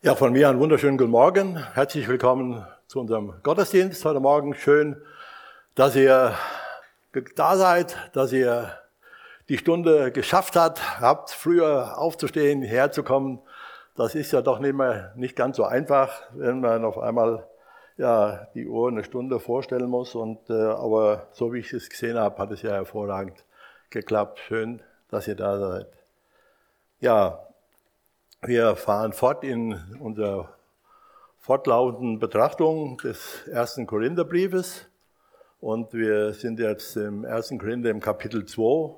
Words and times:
Ja, 0.00 0.14
von 0.14 0.32
mir 0.32 0.48
einen 0.48 0.60
wunderschönen 0.60 0.96
guten 0.96 1.10
Morgen. 1.10 1.56
Herzlich 1.74 2.06
willkommen 2.06 2.64
zu 2.86 3.00
unserem 3.00 3.34
Gottesdienst 3.42 4.04
heute 4.04 4.20
Morgen. 4.20 4.54
Schön, 4.54 5.02
dass 5.74 5.96
ihr 5.96 6.36
da 7.34 7.56
seid, 7.56 7.96
dass 8.12 8.32
ihr 8.32 8.78
die 9.48 9.58
Stunde 9.58 10.12
geschafft 10.12 10.54
habt, 10.54 11.00
habt 11.00 11.32
früher 11.32 11.98
aufzustehen, 11.98 12.62
herzukommen. 12.62 13.40
Das 13.96 14.14
ist 14.14 14.30
ja 14.30 14.40
doch 14.40 14.60
nicht 14.60 14.76
mehr 14.76 15.12
nicht 15.16 15.34
ganz 15.34 15.56
so 15.56 15.64
einfach, 15.64 16.22
wenn 16.32 16.60
man 16.60 16.84
auf 16.84 16.98
einmal 16.98 17.48
ja 17.96 18.46
die 18.54 18.68
Uhr 18.68 18.90
eine 18.90 19.02
Stunde 19.02 19.40
vorstellen 19.40 19.90
muss. 19.90 20.14
Und 20.14 20.48
äh, 20.48 20.52
aber 20.52 21.26
so 21.32 21.52
wie 21.52 21.58
ich 21.58 21.72
es 21.72 21.90
gesehen 21.90 22.16
habe, 22.16 22.38
hat 22.38 22.52
es 22.52 22.62
ja 22.62 22.70
hervorragend 22.70 23.44
geklappt. 23.90 24.38
Schön, 24.46 24.80
dass 25.10 25.26
ihr 25.26 25.34
da 25.34 25.58
seid. 25.58 25.88
Ja, 27.00 27.47
wir 28.42 28.76
fahren 28.76 29.12
fort 29.12 29.42
in 29.42 29.74
unserer 29.98 30.56
fortlaufenden 31.40 32.18
Betrachtung 32.20 32.98
des 32.98 33.46
ersten 33.48 33.86
Korintherbriefes. 33.86 34.86
Und 35.60 35.92
wir 35.92 36.32
sind 36.34 36.60
jetzt 36.60 36.96
im 36.96 37.24
ersten 37.24 37.58
Korinther 37.58 37.90
im 37.90 38.00
Kapitel 38.00 38.46
2 38.46 38.94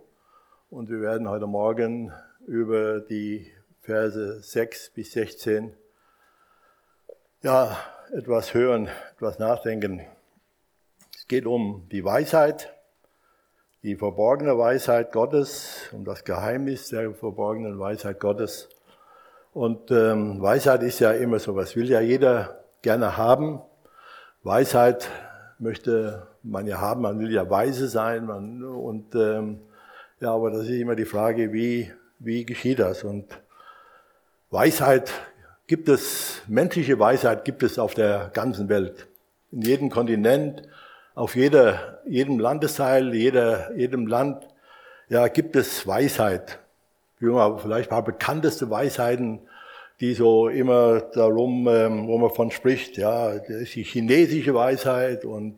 und 0.68 0.90
wir 0.90 1.00
werden 1.00 1.28
heute 1.28 1.46
Morgen 1.46 2.12
über 2.46 3.00
die 3.00 3.50
Verse 3.80 4.42
6 4.42 4.90
bis 4.90 5.12
16 5.12 5.74
ja, 7.42 7.78
etwas 8.12 8.52
hören, 8.52 8.90
etwas 9.14 9.38
nachdenken. 9.38 10.02
Es 11.16 11.26
geht 11.26 11.46
um 11.46 11.88
die 11.90 12.04
Weisheit, 12.04 12.74
die 13.82 13.96
verborgene 13.96 14.59
Weisheit 14.59 15.12
Gottes, 15.12 15.88
um 15.92 16.04
das 16.04 16.24
Geheimnis 16.24 16.90
der 16.90 17.14
verborgenen 17.14 17.78
Weisheit 17.78 18.20
Gottes 18.20 18.68
und 19.52 19.90
ähm, 19.90 20.40
Weisheit 20.40 20.82
ist 20.82 21.00
ja 21.00 21.10
immer 21.10 21.38
so 21.40 21.56
was, 21.56 21.74
will 21.74 21.90
ja 21.90 22.00
jeder 22.00 22.60
gerne 22.82 23.16
haben. 23.16 23.60
Weisheit 24.42 25.09
möchte 25.59 26.29
man 26.43 26.66
ja 26.66 26.80
haben, 26.80 27.02
man 27.02 27.18
will 27.18 27.32
ja 27.32 27.48
weise 27.51 27.88
sein. 27.88 28.26
Man, 28.26 28.62
und 28.62 29.15
ähm, 29.15 29.60
ja, 30.21 30.32
aber 30.32 30.51
das 30.51 30.62
ist 30.62 30.71
immer 30.71 30.95
die 30.95 31.04
Frage, 31.04 31.52
wie, 31.52 31.90
wie 32.18 32.45
geschieht 32.45 32.78
das? 32.78 33.02
Und 33.02 33.26
Weisheit 34.51 35.12
gibt 35.66 35.88
es, 35.88 36.43
menschliche 36.46 36.98
Weisheit 36.98 37.45
gibt 37.45 37.62
es 37.62 37.78
auf 37.78 37.95
der 37.95 38.30
ganzen 38.32 38.68
Welt. 38.68 39.09
In 39.51 39.62
jedem 39.62 39.90
Kontinent, 39.90 40.62
auf 41.15 41.34
jeder, 41.34 42.01
jedem 42.06 42.38
Landesteil, 42.38 43.12
jeder, 43.15 43.76
jedem 43.76 44.06
Land, 44.06 44.46
ja, 45.09 45.26
gibt 45.26 45.56
es 45.56 45.87
Weisheit 45.88 46.59
vielleicht 47.21 47.88
ein 47.88 47.95
paar 47.95 48.04
bekannteste 48.04 48.71
Weisheiten, 48.71 49.40
die 50.01 50.15
so 50.15 50.49
immer 50.49 51.01
darum, 51.01 51.68
ähm, 51.68 52.09
wo 52.09 52.18
man 52.18 52.30
von 52.30 52.51
spricht. 52.51 52.96
Ja, 52.96 53.38
das 53.38 53.49
ist 53.49 53.74
die 53.74 53.82
chinesische 53.82 54.54
Weisheit 54.54 55.24
und 55.24 55.57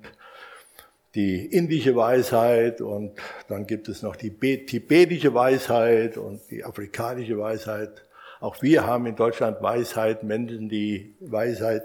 die 1.15 1.47
indische 1.47 1.95
Weisheit 1.95 2.81
und 2.81 3.13
dann 3.49 3.67
gibt 3.67 3.89
es 3.89 4.03
noch 4.03 4.17
die 4.17 4.31
tibetische 4.31 5.35
Weisheit 5.35 6.17
und 6.17 6.41
die 6.51 6.65
afrikanische 6.65 7.39
Weisheit. 7.39 8.03
Auch 8.41 8.61
wir 8.63 8.87
haben 8.87 9.07
in 9.07 9.15
Deutschland 9.15 9.63
Weisheit, 9.63 10.25
Menschen, 10.25 10.69
die 10.69 11.15
Weisheit 11.21 11.85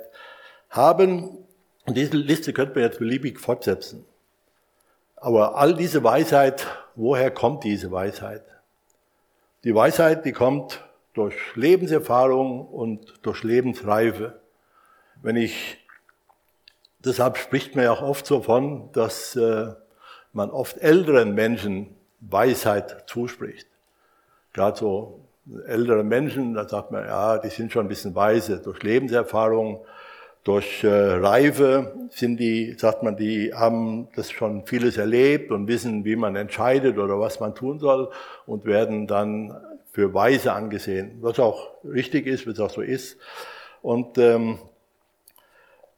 haben. 0.69 1.45
Und 1.86 1.95
diese 1.95 2.17
Liste 2.17 2.53
könnte 2.53 2.75
man 2.75 2.84
jetzt 2.84 3.00
beliebig 3.00 3.39
fortsetzen. 3.39 4.06
Aber 5.17 5.58
all 5.58 5.75
diese 5.75 6.03
Weisheit, 6.03 6.66
woher 6.95 7.31
kommt 7.31 7.64
diese 7.64 7.91
Weisheit? 7.91 8.44
Die 9.63 9.73
Weisheit, 9.73 10.25
die 10.25 10.31
kommt 10.31 10.83
durch 11.13 11.36
Lebenserfahrung 11.55 12.67
und 12.67 13.25
durch 13.25 13.44
Lebensreife. 13.44 14.39
Wenn 15.22 15.36
ich, 15.36 15.83
deshalb 17.00 17.38
spricht 17.38 17.75
man 17.75 17.85
ja 17.85 17.91
auch 17.91 18.03
oft 18.03 18.25
so 18.25 18.41
von, 18.41 18.91
dass 18.91 19.35
äh, 19.35 19.73
man 20.31 20.52
oft 20.52 20.78
älteren 20.78 21.34
Menschen 21.34 21.95
Weisheit 22.19 23.03
zuspricht. 23.07 23.68
Gerade 24.53 24.78
so 24.78 25.28
ältere 25.66 26.03
Menschen, 26.03 26.53
da 26.53 26.68
sagt 26.68 26.91
man, 26.91 27.06
ja, 27.06 27.38
die 27.38 27.50
sind 27.50 27.72
schon 27.72 27.85
ein 27.85 27.89
bisschen 27.89 28.16
weise 28.16 28.59
durch 28.59 28.84
Lebenserfahrung, 28.84 29.85
durch 30.47 30.81
äh, 30.85 30.88
Reife 30.88 31.94
sind 32.09 32.40
die, 32.40 32.74
sagt 32.78 33.03
man, 33.03 33.18
die 33.18 33.53
haben 33.53 34.08
das 34.16 34.31
schon 34.31 34.66
vieles 34.66 34.96
erlebt 34.96 35.52
und 35.52 35.68
wissen, 35.68 36.06
wie 36.06 36.16
man 36.16 36.38
entscheidet 36.38 36.97
oder 36.97 37.19
was 37.19 37.41
man 37.41 37.53
tun 37.53 37.80
soll 37.80 38.09
und 38.46 38.63
werden 38.63 39.07
dann 39.07 39.53
für 39.91 40.13
weise 40.13 40.53
angesehen, 40.53 41.18
was 41.19 41.38
auch 41.38 41.72
richtig 41.84 42.28
ist, 42.28 42.47
was 42.47 42.62
auch 42.62 42.69
so 42.69 42.81
ist. 42.81 43.18
Und 43.81 44.18
ähm, 44.19 44.59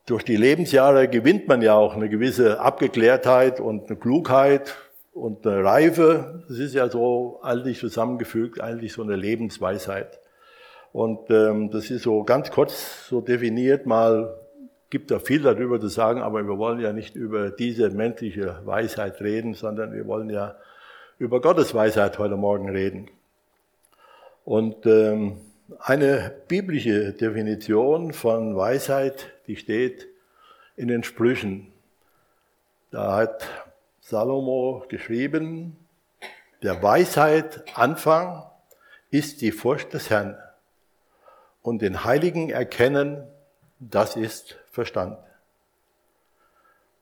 durch 0.08 0.24
die 0.24 0.38
Lebensjahre 0.38 1.08
gewinnt 1.08 1.48
man 1.48 1.62
ja 1.62 1.76
auch 1.76 1.96
eine 1.96 2.10
gewisse 2.10 2.60
Abgeklärtheit 2.60 3.60
und 3.60 3.88
eine 3.88 4.00
Klugheit 4.00 4.76
und 5.14 5.46
eine 5.46 5.64
Reife. 5.64 6.44
Das 6.50 6.58
ist 6.58 6.74
ja 6.74 6.90
so 6.90 7.40
eigentlich 7.44 7.78
zusammengefügt, 7.78 8.62
eigentlich 8.62 8.94
so 8.94 9.04
eine 9.04 9.16
Lebensweisheit. 9.16 10.20
Und 10.92 11.30
ähm, 11.30 11.70
das 11.72 11.92
ist 11.92 12.04
so 12.04 12.24
ganz 12.24 12.52
kurz 12.52 13.08
so 13.08 13.22
definiert 13.22 13.86
mal, 13.86 14.36
gibt 14.90 15.12
da 15.12 15.20
viel 15.20 15.42
darüber 15.42 15.80
zu 15.80 15.88
sagen, 15.88 16.22
aber 16.22 16.44
wir 16.48 16.58
wollen 16.58 16.80
ja 16.80 16.94
nicht 16.94 17.16
über 17.16 17.52
diese 17.52 17.90
menschliche 17.92 18.60
Weisheit 18.66 19.22
reden, 19.22 19.54
sondern 19.54 19.94
wir 19.94 20.08
wollen 20.08 20.30
ja 20.30 20.56
über 21.20 21.42
Gottes 21.42 21.76
Weisheit 21.76 22.18
heute 22.18 22.38
Morgen 22.38 22.70
reden. 22.70 23.10
Und 24.46 24.86
ähm, 24.88 25.42
eine 25.80 26.34
biblische 26.48 27.14
Definition 27.14 28.14
von 28.14 28.56
Weisheit, 28.56 29.32
die 29.46 29.58
steht 29.58 30.08
in 30.76 30.88
den 30.88 31.04
Sprüchen. 31.04 31.68
Da 32.90 33.18
hat 33.18 33.48
Salomo 34.02 34.86
geschrieben, 34.90 35.76
der 36.64 36.82
Weisheit 36.82 37.64
Anfang 37.76 38.44
ist 39.12 39.42
die 39.42 39.52
Furcht 39.52 39.94
des 39.94 40.10
Herrn 40.10 40.36
und 41.62 41.82
den 41.82 42.04
Heiligen 42.04 42.50
erkennen, 42.50 43.28
das 43.80 44.16
ist 44.16 44.58
Verstand. 44.72 45.18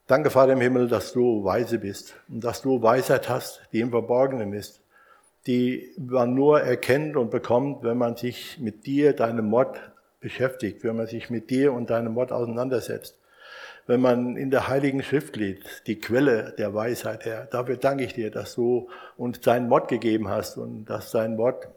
Danke, 0.06 0.30
Vater 0.30 0.52
im 0.54 0.60
Himmel, 0.60 0.88
dass 0.88 1.12
du 1.12 1.44
weise 1.44 1.78
bist 1.78 2.14
und 2.28 2.42
dass 2.42 2.62
du 2.62 2.82
Weisheit 2.82 3.28
hast, 3.28 3.60
die 3.72 3.80
im 3.80 3.90
Verborgenen 3.90 4.54
ist, 4.54 4.80
die 5.46 5.92
man 5.98 6.34
nur 6.34 6.62
erkennt 6.62 7.16
und 7.16 7.30
bekommt, 7.30 7.82
wenn 7.82 7.98
man 7.98 8.16
sich 8.16 8.58
mit 8.58 8.86
dir, 8.86 9.12
deinem 9.12 9.48
Mord 9.48 9.78
beschäftigt, 10.20 10.82
wenn 10.82 10.96
man 10.96 11.06
sich 11.06 11.30
mit 11.30 11.50
dir 11.50 11.72
und 11.72 11.90
deinem 11.90 12.14
Mord 12.14 12.32
auseinandersetzt, 12.32 13.18
wenn 13.86 14.00
man 14.00 14.36
in 14.36 14.50
der 14.50 14.68
Heiligen 14.68 15.02
Schrift 15.02 15.36
liest, 15.36 15.86
die 15.86 15.98
Quelle 16.00 16.54
der 16.56 16.74
Weisheit, 16.74 17.24
Herr. 17.24 17.46
Dafür 17.46 17.76
danke 17.76 18.04
ich 18.04 18.14
dir, 18.14 18.30
dass 18.30 18.54
du 18.54 18.88
uns 19.16 19.40
dein 19.40 19.68
Mord 19.68 19.88
gegeben 19.88 20.28
hast 20.28 20.56
und 20.56 20.86
dass 20.86 21.10
dein 21.10 21.36
Mord 21.36 21.68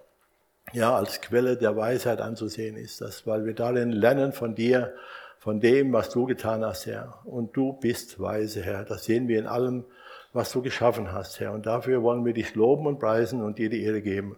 ja, 0.73 0.95
als 0.95 1.21
Quelle 1.21 1.57
der 1.57 1.75
Weisheit 1.75 2.21
anzusehen 2.21 2.77
ist, 2.77 3.01
dass, 3.01 3.27
weil 3.27 3.45
wir 3.45 3.53
darin 3.53 3.91
lernen 3.91 4.31
von 4.31 4.55
dir, 4.55 4.93
von 5.37 5.59
dem, 5.59 5.91
was 5.91 6.09
du 6.09 6.25
getan 6.25 6.63
hast, 6.63 6.85
Herr. 6.85 7.19
Und 7.25 7.57
du 7.57 7.73
bist 7.73 8.19
weise, 8.19 8.61
Herr. 8.61 8.85
Das 8.85 9.05
sehen 9.05 9.27
wir 9.27 9.39
in 9.39 9.47
allem, 9.47 9.85
was 10.33 10.51
du 10.51 10.61
geschaffen 10.61 11.11
hast, 11.11 11.39
Herr. 11.39 11.51
Und 11.51 11.65
dafür 11.65 12.03
wollen 12.03 12.25
wir 12.25 12.33
dich 12.33 12.55
loben 12.55 12.85
und 12.85 12.99
preisen 12.99 13.43
und 13.43 13.57
dir 13.57 13.69
die 13.69 13.83
Ehre 13.83 14.01
geben. 14.01 14.37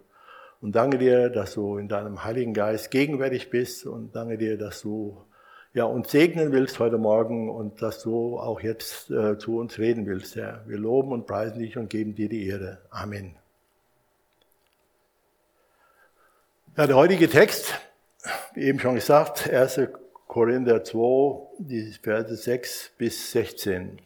Und 0.61 0.75
danke 0.77 0.97
dir, 0.97 1.29
dass 1.29 1.55
du 1.55 1.77
in 1.77 1.89
deinem 1.89 2.23
Heiligen 2.23 2.53
Geist 2.53 2.89
gegenwärtig 2.89 3.49
bist 3.49 3.85
und 3.85 4.15
danke 4.15 4.37
dir, 4.37 4.57
dass 4.57 4.81
du 4.81 5.21
ja, 5.73 5.85
uns 5.85 6.11
segnen 6.11 6.51
willst 6.51 6.79
heute 6.79 6.97
Morgen 6.97 7.49
und 7.49 7.81
dass 7.81 8.01
du 8.01 8.37
auch 8.37 8.61
jetzt 8.61 9.09
äh, 9.11 9.37
zu 9.37 9.57
uns 9.57 9.79
reden 9.79 10.05
willst, 10.05 10.35
Herr. 10.35 10.63
Wir 10.67 10.77
loben 10.77 11.11
und 11.11 11.27
preisen 11.27 11.59
dich 11.59 11.77
und 11.77 11.89
geben 11.89 12.15
dir 12.15 12.29
die 12.29 12.47
Ehre. 12.47 12.77
Amen. 12.91 13.42
Ja, 16.75 16.87
der 16.87 16.95
heutige 16.95 17.29
Text, 17.29 17.79
wie 18.55 18.63
eben 18.63 18.79
schon 18.79 18.95
gesagt, 18.95 19.47
1. 19.47 19.79
Korinther 20.27 20.83
2, 20.83 21.59
die 21.59 21.93
Verse 22.01 22.35
6 22.35 22.93
bis 22.97 23.29
16. 23.29 23.99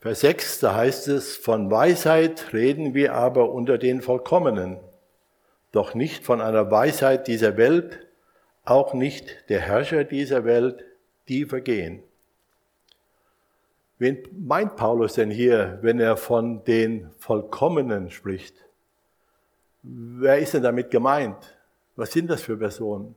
Vers 0.00 0.20
6, 0.22 0.58
da 0.58 0.74
heißt 0.74 1.06
es, 1.06 1.36
von 1.36 1.70
Weisheit 1.70 2.52
reden 2.52 2.94
wir 2.94 3.14
aber 3.14 3.52
unter 3.52 3.78
den 3.78 4.02
Vollkommenen, 4.02 4.78
doch 5.70 5.94
nicht 5.94 6.24
von 6.24 6.40
einer 6.40 6.72
Weisheit 6.72 7.28
dieser 7.28 7.56
Welt, 7.56 8.04
auch 8.64 8.92
nicht 8.92 9.48
der 9.48 9.60
Herrscher 9.60 10.02
dieser 10.02 10.44
Welt, 10.44 10.84
die 11.28 11.44
vergehen. 11.44 12.02
Wen 13.98 14.26
meint 14.32 14.74
Paulus 14.74 15.12
denn 15.14 15.30
hier, 15.30 15.78
wenn 15.82 16.00
er 16.00 16.16
von 16.16 16.64
den 16.64 17.12
Vollkommenen 17.18 18.10
spricht? 18.10 18.65
Wer 19.88 20.40
ist 20.40 20.52
denn 20.52 20.64
damit 20.64 20.90
gemeint? 20.90 21.36
Was 21.94 22.10
sind 22.10 22.28
das 22.28 22.42
für 22.42 22.56
Personen? 22.56 23.14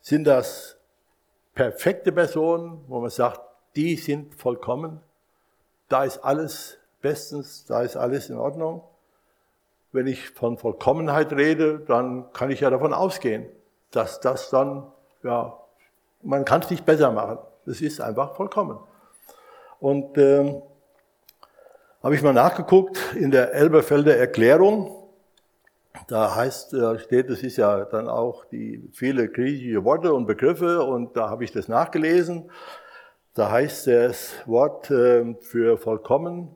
Sind 0.00 0.24
das 0.24 0.76
perfekte 1.52 2.12
Personen, 2.12 2.84
wo 2.86 3.00
man 3.00 3.10
sagt, 3.10 3.40
die 3.74 3.96
sind 3.96 4.36
vollkommen? 4.36 5.00
Da 5.88 6.04
ist 6.04 6.18
alles 6.18 6.78
bestens, 7.00 7.64
da 7.66 7.82
ist 7.82 7.96
alles 7.96 8.30
in 8.30 8.36
Ordnung. 8.36 8.82
Wenn 9.90 10.06
ich 10.06 10.30
von 10.30 10.56
Vollkommenheit 10.58 11.32
rede, 11.32 11.80
dann 11.80 12.32
kann 12.32 12.52
ich 12.52 12.60
ja 12.60 12.70
davon 12.70 12.94
ausgehen. 12.94 13.46
dass 13.90 14.20
das 14.20 14.50
dann, 14.50 14.86
ja, 15.24 15.58
man 16.22 16.44
kann 16.44 16.62
es 16.62 16.70
nicht 16.70 16.86
besser 16.86 17.10
machen. 17.10 17.38
Es 17.66 17.80
ist 17.80 18.00
einfach 18.00 18.36
vollkommen. 18.36 18.78
Und 19.80 20.16
ähm, 20.16 20.62
habe 22.00 22.14
ich 22.14 22.22
mal 22.22 22.32
nachgeguckt 22.32 23.16
in 23.16 23.32
der 23.32 23.52
Elberfelder 23.52 24.16
Erklärung. 24.16 24.99
Da 26.10 26.34
heißt, 26.34 26.72
da 26.72 26.98
steht, 26.98 27.30
es 27.30 27.44
ist 27.44 27.56
ja 27.56 27.84
dann 27.84 28.08
auch 28.08 28.44
die 28.44 28.82
viele 28.92 29.28
griechische 29.28 29.84
Worte 29.84 30.12
und 30.12 30.26
Begriffe 30.26 30.82
und 30.82 31.16
da 31.16 31.30
habe 31.30 31.44
ich 31.44 31.52
das 31.52 31.68
nachgelesen. 31.68 32.50
Da 33.34 33.52
heißt 33.52 33.86
das 33.86 34.34
Wort 34.44 34.90
äh, 34.90 35.36
für 35.40 35.78
vollkommen, 35.78 36.52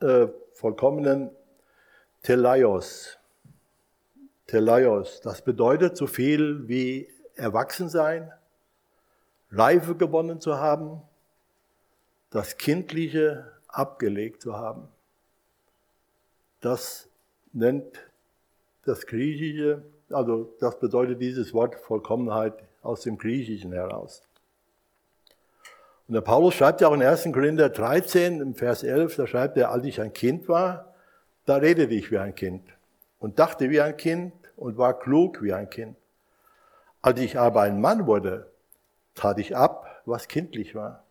äh, 0.00 0.26
vollkommenen 0.52 1.30
Telaios. 2.22 3.18
Telaios, 4.46 5.22
das 5.22 5.40
bedeutet 5.40 5.96
so 5.96 6.06
viel 6.06 6.68
wie 6.68 7.08
erwachsen 7.34 7.88
sein, 7.88 8.30
Reife 9.50 9.94
gewonnen 9.94 10.38
zu 10.38 10.58
haben, 10.58 11.00
das 12.28 12.58
Kindliche 12.58 13.52
abgelegt 13.68 14.42
zu 14.42 14.54
haben. 14.54 14.86
Das 16.60 17.08
nennt 17.54 18.07
das 18.88 19.06
Griechische, 19.06 19.82
also 20.10 20.54
das 20.60 20.78
bedeutet 20.80 21.20
dieses 21.20 21.52
Wort 21.54 21.74
Vollkommenheit 21.76 22.54
aus 22.82 23.02
dem 23.02 23.18
Griechischen 23.18 23.72
heraus. 23.72 24.22
Und 26.08 26.14
der 26.14 26.22
Paulus 26.22 26.54
schreibt 26.54 26.80
ja 26.80 26.88
auch 26.88 26.94
in 26.94 27.02
1. 27.02 27.24
Korinther 27.32 27.68
13, 27.68 28.40
im 28.40 28.54
Vers 28.54 28.82
11, 28.82 29.16
da 29.16 29.26
schreibt 29.26 29.58
er, 29.58 29.70
als 29.70 29.84
ich 29.84 30.00
ein 30.00 30.12
Kind 30.12 30.48
war, 30.48 30.94
da 31.44 31.56
redete 31.56 31.94
ich 31.94 32.10
wie 32.10 32.18
ein 32.18 32.34
Kind 32.34 32.62
und 33.18 33.38
dachte 33.38 33.68
wie 33.68 33.80
ein 33.80 33.96
Kind 33.96 34.32
und 34.56 34.78
war 34.78 34.98
klug 34.98 35.42
wie 35.42 35.52
ein 35.52 35.68
Kind. 35.68 35.96
Als 37.02 37.20
ich 37.20 37.38
aber 37.38 37.62
ein 37.62 37.80
Mann 37.80 38.06
wurde, 38.06 38.50
tat 39.14 39.38
ich 39.38 39.54
ab, 39.54 40.02
was 40.06 40.28
kindlich 40.28 40.74
war. 40.74 41.04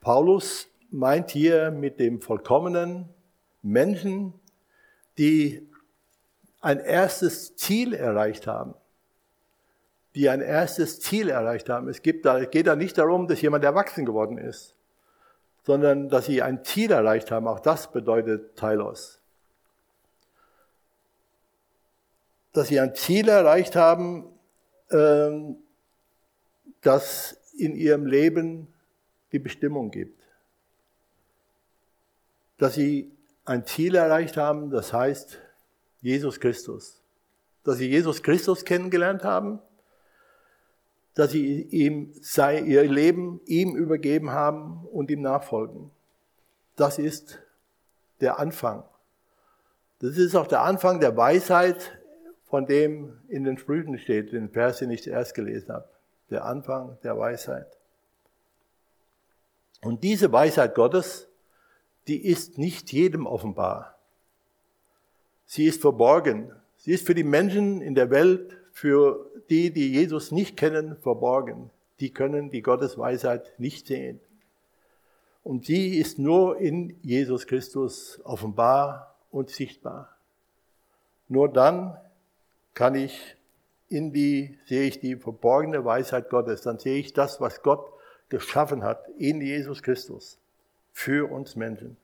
Paulus 0.00 0.68
meint 0.90 1.30
hier 1.30 1.70
mit 1.70 1.98
dem 1.98 2.20
vollkommenen 2.20 3.08
Menschen, 3.64 4.34
die 5.18 5.66
ein 6.60 6.80
erstes 6.80 7.56
Ziel 7.56 7.94
erreicht 7.94 8.46
haben. 8.46 8.74
Die 10.14 10.28
ein 10.28 10.40
erstes 10.40 11.00
Ziel 11.00 11.28
erreicht 11.28 11.68
haben. 11.68 11.88
Es 11.88 12.02
geht 12.02 12.24
da, 12.24 12.44
geht 12.44 12.66
da 12.66 12.76
nicht 12.76 12.96
darum, 12.96 13.26
dass 13.26 13.40
jemand 13.40 13.64
erwachsen 13.64 14.04
geworden 14.04 14.38
ist, 14.38 14.76
sondern 15.64 16.08
dass 16.08 16.26
sie 16.26 16.42
ein 16.42 16.62
Ziel 16.62 16.92
erreicht 16.92 17.30
haben. 17.30 17.48
Auch 17.48 17.58
das 17.58 17.90
bedeutet 17.90 18.56
Teilos. 18.56 19.20
Dass 22.52 22.68
sie 22.68 22.78
ein 22.78 22.94
Ziel 22.94 23.28
erreicht 23.28 23.74
haben, 23.74 24.26
ähm, 24.90 25.56
das 26.82 27.36
in 27.56 27.74
ihrem 27.74 28.06
Leben 28.06 28.72
die 29.32 29.38
Bestimmung 29.38 29.90
gibt. 29.90 30.22
Dass 32.58 32.74
sie 32.74 33.13
ein 33.44 33.66
Ziel 33.66 33.94
erreicht 33.94 34.36
haben, 34.36 34.70
das 34.70 34.92
heißt 34.92 35.38
Jesus 36.00 36.40
Christus. 36.40 37.02
Dass 37.64 37.78
sie 37.78 37.88
Jesus 37.88 38.22
Christus 38.22 38.64
kennengelernt 38.64 39.24
haben, 39.24 39.60
dass 41.14 41.30
sie 41.30 41.62
ihm 41.62 42.12
sei, 42.20 42.60
ihr 42.60 42.84
Leben 42.84 43.40
ihm 43.46 43.76
übergeben 43.76 44.30
haben 44.32 44.86
und 44.92 45.10
ihm 45.10 45.22
nachfolgen. 45.22 45.90
Das 46.76 46.98
ist 46.98 47.38
der 48.20 48.38
Anfang. 48.38 48.84
Das 50.00 50.18
ist 50.18 50.34
auch 50.34 50.46
der 50.46 50.62
Anfang 50.62 51.00
der 51.00 51.16
Weisheit, 51.16 51.98
von 52.46 52.66
dem 52.66 53.20
in 53.28 53.44
den 53.44 53.58
Sprüchen 53.58 53.98
steht, 53.98 54.32
den 54.32 54.50
Vers, 54.50 54.78
den 54.78 54.90
ich 54.90 55.02
zuerst 55.02 55.34
gelesen 55.34 55.72
habe. 55.72 55.88
Der 56.30 56.44
Anfang 56.44 56.98
der 57.02 57.18
Weisheit. 57.18 57.66
Und 59.82 60.02
diese 60.02 60.32
Weisheit 60.32 60.74
Gottes, 60.74 61.28
die 62.06 62.26
ist 62.26 62.58
nicht 62.58 62.92
jedem 62.92 63.26
offenbar. 63.26 63.98
Sie 65.46 65.66
ist 65.66 65.80
verborgen. 65.80 66.52
Sie 66.76 66.92
ist 66.92 67.06
für 67.06 67.14
die 67.14 67.24
Menschen 67.24 67.80
in 67.80 67.94
der 67.94 68.10
Welt, 68.10 68.58
für 68.72 69.30
die, 69.50 69.70
die 69.70 69.92
Jesus 69.92 70.32
nicht 70.32 70.56
kennen, 70.56 70.96
verborgen. 70.96 71.70
Die 72.00 72.10
können 72.10 72.50
die 72.50 72.62
Gottes 72.62 72.98
Weisheit 72.98 73.58
nicht 73.58 73.86
sehen. 73.86 74.20
Und 75.42 75.66
sie 75.66 75.98
ist 75.98 76.18
nur 76.18 76.58
in 76.58 76.98
Jesus 77.02 77.46
Christus 77.46 78.20
offenbar 78.24 79.14
und 79.30 79.50
sichtbar. 79.50 80.16
Nur 81.28 81.50
dann 81.50 81.96
kann 82.74 82.94
ich 82.94 83.36
in 83.88 84.12
die, 84.12 84.58
sehe 84.66 84.88
ich 84.88 85.00
die 85.00 85.16
verborgene 85.16 85.84
Weisheit 85.84 86.28
Gottes. 86.30 86.62
Dann 86.62 86.78
sehe 86.78 86.98
ich 86.98 87.12
das, 87.12 87.40
was 87.40 87.62
Gott 87.62 87.92
geschaffen 88.28 88.82
hat 88.82 89.06
in 89.18 89.40
Jesus 89.40 89.82
Christus 89.82 90.38
für 90.94 91.30
uns 91.30 91.56
Menschen. 91.56 91.98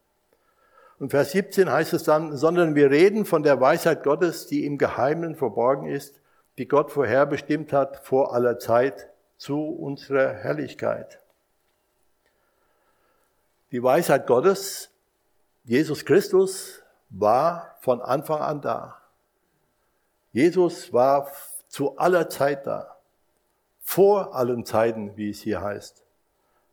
Und 0.99 1.13
Vers 1.13 1.31
17 1.33 1.71
heißt 1.71 1.95
es 1.95 2.03
dann, 2.03 2.37
sondern 2.37 2.75
wir 2.75 2.91
reden 2.91 3.25
von 3.25 3.43
der 3.43 3.59
Weisheit 3.59 4.03
Gottes, 4.03 4.47
die 4.47 4.67
im 4.67 4.77
Geheimen 4.77 5.35
verborgen 5.35 5.89
ist, 5.89 6.21
die 6.59 6.69
Gott 6.69 6.91
vorherbestimmt 6.91 7.73
hat 7.73 8.05
vor 8.05 8.35
aller 8.35 8.59
Zeit 8.59 9.09
zu 9.39 9.63
unserer 9.63 10.35
Herrlichkeit. 10.35 11.21
Die 13.73 13.83
Weisheit 13.83 14.27
Gottes, 14.27 14.91
Jesus 15.65 16.05
Christus, 16.05 16.83
war 17.09 17.79
von 17.81 18.03
Anfang 18.03 18.43
an 18.43 18.61
da. 18.61 19.01
Jesus 20.33 20.93
war 20.93 21.33
zu 21.69 21.97
aller 21.97 22.29
Zeit 22.29 22.67
da. 22.67 22.99
Vor 23.81 24.35
allen 24.35 24.67
Zeiten, 24.67 25.17
wie 25.17 25.31
es 25.31 25.41
hier 25.41 25.63
heißt 25.63 26.05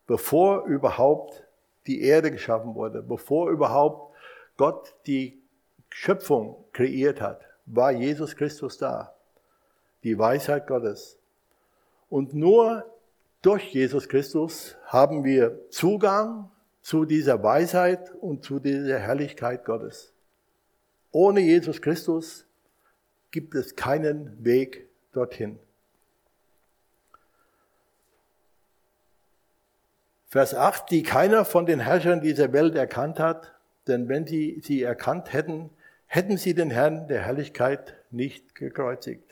bevor 0.07 0.63
überhaupt 0.63 1.43
die 1.87 2.01
Erde 2.01 2.31
geschaffen 2.31 2.75
wurde, 2.75 3.01
bevor 3.01 3.49
überhaupt 3.49 4.13
Gott 4.57 4.93
die 5.05 5.41
Schöpfung 5.89 6.65
kreiert 6.73 7.21
hat, 7.21 7.41
war 7.65 7.91
Jesus 7.91 8.35
Christus 8.35 8.77
da. 8.77 9.15
Die 10.03 10.17
Weisheit 10.17 10.67
Gottes. 10.67 11.17
Und 12.09 12.33
nur 12.33 12.85
durch 13.41 13.73
Jesus 13.73 14.07
Christus 14.07 14.77
haben 14.85 15.23
wir 15.23 15.69
Zugang 15.69 16.49
zu 16.81 17.05
dieser 17.05 17.43
Weisheit 17.43 18.13
und 18.15 18.43
zu 18.43 18.59
dieser 18.59 18.99
Herrlichkeit 18.99 19.65
Gottes. 19.65 20.13
Ohne 21.11 21.41
Jesus 21.41 21.81
Christus 21.81 22.45
gibt 23.31 23.55
es 23.55 23.75
keinen 23.75 24.43
Weg 24.43 24.87
dorthin. 25.11 25.59
Vers 30.29 30.53
8, 30.53 30.91
die 30.91 31.03
keiner 31.03 31.45
von 31.45 31.65
den 31.65 31.79
Herrschern 31.79 32.19
dieser 32.19 32.51
Welt 32.51 32.75
erkannt 32.75 33.17
hat, 33.17 33.53
denn 33.87 34.09
wenn 34.09 34.27
sie 34.27 34.59
sie 34.61 34.81
erkannt 34.81 35.31
hätten, 35.31 35.69
hätten 36.05 36.37
sie 36.37 36.53
den 36.53 36.69
Herrn 36.69 37.07
der 37.07 37.21
Herrlichkeit 37.21 37.95
nicht 38.11 38.53
gekreuzigt. 38.53 39.23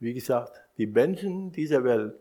Wie 0.00 0.14
gesagt, 0.14 0.62
die 0.78 0.86
Menschen 0.86 1.52
dieser 1.52 1.84
Welt, 1.84 2.14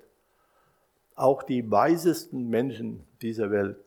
auch 1.16 1.44
die 1.44 1.72
weisesten 1.72 2.50
Menschen 2.50 3.06
dieser 3.22 3.52
Welt, 3.52 3.78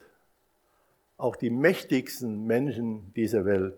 auch 1.19 1.37
die 1.37 1.51
mächtigsten 1.51 2.47
Menschen 2.47 3.13
dieser 3.15 3.45
Welt, 3.45 3.77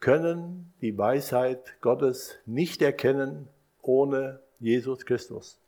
können 0.00 0.74
die 0.82 0.96
Weisheit 0.98 1.80
Gottes 1.80 2.36
nicht 2.44 2.82
erkennen 2.82 3.48
ohne 3.80 4.40
Jesus 4.60 5.06
Christus. 5.06 5.58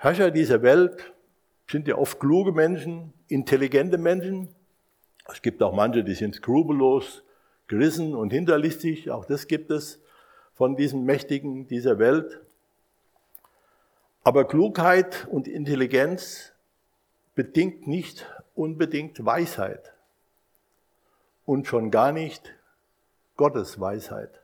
Herrscher 0.00 0.30
dieser 0.30 0.62
Welt 0.62 1.12
sind 1.68 1.88
ja 1.88 1.96
oft 1.96 2.20
kluge 2.20 2.52
Menschen, 2.52 3.12
intelligente 3.26 3.98
Menschen. 3.98 4.48
Es 5.28 5.42
gibt 5.42 5.60
auch 5.60 5.74
manche, 5.74 6.04
die 6.04 6.14
sind 6.14 6.36
skrupellos, 6.36 7.24
gerissen 7.66 8.14
und 8.14 8.32
hinterlistig. 8.32 9.10
Auch 9.10 9.24
das 9.24 9.48
gibt 9.48 9.72
es 9.72 10.00
von 10.54 10.76
diesen 10.76 11.04
Mächtigen 11.04 11.66
dieser 11.66 11.98
Welt. 11.98 12.40
Aber 14.22 14.46
Klugheit 14.46 15.26
und 15.32 15.48
Intelligenz 15.48 16.52
bedingt 17.34 17.88
nicht 17.88 18.24
unbedingt 18.54 19.24
Weisheit 19.24 19.94
und 21.44 21.66
schon 21.66 21.90
gar 21.90 22.12
nicht 22.12 22.54
Gottes 23.36 23.80
Weisheit. 23.80 24.42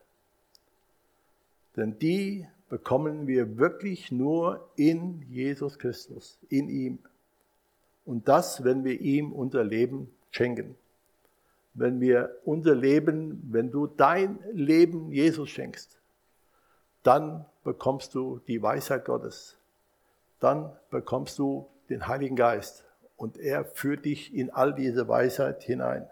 Denn 1.76 1.96
die 2.00 2.49
bekommen 2.75 3.28
wir 3.28 3.57
wirklich 3.57 4.11
nur 4.11 4.69
in 4.75 5.23
Jesus 5.31 5.78
Christus, 5.78 6.40
in 6.49 6.69
ihm. 6.69 6.99
Und 8.04 8.26
das, 8.26 8.64
wenn 8.64 8.83
wir 8.83 9.00
ihm 9.00 9.33
unser 9.33 9.62
Leben 9.62 10.12
schenken. 10.33 10.75
Wenn 11.75 12.00
wir 12.00 12.35
unser 12.45 12.75
Leben, 12.75 13.49
wenn 13.52 13.71
du 13.71 13.87
dein 13.87 14.40
Leben 14.52 15.12
Jesus 15.12 15.50
schenkst, 15.50 16.00
dann 17.04 17.45
bekommst 17.62 18.12
du 18.16 18.40
die 18.49 18.61
Weisheit 18.61 19.04
Gottes. 19.04 19.57
Dann 20.40 20.73
bekommst 20.90 21.38
du 21.38 21.69
den 21.90 22.09
Heiligen 22.09 22.35
Geist 22.35 22.85
und 23.16 23.38
er 23.38 23.66
führt 23.66 24.04
dich 24.04 24.35
in 24.35 24.50
all 24.50 24.75
diese 24.75 25.07
Weisheit 25.07 25.62
hinein. 25.62 26.11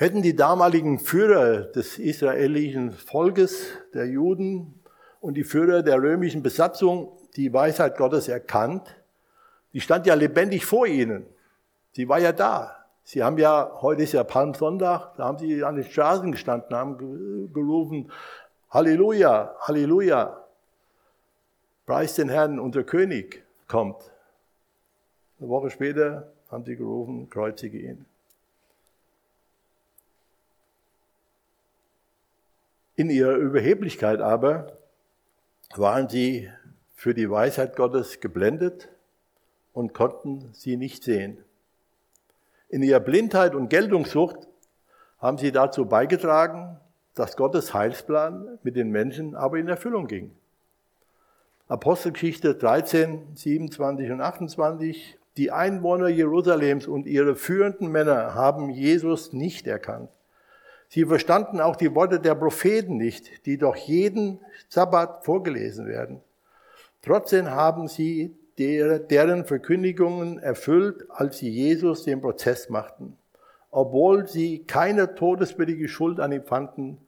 Hätten 0.00 0.22
die 0.22 0.34
damaligen 0.34 0.98
Führer 0.98 1.60
des 1.60 1.98
israelischen 1.98 2.90
Volkes, 2.92 3.66
der 3.92 4.06
Juden 4.06 4.80
und 5.20 5.34
die 5.34 5.44
Führer 5.44 5.82
der 5.82 5.96
römischen 5.96 6.42
Besatzung 6.42 7.18
die 7.36 7.52
Weisheit 7.52 7.98
Gottes 7.98 8.26
erkannt, 8.26 8.96
die 9.74 9.80
stand 9.82 10.06
ja 10.06 10.14
lebendig 10.14 10.64
vor 10.64 10.86
ihnen. 10.86 11.26
Sie 11.92 12.08
war 12.08 12.18
ja 12.18 12.32
da. 12.32 12.86
Sie 13.04 13.22
haben 13.22 13.36
ja, 13.36 13.72
heute 13.82 14.04
ist 14.04 14.12
ja 14.12 14.24
Palmsonntag, 14.24 15.16
da 15.18 15.24
haben 15.24 15.36
sie 15.36 15.62
an 15.62 15.74
den 15.74 15.84
Straßen 15.84 16.32
gestanden, 16.32 16.74
haben 16.74 17.52
gerufen, 17.52 18.10
Halleluja, 18.70 19.54
Halleluja. 19.60 20.46
Preis 21.84 22.14
den 22.14 22.30
Herrn, 22.30 22.58
unser 22.58 22.84
König 22.84 23.44
kommt. 23.68 24.10
Eine 25.38 25.50
Woche 25.50 25.68
später 25.68 26.32
haben 26.50 26.64
sie 26.64 26.76
gerufen, 26.76 27.28
kreuzige 27.28 27.78
ihn. 27.78 28.06
In 33.00 33.08
ihrer 33.08 33.36
Überheblichkeit 33.36 34.20
aber 34.20 34.76
waren 35.74 36.10
sie 36.10 36.50
für 36.94 37.14
die 37.14 37.30
Weisheit 37.30 37.74
Gottes 37.74 38.20
geblendet 38.20 38.90
und 39.72 39.94
konnten 39.94 40.50
sie 40.52 40.76
nicht 40.76 41.02
sehen. 41.02 41.38
In 42.68 42.82
ihrer 42.82 43.00
Blindheit 43.00 43.54
und 43.54 43.70
Geltungssucht 43.70 44.46
haben 45.18 45.38
sie 45.38 45.50
dazu 45.50 45.86
beigetragen, 45.86 46.76
dass 47.14 47.38
Gottes 47.38 47.72
Heilsplan 47.72 48.58
mit 48.62 48.76
den 48.76 48.90
Menschen 48.90 49.34
aber 49.34 49.56
in 49.56 49.68
Erfüllung 49.68 50.06
ging. 50.06 50.32
Apostelgeschichte 51.68 52.54
13, 52.54 53.34
27 53.34 54.10
und 54.10 54.20
28. 54.20 55.16
Die 55.38 55.50
Einwohner 55.50 56.08
Jerusalems 56.08 56.86
und 56.86 57.06
ihre 57.06 57.34
führenden 57.34 57.90
Männer 57.90 58.34
haben 58.34 58.68
Jesus 58.68 59.32
nicht 59.32 59.66
erkannt. 59.66 60.10
Sie 60.92 61.04
verstanden 61.04 61.60
auch 61.60 61.76
die 61.76 61.94
Worte 61.94 62.18
der 62.18 62.34
Propheten 62.34 62.96
nicht, 62.96 63.46
die 63.46 63.58
doch 63.58 63.76
jeden 63.76 64.40
Sabbat 64.68 65.24
vorgelesen 65.24 65.86
werden. 65.86 66.20
Trotzdem 67.00 67.48
haben 67.48 67.86
sie 67.86 68.36
deren 68.58 69.44
Verkündigungen 69.44 70.40
erfüllt, 70.40 71.06
als 71.08 71.38
sie 71.38 71.48
Jesus 71.48 72.02
den 72.02 72.20
Prozess 72.20 72.68
machten. 72.68 73.16
Obwohl 73.70 74.26
sie 74.26 74.64
keine 74.64 75.14
todeswürdige 75.14 75.88
Schuld 75.88 76.18
an 76.18 76.32
ihm 76.32 76.42
fanden, 76.42 76.98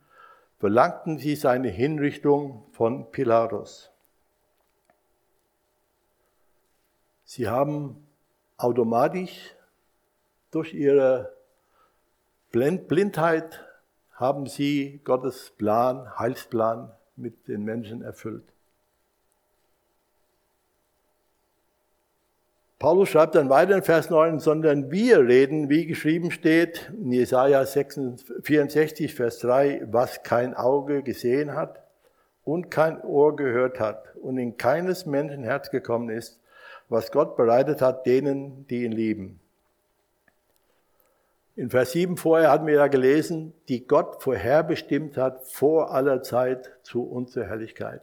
verlangten 0.61 1.19
sie 1.19 1.35
seine 1.35 1.69
Hinrichtung 1.69 2.65
von 2.71 3.11
Pilatus. 3.11 3.91
Sie 7.25 7.49
haben 7.49 8.07
automatisch 8.59 9.57
durch 10.53 10.73
ihre 10.73 11.33
Blindheit 12.53 13.65
haben 14.23 14.47
sie 14.47 15.01
Gottes 15.03 15.53
Plan, 15.59 16.17
Heilsplan 16.17 16.93
mit 17.17 17.49
den 17.49 17.65
Menschen 17.65 18.03
erfüllt. 18.03 18.45
Paulus 22.79 23.09
schreibt 23.09 23.35
dann 23.35 23.51
weiter 23.51 23.77
in 23.77 23.83
Vers 23.83 24.11
9, 24.11 24.39
sondern 24.39 24.93
wir 24.93 25.27
reden, 25.27 25.69
wie 25.69 25.87
geschrieben 25.87 26.31
steht 26.31 26.93
in 26.93 27.11
Jesaja 27.11 27.65
64, 27.65 29.13
Vers 29.13 29.41
3, 29.41 29.89
was 29.91 30.23
kein 30.23 30.55
Auge 30.55 31.03
gesehen 31.03 31.55
hat 31.55 31.83
und 32.45 32.71
kein 32.71 33.03
Ohr 33.03 33.35
gehört 33.35 33.81
hat 33.81 34.15
und 34.17 34.39
in 34.39 34.57
keines 34.57 35.05
Menschen 35.05 35.43
Herz 35.43 35.71
gekommen 35.71 36.11
ist, 36.11 36.41
was 36.89 37.11
Gott 37.11 37.37
bereitet 37.37 37.83
hat 37.83 38.07
denen, 38.07 38.67
die 38.69 38.85
ihn 38.85 38.93
lieben. 38.93 39.42
In 41.55 41.69
Vers 41.69 41.93
7 41.93 42.17
vorher 42.17 42.51
hatten 42.51 42.67
wir 42.67 42.77
ja 42.77 42.87
gelesen, 42.87 43.53
die 43.69 43.87
Gott 43.87 44.23
vorherbestimmt 44.23 45.19
hat 45.19 45.47
vor 45.47 45.91
aller 45.93 46.23
Zeit 46.23 46.73
zu 46.83 47.03
unserer 47.03 47.47
Herrlichkeit. 47.47 48.01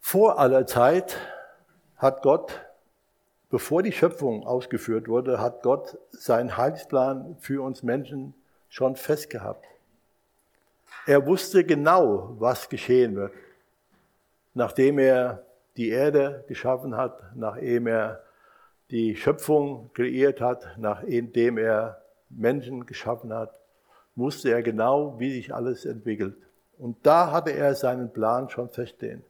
Vor 0.00 0.38
aller 0.38 0.66
Zeit 0.66 1.16
hat 1.96 2.20
Gott, 2.20 2.60
bevor 3.48 3.82
die 3.82 3.92
Schöpfung 3.92 4.46
ausgeführt 4.46 5.08
wurde, 5.08 5.40
hat 5.40 5.62
Gott 5.62 5.96
seinen 6.10 6.58
Heilsplan 6.58 7.36
für 7.38 7.62
uns 7.62 7.82
Menschen 7.82 8.34
schon 8.68 8.96
festgehabt. 8.96 9.64
Er 11.06 11.26
wusste 11.26 11.64
genau, 11.64 12.36
was 12.38 12.68
geschehen 12.68 13.16
wird, 13.16 13.32
nachdem 14.52 14.98
er 14.98 15.46
die 15.78 15.88
Erde 15.88 16.44
geschaffen 16.46 16.94
hat, 16.94 17.34
nachdem 17.34 17.86
er 17.86 18.23
die 18.94 19.16
Schöpfung 19.16 19.90
kreiert 19.92 20.40
hat, 20.40 20.76
nachdem 20.78 21.58
er 21.58 22.00
Menschen 22.30 22.86
geschaffen 22.86 23.34
hat, 23.34 23.58
wusste 24.14 24.52
er 24.52 24.62
genau, 24.62 25.18
wie 25.18 25.32
sich 25.32 25.52
alles 25.52 25.84
entwickelt. 25.84 26.36
Und 26.78 27.04
da 27.04 27.32
hatte 27.32 27.50
er 27.50 27.74
seinen 27.74 28.12
Plan 28.12 28.48
schon 28.50 28.68
feststehen. 28.68 29.24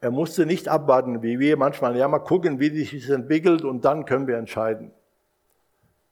Er 0.00 0.12
musste 0.12 0.46
nicht 0.46 0.68
abwarten, 0.68 1.22
wie 1.22 1.40
wir 1.40 1.56
manchmal, 1.56 1.96
ja, 1.96 2.06
mal 2.06 2.20
gucken, 2.20 2.60
wie 2.60 2.70
sich 2.70 2.92
es 2.94 3.10
entwickelt 3.10 3.64
und 3.64 3.84
dann 3.84 4.04
können 4.04 4.28
wir 4.28 4.36
entscheiden. 4.36 4.92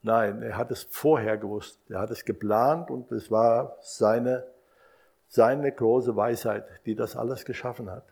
Nein, 0.03 0.43
er 0.43 0.57
hat 0.57 0.73
es 0.73 0.89
vorher 0.91 1.39
gewusst. 1.39 1.79
Er 1.89 2.01
hat 2.01 2.11
es 2.11 2.25
geplant 2.25 2.91
und 2.91 3.13
es 3.13 3.31
war 3.31 3.77
seine, 3.81 4.45
seine 5.29 5.71
große 5.71 6.17
Weisheit, 6.17 6.65
die 6.85 6.97
das 6.97 7.15
alles 7.15 7.45
geschaffen 7.45 7.89
hat. 7.89 8.12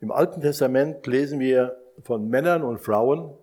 Im 0.00 0.10
Alten 0.12 0.40
Testament 0.40 1.06
lesen 1.06 1.40
wir 1.40 1.76
von 2.02 2.28
Männern 2.30 2.62
und 2.62 2.80
Frauen, 2.80 3.34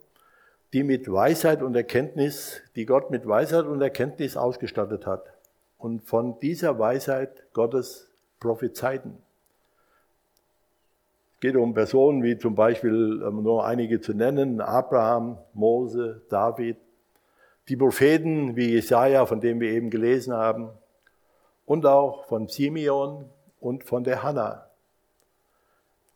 die 0.74 0.84
mit 0.84 1.12
Weisheit 1.12 1.62
und 1.62 1.76
Erkenntnis, 1.76 2.62
die 2.76 2.88
Gott 2.88 3.12
mit 3.12 3.28
Weisheit 3.28 3.66
und 3.66 3.80
Erkenntnis 3.82 4.36
ausgestattet 4.36 5.06
hat 5.06 5.32
und 5.78 6.04
von 6.04 6.40
dieser 6.40 6.80
Weisheit 6.80 7.44
Gottes 7.54 8.10
Prophezeiten. 8.40 9.18
Es 11.36 11.42
geht 11.42 11.56
um 11.56 11.76
Personen 11.76 12.24
wie 12.24 12.40
zum 12.40 12.56
Beispiel, 12.56 12.92
nur 12.92 13.64
einige 13.64 14.02
zu 14.02 14.16
nennen, 14.16 14.60
Abraham, 14.60 15.38
Mose, 15.54 16.24
David, 16.30 16.78
die 17.70 17.76
Propheten 17.76 18.56
wie 18.56 18.72
Jesaja, 18.72 19.28
von 19.28 19.40
dem 19.42 19.60
wir 19.60 19.70
eben 19.70 19.92
gelesen 19.92 20.34
haben, 20.34 20.70
und 21.68 21.86
auch 21.86 22.26
von 22.26 22.48
Simeon 22.48 23.30
und 23.60 23.84
von 23.84 24.04
der 24.04 24.24
Hannah, 24.24 24.67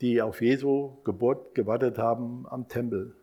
die 0.02 0.22
auf 0.22 0.42
Jesu 0.42 0.98
Geburt 1.04 1.56
gewartet 1.56 1.98
haben 1.98 2.46
am 2.50 2.68
Tempel. 2.68 3.16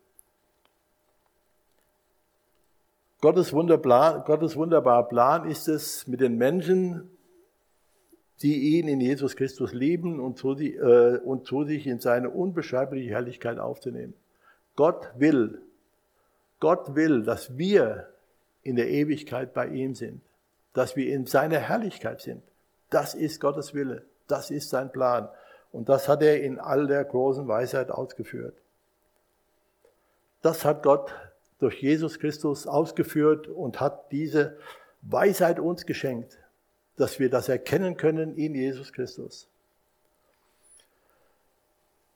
Gottes, 3.21 3.51
Gottes 3.51 4.57
wunderbarer 4.57 5.09
Plan 5.09 5.51
ist 5.51 5.67
es, 5.69 6.07
mit 6.07 6.21
den 6.21 6.37
Menschen 6.37 7.11
die 8.43 8.79
ihn 8.79 8.89
in 8.89 9.01
Jesus 9.01 9.35
Christus 9.35 9.73
lieben 9.73 10.21
und 10.21 10.39
zu, 10.39 10.53
äh, 10.53 11.19
und 11.19 11.47
zu 11.47 11.65
sich 11.65 11.87
in 11.87 11.99
seine 11.99 12.31
unbeschreibliche 12.31 13.11
Herrlichkeit 13.11 13.59
aufzunehmen. 13.59 14.15
Gott 14.77 15.09
will, 15.17 15.61
Gott 16.61 16.95
will, 16.95 17.23
dass 17.25 17.59
wir 17.59 18.09
in 18.63 18.77
der 18.77 18.91
Ewigkeit 18.91 19.55
bei 19.55 19.67
ihm 19.69 19.95
sind, 19.95 20.21
dass 20.73 20.95
wir 20.95 21.13
in 21.13 21.27
seiner 21.27 21.59
Herrlichkeit 21.59 22.21
sind. 22.21 22.43
Das 22.91 23.15
ist 23.15 23.41
Gottes 23.41 23.75
Wille, 23.75 24.05
das 24.29 24.51
ist 24.51 24.71
sein 24.71 24.93
Plan. 24.93 25.29
Und 25.73 25.89
das 25.89 26.09
hat 26.09 26.23
er 26.23 26.43
in 26.43 26.59
all 26.59 26.87
der 26.87 27.05
großen 27.05 27.47
Weisheit 27.47 27.91
ausgeführt. 27.91 28.57
Das 30.43 30.65
hat 30.65 30.83
Gott 30.83 31.13
durch 31.59 31.83
Jesus 31.83 32.19
Christus 32.19 32.67
ausgeführt 32.67 33.49
und 33.49 33.81
hat 33.81 34.11
diese 34.13 34.59
Weisheit 35.03 35.59
uns 35.59 35.87
geschenkt 35.87 36.39
dass 36.99 37.19
wir 37.19 37.31
das 37.31 37.49
erkennen 37.49 37.97
können 37.97 38.37
in 38.37 38.55
Jesus 38.55 38.93
Christus. 38.93 39.49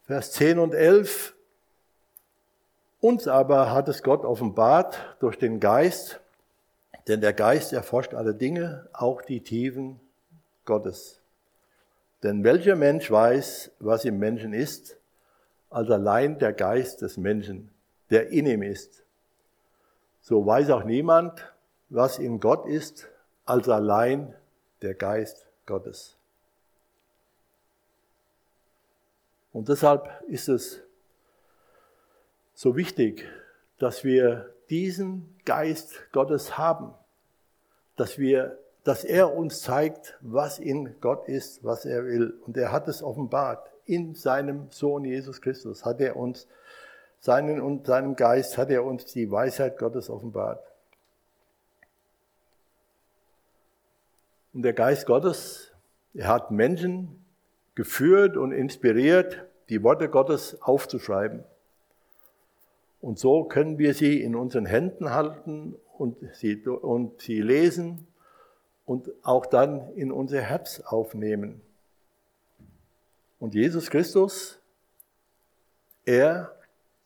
Vers 0.04 0.32
10 0.32 0.58
und 0.58 0.74
11. 0.74 1.34
Uns 3.00 3.26
aber 3.26 3.70
hat 3.70 3.88
es 3.88 4.02
Gott 4.02 4.24
offenbart 4.24 5.16
durch 5.20 5.38
den 5.38 5.60
Geist, 5.60 6.20
denn 7.08 7.20
der 7.20 7.32
Geist 7.32 7.72
erforscht 7.72 8.14
alle 8.14 8.34
Dinge, 8.34 8.88
auch 8.92 9.22
die 9.22 9.40
Tiefen 9.40 9.98
Gottes. 10.64 11.21
Denn 12.22 12.44
welcher 12.44 12.76
Mensch 12.76 13.10
weiß, 13.10 13.72
was 13.80 14.04
im 14.04 14.18
Menschen 14.18 14.52
ist, 14.52 14.96
als 15.70 15.90
allein 15.90 16.38
der 16.38 16.52
Geist 16.52 17.02
des 17.02 17.16
Menschen, 17.16 17.70
der 18.10 18.28
in 18.28 18.46
ihm 18.46 18.62
ist. 18.62 19.04
So 20.20 20.44
weiß 20.46 20.70
auch 20.70 20.84
niemand, 20.84 21.52
was 21.88 22.18
in 22.18 22.40
Gott 22.40 22.66
ist, 22.66 23.08
als 23.44 23.68
allein 23.68 24.34
der 24.82 24.94
Geist 24.94 25.46
Gottes. 25.66 26.16
Und 29.52 29.68
deshalb 29.68 30.08
ist 30.28 30.48
es 30.48 30.80
so 32.54 32.76
wichtig, 32.76 33.28
dass 33.78 34.04
wir 34.04 34.54
diesen 34.70 35.36
Geist 35.44 36.10
Gottes 36.12 36.56
haben, 36.56 36.94
dass 37.96 38.18
wir, 38.18 38.58
dass 38.84 39.04
er 39.04 39.34
uns 39.34 39.62
zeigt, 39.62 40.18
was 40.20 40.58
in 40.58 40.96
Gott 41.00 41.28
ist, 41.28 41.62
was 41.62 41.84
er 41.84 42.04
will. 42.04 42.34
Und 42.46 42.56
er 42.56 42.72
hat 42.72 42.88
es 42.88 43.02
offenbart. 43.02 43.70
In 43.84 44.14
seinem 44.14 44.68
Sohn 44.70 45.04
Jesus 45.04 45.40
Christus 45.40 45.84
hat 45.84 46.00
er 46.00 46.16
uns 46.16 46.46
seinen 47.20 47.60
und 47.60 47.86
seinem 47.86 48.16
Geist 48.16 48.58
hat 48.58 48.70
er 48.70 48.84
uns 48.84 49.04
die 49.04 49.30
Weisheit 49.30 49.78
Gottes 49.78 50.10
offenbart. 50.10 50.60
Und 54.52 54.62
der 54.62 54.72
Geist 54.72 55.06
Gottes, 55.06 55.72
er 56.14 56.28
hat 56.28 56.50
Menschen 56.50 57.24
geführt 57.74 58.36
und 58.36 58.52
inspiriert, 58.52 59.44
die 59.68 59.82
Worte 59.82 60.08
Gottes 60.08 60.60
aufzuschreiben. 60.60 61.44
Und 63.00 63.18
so 63.18 63.44
können 63.44 63.78
wir 63.78 63.94
sie 63.94 64.20
in 64.20 64.34
unseren 64.34 64.66
Händen 64.66 65.10
halten 65.10 65.76
und 65.96 66.16
sie, 66.34 66.56
und 66.66 67.20
sie 67.20 67.40
lesen 67.40 68.06
und 68.86 69.10
auch 69.22 69.46
dann 69.46 69.92
in 69.94 70.12
unser 70.12 70.40
Herz 70.40 70.80
aufnehmen. 70.80 71.60
Und 73.38 73.54
Jesus 73.54 73.90
Christus, 73.90 74.58
er 76.04 76.54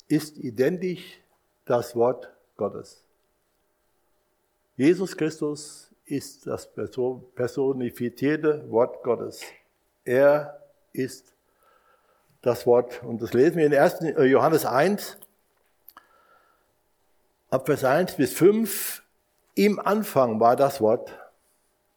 ist 0.09 0.38
identisch 0.38 1.21
das 1.64 1.95
Wort 1.97 2.30
Gottes. 2.56 3.02
Jesus 4.76 5.16
Christus 5.16 5.90
ist 6.04 6.47
das 6.47 6.68
personifizierte 7.35 8.71
Wort 8.71 9.02
Gottes. 9.02 9.42
Er 10.04 10.62
ist 10.92 11.33
das 12.42 12.66
Wort. 12.66 13.02
Und 13.02 13.21
das 13.23 13.33
lesen 13.33 13.56
wir 13.56 13.66
in 13.66 13.75
1. 13.75 14.00
Äh, 14.02 14.25
Johannes 14.25 14.64
1, 14.64 15.18
ab 17.50 17.66
Vers 17.66 17.85
1 17.85 18.16
bis 18.16 18.33
5. 18.35 19.02
Im 19.54 19.80
Anfang 19.80 20.38
war 20.38 20.54
das 20.54 20.80
Wort 20.80 21.11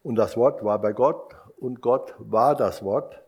und 0.09 0.15
das 0.15 0.35
Wort 0.35 0.63
war 0.63 0.81
bei 0.81 0.91
Gott 0.91 1.35
und 1.59 1.81
Gott 1.81 2.15
war 2.17 2.55
das 2.55 2.81
Wort. 2.81 3.21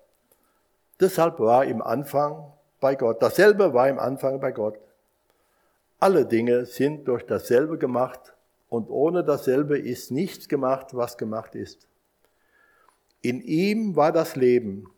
Deshalb 0.99 1.39
war 1.39 1.63
im 1.63 1.79
Anfang 1.79 2.53
bei 2.79 2.95
Gott. 2.95 3.21
Dasselbe 3.21 3.75
war 3.75 3.87
im 3.87 3.99
Anfang 3.99 4.39
bei 4.39 4.51
Gott. 4.51 4.79
Alle 5.99 6.25
Dinge 6.25 6.65
sind 6.65 7.07
durch 7.07 7.23
dasselbe 7.23 7.77
gemacht 7.77 8.33
und 8.67 8.89
ohne 8.89 9.23
dasselbe 9.23 9.77
ist 9.77 10.09
nichts 10.09 10.49
gemacht, 10.49 10.95
was 10.95 11.19
gemacht 11.19 11.53
ist. 11.53 11.87
In 13.21 13.43
ihm 13.43 13.95
war 13.95 14.11
das 14.11 14.35
Leben 14.35 14.89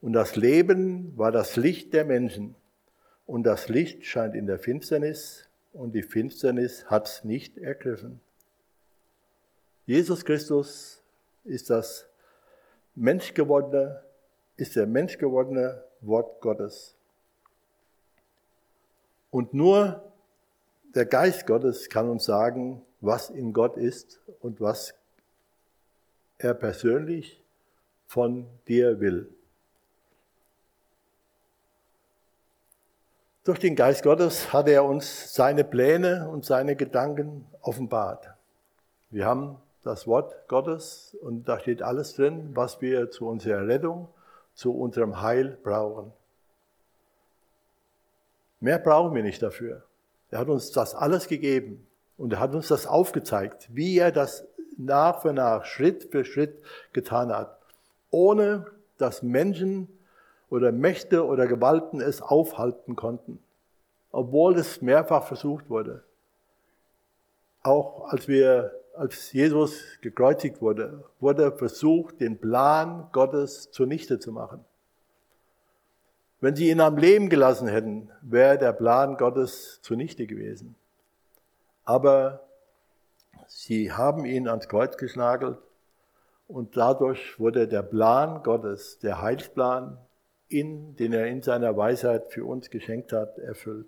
und 0.00 0.14
das 0.14 0.34
Leben 0.34 1.16
war 1.16 1.30
das 1.30 1.54
Licht 1.54 1.92
der 1.92 2.04
Menschen 2.04 2.56
und 3.26 3.44
das 3.44 3.68
Licht 3.68 4.04
scheint 4.06 4.34
in 4.34 4.48
der 4.48 4.58
Finsternis 4.58 5.48
und 5.72 5.94
die 5.94 6.02
Finsternis 6.02 6.86
hat 6.86 7.06
es 7.06 7.22
nicht 7.22 7.58
ergriffen. 7.58 8.18
Jesus 9.86 10.24
Christus 10.24 11.01
ist 11.44 11.70
das 11.70 12.06
menschgewordene, 12.94 14.02
ist 14.56 14.76
der 14.76 14.86
menschgewordene 14.86 15.82
Wort 16.00 16.40
Gottes. 16.40 16.94
Und 19.30 19.54
nur 19.54 20.02
der 20.94 21.06
Geist 21.06 21.46
Gottes 21.46 21.88
kann 21.88 22.08
uns 22.08 22.24
sagen, 22.24 22.82
was 23.00 23.30
in 23.30 23.52
Gott 23.52 23.76
ist 23.76 24.20
und 24.40 24.60
was 24.60 24.94
er 26.38 26.54
persönlich 26.54 27.42
von 28.06 28.46
dir 28.68 29.00
will. 29.00 29.32
Durch 33.44 33.58
den 33.58 33.74
Geist 33.74 34.04
Gottes 34.04 34.52
hat 34.52 34.68
er 34.68 34.84
uns 34.84 35.34
seine 35.34 35.64
Pläne 35.64 36.28
und 36.28 36.44
seine 36.44 36.76
Gedanken 36.76 37.46
offenbart. 37.60 38.28
Wir 39.10 39.26
haben 39.26 39.56
das 39.82 40.06
Wort 40.06 40.48
Gottes 40.48 41.16
und 41.20 41.48
da 41.48 41.58
steht 41.58 41.82
alles 41.82 42.14
drin, 42.14 42.50
was 42.54 42.80
wir 42.80 43.10
zu 43.10 43.26
unserer 43.26 43.66
Rettung, 43.66 44.08
zu 44.54 44.72
unserem 44.72 45.20
Heil 45.20 45.58
brauchen. 45.62 46.12
Mehr 48.60 48.78
brauchen 48.78 49.14
wir 49.14 49.22
nicht 49.22 49.42
dafür. 49.42 49.82
Er 50.30 50.38
hat 50.38 50.48
uns 50.48 50.70
das 50.70 50.94
alles 50.94 51.26
gegeben 51.26 51.86
und 52.16 52.32
er 52.32 52.40
hat 52.40 52.54
uns 52.54 52.68
das 52.68 52.86
aufgezeigt, 52.86 53.68
wie 53.72 53.98
er 53.98 54.12
das 54.12 54.46
nach 54.78 55.22
für 55.22 55.32
nach, 55.32 55.64
Schritt 55.64 56.08
für 56.10 56.24
Schritt 56.24 56.62
getan 56.92 57.32
hat, 57.32 57.58
ohne 58.10 58.66
dass 58.98 59.22
Menschen 59.22 59.88
oder 60.48 60.70
Mächte 60.70 61.26
oder 61.26 61.46
Gewalten 61.46 62.00
es 62.00 62.22
aufhalten 62.22 62.94
konnten, 62.94 63.40
obwohl 64.12 64.56
es 64.56 64.80
mehrfach 64.80 65.26
versucht 65.26 65.68
wurde. 65.68 66.04
Auch 67.62 68.08
als 68.12 68.28
wir 68.28 68.72
als 68.94 69.32
Jesus 69.32 69.82
gekreuzigt 70.00 70.60
wurde, 70.60 71.04
wurde 71.20 71.52
versucht, 71.52 72.20
den 72.20 72.38
Plan 72.38 73.08
Gottes 73.12 73.70
zunichte 73.70 74.18
zu 74.18 74.32
machen. 74.32 74.64
Wenn 76.40 76.56
sie 76.56 76.70
ihn 76.70 76.80
am 76.80 76.96
Leben 76.96 77.28
gelassen 77.28 77.68
hätten, 77.68 78.10
wäre 78.20 78.58
der 78.58 78.72
Plan 78.72 79.16
Gottes 79.16 79.80
zunichte 79.82 80.26
gewesen. 80.26 80.74
Aber 81.84 82.42
sie 83.46 83.92
haben 83.92 84.24
ihn 84.24 84.48
ans 84.48 84.68
Kreuz 84.68 84.96
geschnagelt 84.96 85.58
und 86.48 86.76
dadurch 86.76 87.38
wurde 87.38 87.68
der 87.68 87.82
Plan 87.82 88.42
Gottes, 88.42 88.98
der 88.98 89.22
Heilsplan, 89.22 89.98
in, 90.48 90.96
den 90.96 91.12
er 91.12 91.26
in 91.28 91.42
seiner 91.42 91.76
Weisheit 91.76 92.30
für 92.30 92.44
uns 92.44 92.70
geschenkt 92.70 93.12
hat, 93.12 93.38
erfüllt. 93.38 93.86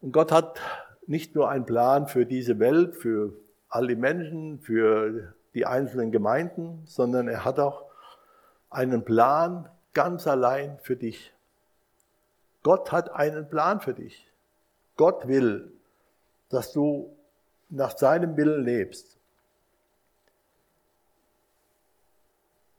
Und 0.00 0.12
Gott 0.12 0.32
hat 0.32 0.58
nicht 1.10 1.34
nur 1.34 1.48
ein 1.48 1.66
Plan 1.66 2.06
für 2.06 2.24
diese 2.24 2.60
Welt, 2.60 2.94
für 2.94 3.32
alle 3.68 3.96
Menschen, 3.96 4.60
für 4.60 5.34
die 5.54 5.66
einzelnen 5.66 6.12
Gemeinden, 6.12 6.82
sondern 6.86 7.26
er 7.26 7.44
hat 7.44 7.58
auch 7.58 7.82
einen 8.70 9.04
Plan 9.04 9.68
ganz 9.92 10.28
allein 10.28 10.78
für 10.78 10.94
dich. 10.94 11.34
Gott 12.62 12.92
hat 12.92 13.10
einen 13.10 13.48
Plan 13.48 13.80
für 13.80 13.92
dich. 13.92 14.30
Gott 14.96 15.26
will, 15.26 15.72
dass 16.48 16.72
du 16.72 17.12
nach 17.70 17.98
seinem 17.98 18.36
Willen 18.36 18.64
lebst. 18.64 19.18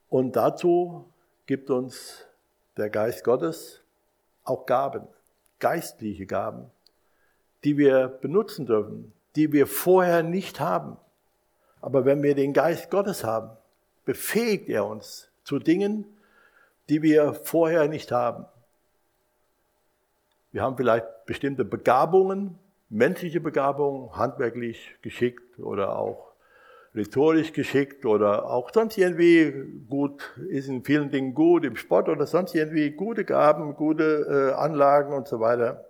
Und 0.08 0.38
dazu 0.38 1.04
gibt 1.48 1.70
uns 1.70 2.26
der 2.78 2.89
Geist 2.89 3.26
Gottes 3.26 3.82
auch 4.46 4.65
Gaben, 4.65 5.06
geistliche 5.60 6.26
Gaben 6.26 6.72
die 7.63 7.78
wir 7.78 8.08
benutzen 8.08 8.65
dürfen, 8.65 9.13
die 9.36 9.52
wir 9.52 9.67
vorher 9.67 10.24
nicht 10.24 10.60
haben. 10.60 10.97
Aber 11.82 12.06
wenn 12.06 12.21
wir 12.24 12.36
den 12.36 12.54
Geist 12.54 12.89
Gottes 12.89 13.24
haben, 13.24 13.52
befähigt 14.06 14.69
er 14.69 14.86
uns 14.86 15.30
zu 15.43 15.60
Dingen, 15.60 16.06
die 16.89 17.02
wir 17.02 17.34
vorher 17.34 17.88
nicht 17.88 18.12
haben. 18.12 18.45
Wir 20.52 20.63
haben 20.63 20.76
vielleicht 20.76 21.06
bestimmte 21.26 21.63
Begabungen, 21.63 22.60
menschliche 22.89 23.39
Begabungen, 23.39 24.15
handwerklich 24.15 24.95
geschickt 25.02 25.60
oder 25.60 25.97
auch 25.97 26.32
rhetorisch 26.93 27.54
geschickt 27.54 28.06
oder 28.06 28.50
auch 28.50 28.69
sonst 28.74 28.97
irgendwie 28.97 29.54
gut, 29.89 30.34
ist 30.50 30.67
in 30.67 30.84
vielen 30.84 31.10
Dingen 31.10 31.34
gut, 31.34 31.63
im 31.63 31.78
Sport 31.78 32.10
oder 32.10 32.26
sonst 32.26 32.54
irgendwie 32.54 32.91
gute 32.91 33.24
Gaben, 33.24 33.76
gute 33.76 34.52
äh, 34.52 34.60
Anlagen 34.60 35.13
und 35.13 35.28
so 35.28 35.39
weiter. 35.39 35.86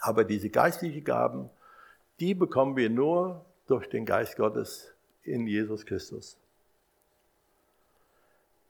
Aber 0.00 0.24
diese 0.24 0.50
geistlichen 0.50 1.04
Gaben, 1.04 1.50
die 2.20 2.34
bekommen 2.34 2.76
wir 2.76 2.90
nur 2.90 3.44
durch 3.66 3.88
den 3.88 4.06
Geist 4.06 4.36
Gottes 4.36 4.92
in 5.22 5.46
Jesus 5.46 5.86
Christus. 5.86 6.36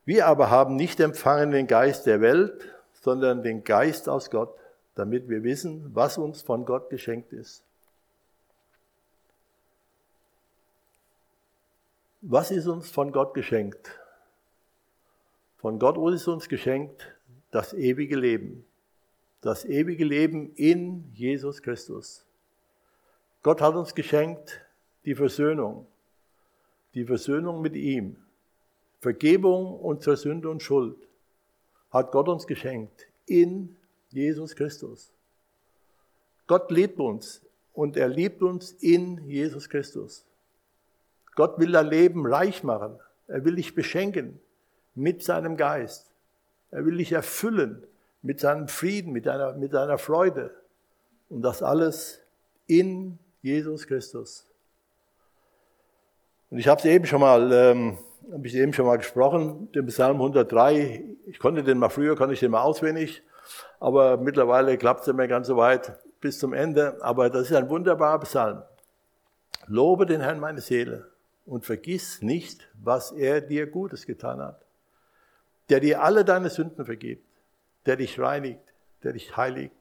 Wir 0.04 0.26
aber 0.26 0.50
haben 0.50 0.76
nicht 0.76 1.00
empfangen 1.00 1.50
den 1.50 1.66
Geist 1.66 2.06
der 2.06 2.20
Welt, 2.20 2.74
sondern 2.94 3.42
den 3.42 3.62
Geist 3.62 4.08
aus 4.08 4.30
Gott, 4.30 4.54
damit 4.94 5.28
wir 5.28 5.42
wissen, 5.42 5.94
was 5.94 6.18
uns 6.18 6.42
von 6.42 6.64
Gott 6.64 6.90
geschenkt 6.90 7.32
ist. 7.32 7.62
Was 12.20 12.50
ist 12.50 12.66
uns 12.66 12.90
von 12.90 13.12
Gott 13.12 13.34
geschenkt? 13.34 13.98
Von 15.58 15.78
Gott 15.78 15.96
ist 16.12 16.26
uns 16.26 16.48
geschenkt 16.48 17.14
das 17.50 17.72
ewige 17.74 18.16
Leben 18.16 18.64
das 19.40 19.64
ewige 19.64 20.04
Leben 20.04 20.52
in 20.54 21.04
Jesus 21.14 21.62
Christus. 21.62 22.24
Gott 23.42 23.60
hat 23.60 23.74
uns 23.74 23.94
geschenkt 23.94 24.60
die 25.04 25.14
Versöhnung, 25.14 25.86
die 26.94 27.04
Versöhnung 27.04 27.62
mit 27.62 27.76
ihm. 27.76 28.16
Vergebung 29.00 29.78
unserer 29.78 30.16
Sünde 30.16 30.50
und 30.50 30.62
Schuld 30.62 30.96
hat 31.90 32.10
Gott 32.10 32.28
uns 32.28 32.46
geschenkt 32.46 33.06
in 33.26 33.76
Jesus 34.10 34.56
Christus. 34.56 35.12
Gott 36.46 36.70
liebt 36.70 36.98
uns 36.98 37.42
und 37.74 37.96
er 37.96 38.08
liebt 38.08 38.42
uns 38.42 38.72
in 38.72 39.28
Jesus 39.28 39.68
Christus. 39.68 40.24
Gott 41.36 41.58
will 41.60 41.70
dein 41.70 41.86
Leben 41.86 42.26
reich 42.26 42.64
machen. 42.64 42.98
Er 43.28 43.44
will 43.44 43.54
dich 43.54 43.74
beschenken 43.74 44.40
mit 44.96 45.22
seinem 45.22 45.56
Geist. 45.56 46.10
Er 46.72 46.84
will 46.84 46.96
dich 46.96 47.12
erfüllen 47.12 47.86
mit 48.22 48.40
seinem 48.40 48.68
Frieden, 48.68 49.12
mit 49.12 49.24
seiner, 49.24 49.52
mit 49.54 49.72
seiner 49.72 49.98
Freude. 49.98 50.50
Und 51.28 51.42
das 51.42 51.62
alles 51.62 52.20
in 52.66 53.18
Jesus 53.42 53.86
Christus. 53.86 54.46
Und 56.50 56.58
ich 56.58 56.68
habe 56.68 56.78
es 56.78 56.84
eben 56.86 57.06
schon 57.06 57.20
mal, 57.20 57.52
ähm, 57.52 57.98
habe 58.32 58.46
ich 58.46 58.54
eben 58.54 58.72
schon 58.72 58.86
mal 58.86 58.96
gesprochen, 58.96 59.70
den 59.72 59.86
Psalm 59.86 60.16
103. 60.16 61.04
Ich 61.26 61.38
konnte 61.38 61.62
den 61.62 61.78
mal 61.78 61.90
früher, 61.90 62.16
konnte 62.16 62.34
ich 62.34 62.40
den 62.40 62.50
mal 62.50 62.62
auswendig. 62.62 63.22
Aber 63.80 64.16
mittlerweile 64.16 64.76
klappt 64.76 65.06
es 65.06 65.14
mehr 65.14 65.28
ganz 65.28 65.46
so 65.46 65.56
weit 65.56 65.98
bis 66.20 66.38
zum 66.38 66.52
Ende. 66.52 66.98
Aber 67.02 67.30
das 67.30 67.50
ist 67.50 67.56
ein 67.56 67.68
wunderbarer 67.68 68.20
Psalm. 68.20 68.62
Lobe 69.66 70.06
den 70.06 70.20
Herrn 70.22 70.40
meine 70.40 70.60
Seele 70.60 71.08
und 71.44 71.66
vergiss 71.66 72.22
nicht, 72.22 72.68
was 72.82 73.12
er 73.12 73.40
dir 73.40 73.66
Gutes 73.66 74.06
getan 74.06 74.40
hat. 74.40 74.64
Der 75.68 75.80
dir 75.80 76.02
alle 76.02 76.24
deine 76.24 76.48
Sünden 76.48 76.86
vergibt, 76.86 77.27
der 77.88 77.96
dich 77.96 78.20
reinigt, 78.20 78.60
der 79.02 79.14
dich 79.14 79.36
heiligt, 79.36 79.74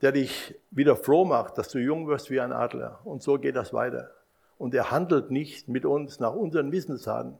der 0.00 0.12
dich 0.12 0.58
wieder 0.70 0.96
froh 0.96 1.26
macht, 1.26 1.58
dass 1.58 1.68
du 1.68 1.78
jung 1.78 2.08
wirst 2.08 2.30
wie 2.30 2.40
ein 2.40 2.52
Adler. 2.52 3.00
Und 3.04 3.22
so 3.22 3.38
geht 3.38 3.54
das 3.54 3.74
weiter. 3.74 4.10
Und 4.56 4.74
er 4.74 4.90
handelt 4.90 5.30
nicht 5.30 5.68
mit 5.68 5.84
uns 5.84 6.20
nach 6.20 6.32
unseren 6.32 6.70
Missenzaten, 6.70 7.38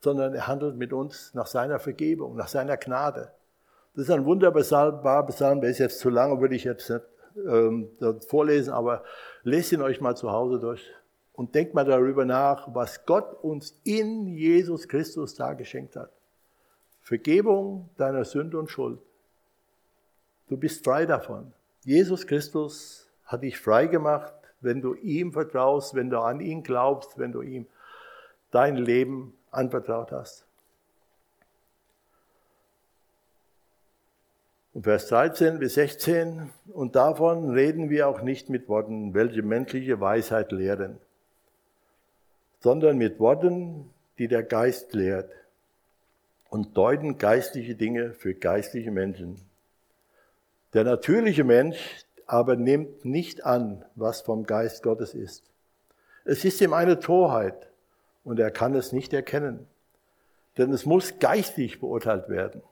sondern 0.00 0.34
er 0.34 0.46
handelt 0.46 0.76
mit 0.76 0.94
uns 0.94 1.34
nach 1.34 1.46
seiner 1.46 1.78
Vergebung, 1.78 2.34
nach 2.34 2.48
seiner 2.48 2.78
Gnade. 2.78 3.30
Das 3.94 4.04
ist 4.04 4.10
ein 4.10 4.24
wunderbarer 4.24 5.26
Psalm, 5.26 5.60
der 5.60 5.70
ist 5.70 5.78
jetzt 5.78 5.98
zu 5.98 6.08
lang, 6.08 6.40
würde 6.40 6.56
ich 6.56 6.64
jetzt 6.64 6.88
nicht 6.88 7.04
ähm, 7.36 7.90
vorlesen, 8.26 8.72
aber 8.72 9.04
lest 9.42 9.70
ihn 9.72 9.82
euch 9.82 10.00
mal 10.00 10.16
zu 10.16 10.32
Hause 10.32 10.58
durch 10.58 10.90
und 11.34 11.54
denkt 11.54 11.74
mal 11.74 11.84
darüber 11.84 12.24
nach, 12.24 12.74
was 12.74 13.04
Gott 13.04 13.44
uns 13.44 13.78
in 13.84 14.28
Jesus 14.28 14.88
Christus 14.88 15.34
da 15.34 15.52
geschenkt 15.52 15.94
hat. 15.94 16.10
Vergebung 17.04 17.90
deiner 17.98 18.24
Sünde 18.24 18.58
und 18.58 18.70
Schuld. 18.70 18.98
Du 20.48 20.56
bist 20.56 20.82
frei 20.82 21.04
davon. 21.04 21.52
Jesus 21.84 22.26
Christus 22.26 23.10
hat 23.26 23.42
dich 23.42 23.58
frei 23.58 23.86
gemacht, 23.88 24.32
wenn 24.62 24.80
du 24.80 24.94
ihm 24.94 25.30
vertraust, 25.30 25.94
wenn 25.94 26.08
du 26.08 26.18
an 26.18 26.40
ihn 26.40 26.62
glaubst, 26.62 27.18
wenn 27.18 27.30
du 27.30 27.42
ihm 27.42 27.66
dein 28.50 28.76
Leben 28.76 29.36
anvertraut 29.50 30.12
hast. 30.12 30.46
Und 34.72 34.84
Vers 34.84 35.06
13 35.08 35.58
bis 35.58 35.74
16, 35.74 36.50
und 36.72 36.96
davon 36.96 37.50
reden 37.50 37.90
wir 37.90 38.08
auch 38.08 38.22
nicht 38.22 38.48
mit 38.48 38.66
Worten, 38.66 39.12
welche 39.12 39.42
menschliche 39.42 40.00
Weisheit 40.00 40.52
lehren, 40.52 40.98
sondern 42.60 42.96
mit 42.96 43.20
Worten, 43.20 43.90
die 44.16 44.26
der 44.26 44.42
Geist 44.42 44.94
lehrt 44.94 45.43
und 46.54 46.76
deuten 46.76 47.18
geistliche 47.18 47.74
Dinge 47.74 48.12
für 48.12 48.32
geistliche 48.32 48.92
Menschen. 48.92 49.40
Der 50.72 50.84
natürliche 50.84 51.42
Mensch 51.42 52.04
aber 52.26 52.54
nimmt 52.54 53.04
nicht 53.04 53.44
an, 53.44 53.84
was 53.96 54.20
vom 54.20 54.46
Geist 54.46 54.84
Gottes 54.84 55.14
ist. 55.14 55.50
Es 56.24 56.44
ist 56.44 56.60
ihm 56.60 56.72
eine 56.72 57.00
Torheit 57.00 57.72
und 58.22 58.38
er 58.38 58.52
kann 58.52 58.76
es 58.76 58.92
nicht 58.92 59.12
erkennen, 59.12 59.66
denn 60.56 60.72
es 60.72 60.86
muss 60.86 61.18
geistig 61.18 61.80
beurteilt 61.80 62.28
werden. 62.28 62.62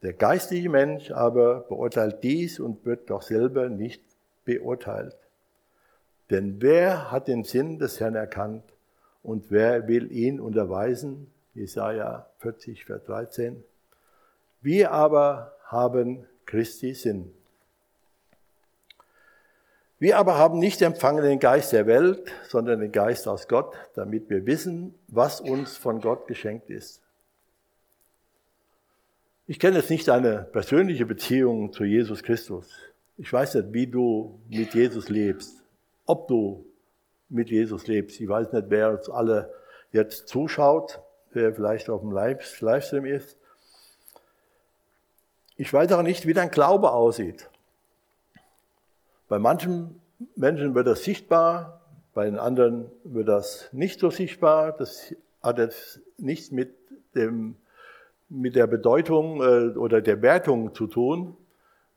Der 0.00 0.14
geistliche 0.14 0.70
Mensch 0.70 1.10
aber 1.10 1.66
beurteilt 1.68 2.24
dies 2.24 2.60
und 2.60 2.86
wird 2.86 3.10
doch 3.10 3.20
selber 3.20 3.68
nicht 3.68 4.02
beurteilt. 4.46 5.18
Denn 6.30 6.62
wer 6.62 7.12
hat 7.12 7.28
den 7.28 7.44
Sinn 7.44 7.78
des 7.78 8.00
Herrn 8.00 8.14
erkannt 8.14 8.64
und 9.22 9.50
wer 9.50 9.86
will 9.86 10.10
ihn 10.10 10.40
unterweisen? 10.40 11.30
Jesaja 11.54 12.26
40, 12.38 12.84
Vers 12.84 13.04
13. 13.04 13.62
Wir 14.60 14.90
aber 14.90 15.52
haben 15.66 16.26
Christi 16.46 16.94
Sinn. 16.94 17.32
Wir 19.98 20.18
aber 20.18 20.36
haben 20.36 20.58
nicht 20.58 20.82
empfangen 20.82 21.22
den 21.22 21.38
Geist 21.38 21.72
der 21.72 21.86
Welt, 21.86 22.30
sondern 22.48 22.80
den 22.80 22.92
Geist 22.92 23.28
aus 23.28 23.48
Gott, 23.48 23.74
damit 23.94 24.28
wir 24.28 24.44
wissen, 24.46 24.94
was 25.08 25.40
uns 25.40 25.76
von 25.76 26.00
Gott 26.00 26.26
geschenkt 26.26 26.68
ist. 26.68 27.00
Ich 29.46 29.60
kenne 29.60 29.76
jetzt 29.76 29.90
nicht 29.90 30.08
deine 30.08 30.42
persönliche 30.42 31.06
Beziehung 31.06 31.72
zu 31.72 31.84
Jesus 31.84 32.22
Christus. 32.22 32.70
Ich 33.16 33.32
weiß 33.32 33.54
nicht, 33.54 33.72
wie 33.72 33.86
du 33.86 34.40
mit 34.48 34.74
Jesus 34.74 35.08
lebst, 35.08 35.62
ob 36.06 36.26
du 36.28 36.66
mit 37.28 37.50
Jesus 37.50 37.86
lebst. 37.86 38.20
Ich 38.20 38.28
weiß 38.28 38.52
nicht, 38.52 38.66
wer 38.70 38.90
uns 38.90 39.08
alle 39.08 39.52
jetzt 39.92 40.28
zuschaut, 40.28 41.00
wer 41.34 41.54
vielleicht 41.54 41.90
auf 41.90 42.00
dem 42.00 42.12
Livestream 42.12 43.04
ist. 43.04 43.36
Ich 45.56 45.72
weiß 45.72 45.92
auch 45.92 46.02
nicht, 46.02 46.26
wie 46.26 46.34
dein 46.34 46.50
Glaube 46.50 46.92
aussieht. 46.92 47.48
Bei 49.28 49.38
manchen 49.38 50.00
Menschen 50.36 50.74
wird 50.74 50.86
das 50.86 51.04
sichtbar, 51.04 51.80
bei 52.12 52.26
den 52.26 52.38
anderen 52.38 52.90
wird 53.02 53.28
das 53.28 53.68
nicht 53.72 54.00
so 54.00 54.10
sichtbar. 54.10 54.72
Das 54.72 55.14
hat 55.42 55.58
jetzt 55.58 56.00
nichts 56.16 56.50
mit, 56.50 56.74
dem, 57.14 57.56
mit 58.28 58.54
der 58.56 58.66
Bedeutung 58.66 59.42
äh, 59.42 59.76
oder 59.76 60.00
der 60.00 60.22
Wertung 60.22 60.74
zu 60.74 60.86
tun, 60.86 61.36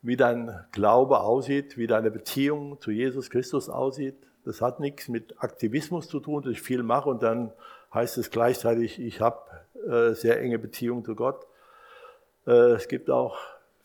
wie 0.02 0.18
dein 0.18 0.66
Glaube 0.72 1.20
aussieht, 1.20 1.78
wie 1.78 1.88
deine 1.88 2.12
Beziehung 2.12 2.80
zu 2.82 2.92
Jesus 2.92 3.30
Christus 3.30 3.70
aussieht. 3.70 4.16
Das 4.46 4.62
hat 4.62 4.80
nichts 4.80 5.08
mit 5.08 5.36
Aktivismus 5.44 6.08
zu 6.08 6.20
tun, 6.20 6.42
dass 6.44 6.54
ich 6.54 6.62
viel 6.62 6.82
mache 6.82 7.10
und 7.10 7.22
dann 7.22 7.52
heißt 7.94 8.18
es 8.18 8.32
gleichzeitig, 8.32 9.00
ich 9.00 9.22
habe 9.22 9.40
äh, 9.88 10.14
sehr 10.14 10.40
enge 10.42 10.60
Beziehung 10.60 11.04
zu 11.04 11.16
Gott. 11.16 11.46
Äh, 12.46 12.52
es 12.52 12.88
gibt 12.88 13.10
auch 13.10 13.38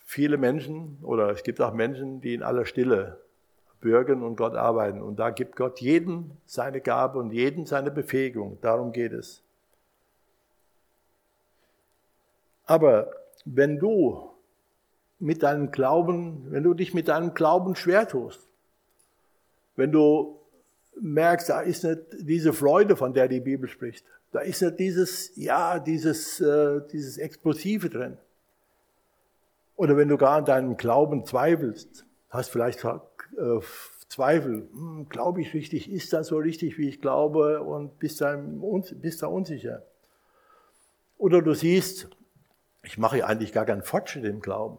viele 0.04 0.36
Menschen 0.36 0.98
oder 1.02 1.30
es 1.30 1.42
gibt 1.42 1.60
auch 1.60 1.72
Menschen, 1.72 2.20
die 2.20 2.34
in 2.34 2.42
aller 2.42 2.66
Stille 2.66 3.18
bürgen 3.80 4.22
und 4.22 4.36
Gott 4.36 4.54
arbeiten. 4.54 5.02
Und 5.02 5.18
da 5.18 5.30
gibt 5.30 5.56
Gott 5.56 5.80
jedem 5.80 6.32
seine 6.46 6.80
Gabe 6.80 7.18
und 7.18 7.32
jedem 7.32 7.66
seine 7.66 7.90
Befähigung. 7.90 8.58
Darum 8.60 8.92
geht 8.92 9.12
es. 9.12 9.42
Aber 12.64 13.10
wenn 13.44 13.78
du 13.78 14.30
mit 15.18 15.42
deinem 15.42 15.70
Glauben, 15.70 16.46
wenn 16.50 16.62
du 16.62 16.74
dich 16.74 16.94
mit 16.94 17.08
deinem 17.08 17.34
Glauben 17.34 17.74
schwer 17.76 18.08
tust, 18.08 18.48
wenn 19.76 19.92
du 19.92 20.38
merkst, 21.00 21.48
da 21.48 21.60
ist 21.60 21.84
nicht 21.84 22.00
diese 22.20 22.52
Freude, 22.52 22.96
von 22.96 23.14
der 23.14 23.28
die 23.28 23.40
Bibel 23.40 23.68
spricht, 23.68 24.04
da 24.32 24.40
ist 24.40 24.62
nicht 24.62 24.78
dieses, 24.78 25.36
ja, 25.36 25.78
dieses, 25.78 26.40
äh, 26.40 26.80
dieses 26.90 27.18
Explosive 27.18 27.90
drin. 27.90 28.18
Oder 29.76 29.96
wenn 29.96 30.08
du 30.08 30.16
gar 30.16 30.38
an 30.38 30.44
deinem 30.44 30.76
Glauben 30.76 31.24
zweifelst, 31.24 32.06
hast 32.30 32.50
vielleicht 32.50 32.84
äh, 32.84 33.60
Zweifel, 34.08 34.68
hm, 34.72 35.08
glaube 35.08 35.40
ich 35.40 35.54
richtig, 35.54 35.90
ist 35.90 36.12
das 36.12 36.26
so 36.28 36.36
richtig, 36.36 36.76
wie 36.76 36.88
ich 36.88 37.00
glaube 37.00 37.62
und 37.62 37.98
bist 37.98 38.20
da, 38.20 38.36
bist 38.36 39.22
da 39.22 39.26
unsicher. 39.26 39.82
Oder 41.16 41.40
du 41.40 41.54
siehst, 41.54 42.10
ich 42.82 42.98
mache 42.98 43.24
eigentlich 43.26 43.52
gar 43.52 43.64
keinen 43.64 43.82
Fortschritt 43.82 44.24
im 44.24 44.40
Glauben. 44.40 44.78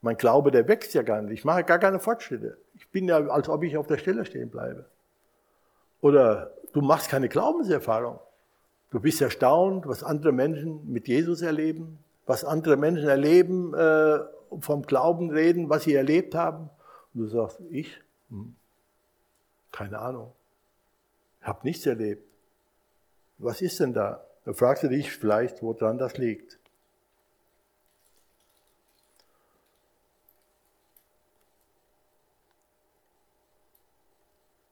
Mein 0.00 0.16
Glaube, 0.16 0.50
der 0.50 0.68
wächst 0.68 0.94
ja 0.94 1.02
gar 1.02 1.20
nicht. 1.20 1.40
Ich 1.40 1.44
mache 1.44 1.64
gar 1.64 1.78
keine 1.78 1.98
Fortschritte. 1.98 2.56
Ich 2.78 2.88
bin 2.88 3.08
ja, 3.08 3.18
als 3.28 3.48
ob 3.48 3.64
ich 3.64 3.76
auf 3.76 3.86
der 3.86 3.98
Stelle 3.98 4.24
stehen 4.24 4.50
bleibe. 4.50 4.86
Oder 6.00 6.52
du 6.72 6.80
machst 6.80 7.08
keine 7.08 7.28
Glaubenserfahrung. 7.28 8.20
Du 8.90 9.00
bist 9.00 9.20
erstaunt, 9.20 9.86
was 9.86 10.02
andere 10.02 10.32
Menschen 10.32 10.90
mit 10.90 11.08
Jesus 11.08 11.42
erleben, 11.42 11.98
was 12.26 12.44
andere 12.44 12.76
Menschen 12.76 13.08
erleben, 13.08 13.74
äh, 13.74 14.20
vom 14.60 14.82
Glauben 14.82 15.30
reden, 15.30 15.68
was 15.68 15.84
sie 15.84 15.94
erlebt 15.94 16.34
haben. 16.34 16.70
Und 17.12 17.20
du 17.20 17.26
sagst, 17.26 17.60
ich? 17.68 18.00
Hm. 18.30 18.54
Keine 19.72 19.98
Ahnung. 19.98 20.32
Ich 21.40 21.46
habe 21.46 21.60
nichts 21.64 21.84
erlebt. 21.84 22.24
Was 23.38 23.60
ist 23.60 23.80
denn 23.80 23.92
da? 23.92 24.24
Da 24.44 24.52
fragst 24.52 24.82
du 24.84 24.88
dich 24.88 25.12
vielleicht, 25.12 25.62
woran 25.62 25.98
das 25.98 26.16
liegt. 26.16 26.58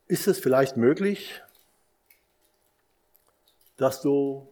Ist 0.09 0.29
es 0.29 0.39
vielleicht 0.39 0.77
möglich, 0.77 1.43
dass 3.77 4.03
du 4.03 4.47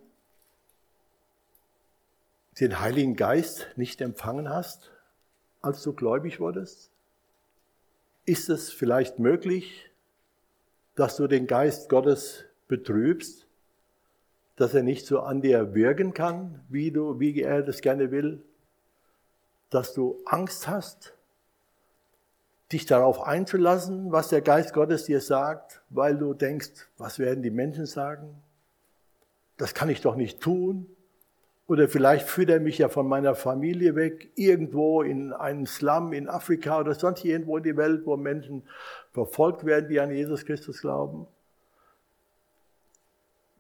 den 2.59 2.81
Heiligen 2.81 3.15
Geist 3.15 3.69
nicht 3.77 4.01
empfangen 4.01 4.49
hast, 4.49 4.91
als 5.63 5.83
du 5.83 5.93
gläubig 5.93 6.41
wurdest? 6.41 6.91
Ist 8.27 8.49
es 8.49 8.73
vielleicht 8.73 9.21
möglich, 9.21 9.91
dass 10.97 11.17
du 11.17 11.29
den 11.29 11.47
Geist 11.47 11.89
Gottes 11.89 12.45
betrübst, 12.67 13.47
dass 14.57 14.75
er 14.75 14.83
nicht 14.83 15.07
so 15.07 15.21
an 15.21 15.41
dir 15.41 15.73
wirken 15.75 16.15
kann, 16.15 16.65
wie, 16.69 16.91
du, 16.91 17.21
wie 17.21 17.41
er 17.41 17.63
das 17.63 17.81
gerne 17.81 18.11
will? 18.11 18.43
Dass 19.71 19.95
du 19.95 20.21
Angst 20.27 20.67
hast, 20.67 21.14
dich 22.73 22.87
darauf 22.87 23.23
einzulassen, 23.23 24.11
was 24.11 24.29
der 24.29 24.41
Geist 24.41 24.73
Gottes 24.73 25.05
dir 25.05 25.21
sagt, 25.21 25.83
weil 25.91 26.17
du 26.17 26.35
denkst, 26.35 26.89
was 26.97 27.19
werden 27.19 27.43
die 27.43 27.51
Menschen 27.51 27.87
sagen? 27.87 28.43
Das 29.57 29.75
kann 29.75 29.89
ich 29.89 30.01
doch 30.01 30.17
nicht 30.17 30.41
tun. 30.41 30.87
Oder 31.67 31.89
vielleicht 31.89 32.29
führt 32.29 32.51
er 32.51 32.61
mich 32.61 32.79
ja 32.79 32.89
von 32.89 33.07
meiner 33.07 33.35
Familie 33.35 33.95
weg, 33.95 34.31
irgendwo 34.35 35.03
in 35.03 35.33
einen 35.33 35.67
Slum 35.67 36.13
in 36.13 36.29
Afrika 36.29 36.81
oder 36.81 36.95
sonst 36.95 37.25
irgendwo 37.25 37.57
in 37.57 37.63
die 37.63 37.77
Welt, 37.77 38.05
wo 38.05 38.17
Menschen 38.17 38.65
verfolgt 39.13 39.65
werden, 39.65 39.89
die 39.89 40.01
an 40.01 40.11
Jesus 40.11 40.45
Christus 40.45 40.83
glauben. 40.83 41.27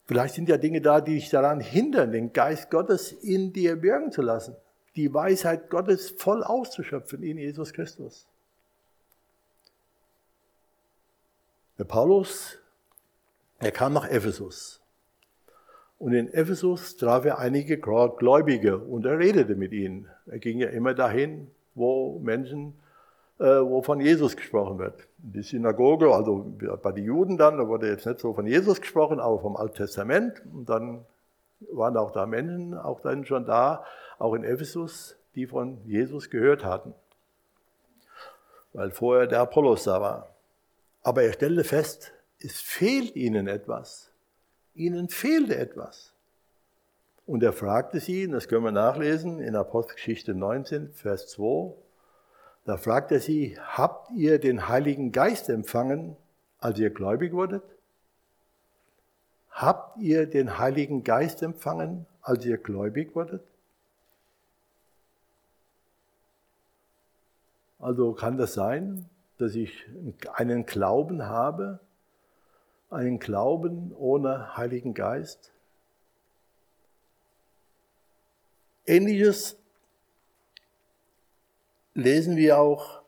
Vielleicht 0.06 0.34
sind 0.34 0.50
ja 0.50 0.58
Dinge 0.58 0.82
da, 0.82 1.00
die 1.00 1.14
dich 1.14 1.30
daran 1.30 1.60
hindern, 1.60 2.12
den 2.12 2.34
Geist 2.34 2.70
Gottes 2.70 3.10
in 3.10 3.54
dir 3.54 3.80
wirken 3.80 4.12
zu 4.12 4.20
lassen. 4.20 4.54
die 4.96 5.12
Weisheit 5.12 5.70
Gottes 5.70 6.10
voll 6.10 6.42
auszuschöpfen 6.44 7.22
in 7.22 7.38
Jesus 7.38 7.72
Christus. 7.72 8.28
Der 11.76 11.84
Paulus, 11.84 12.58
er 13.58 13.72
kam 13.72 13.94
nach 13.94 14.08
Ephesus. 14.08 14.80
Und 15.98 16.12
in 16.12 16.32
Ephesus 16.32 16.96
traf 16.96 17.24
er 17.24 17.38
einige 17.38 17.78
Gläubige 17.78 18.78
und 18.78 19.06
er 19.06 19.18
redete 19.18 19.56
mit 19.56 19.72
ihnen. 19.72 20.08
Er 20.26 20.38
ging 20.38 20.58
ja 20.58 20.68
immer 20.68 20.94
dahin, 20.94 21.50
wo 21.74 22.20
Menschen, 22.20 22.74
äh, 23.40 23.44
wo 23.44 23.82
von 23.82 24.00
Jesus 24.00 24.36
gesprochen 24.36 24.78
wird. 24.78 25.08
Die 25.18 25.42
Synagoge, 25.42 26.14
also 26.14 26.46
bei 26.80 26.92
den 26.92 27.06
Juden 27.06 27.38
dann, 27.38 27.58
da 27.58 27.66
wurde 27.66 27.88
jetzt 27.88 28.06
nicht 28.06 28.20
so 28.20 28.34
von 28.34 28.46
Jesus 28.46 28.80
gesprochen, 28.80 29.18
aber 29.18 29.40
vom 29.40 29.56
Alten 29.56 29.74
Testament. 29.74 30.42
Und 30.52 30.68
dann 30.68 31.04
waren 31.72 31.96
auch 31.96 32.12
da 32.12 32.26
Menschen, 32.26 32.74
auch 32.74 33.00
dann 33.00 33.24
schon 33.24 33.46
da, 33.46 33.84
auch 34.20 34.34
in 34.34 34.44
Ephesus, 34.44 35.16
die 35.34 35.48
von 35.48 35.78
Jesus 35.86 36.30
gehört 36.30 36.64
hatten. 36.64 36.94
Weil 38.72 38.92
vorher 38.92 39.26
der 39.26 39.40
Apollos 39.40 39.84
da 39.84 40.00
war. 40.00 40.33
Aber 41.04 41.22
er 41.22 41.34
stellte 41.34 41.62
fest, 41.62 42.12
es 42.40 42.60
fehlt 42.60 43.14
ihnen 43.14 43.46
etwas. 43.46 44.10
Ihnen 44.74 45.08
fehlte 45.08 45.56
etwas. 45.56 46.12
Und 47.26 47.42
er 47.42 47.52
fragte 47.52 48.00
sie, 48.00 48.28
das 48.28 48.48
können 48.48 48.64
wir 48.64 48.72
nachlesen 48.72 49.38
in 49.38 49.54
Apostelgeschichte 49.54 50.34
19, 50.34 50.92
Vers 50.92 51.28
2, 51.28 51.74
da 52.64 52.78
fragt 52.78 53.12
er 53.12 53.20
sie, 53.20 53.58
habt 53.60 54.10
ihr 54.12 54.38
den 54.38 54.68
Heiligen 54.68 55.12
Geist 55.12 55.50
empfangen, 55.50 56.16
als 56.58 56.78
ihr 56.78 56.90
gläubig 56.90 57.32
wurdet? 57.32 57.62
Habt 59.50 59.98
ihr 59.98 60.26
den 60.26 60.58
Heiligen 60.58 61.04
Geist 61.04 61.42
empfangen, 61.42 62.06
als 62.22 62.44
ihr 62.46 62.56
gläubig 62.56 63.14
wurdet? 63.14 63.42
Also 67.78 68.14
kann 68.14 68.38
das 68.38 68.54
sein, 68.54 69.10
dass 69.44 69.54
ich 69.56 69.84
einen 70.32 70.64
Glauben 70.64 71.24
habe, 71.24 71.78
einen 72.88 73.18
Glauben 73.18 73.92
ohne 73.94 74.56
Heiligen 74.56 74.94
Geist? 74.94 75.52
Ähnliches 78.86 79.58
lesen 81.92 82.36
wir 82.38 82.58
auch 82.58 83.02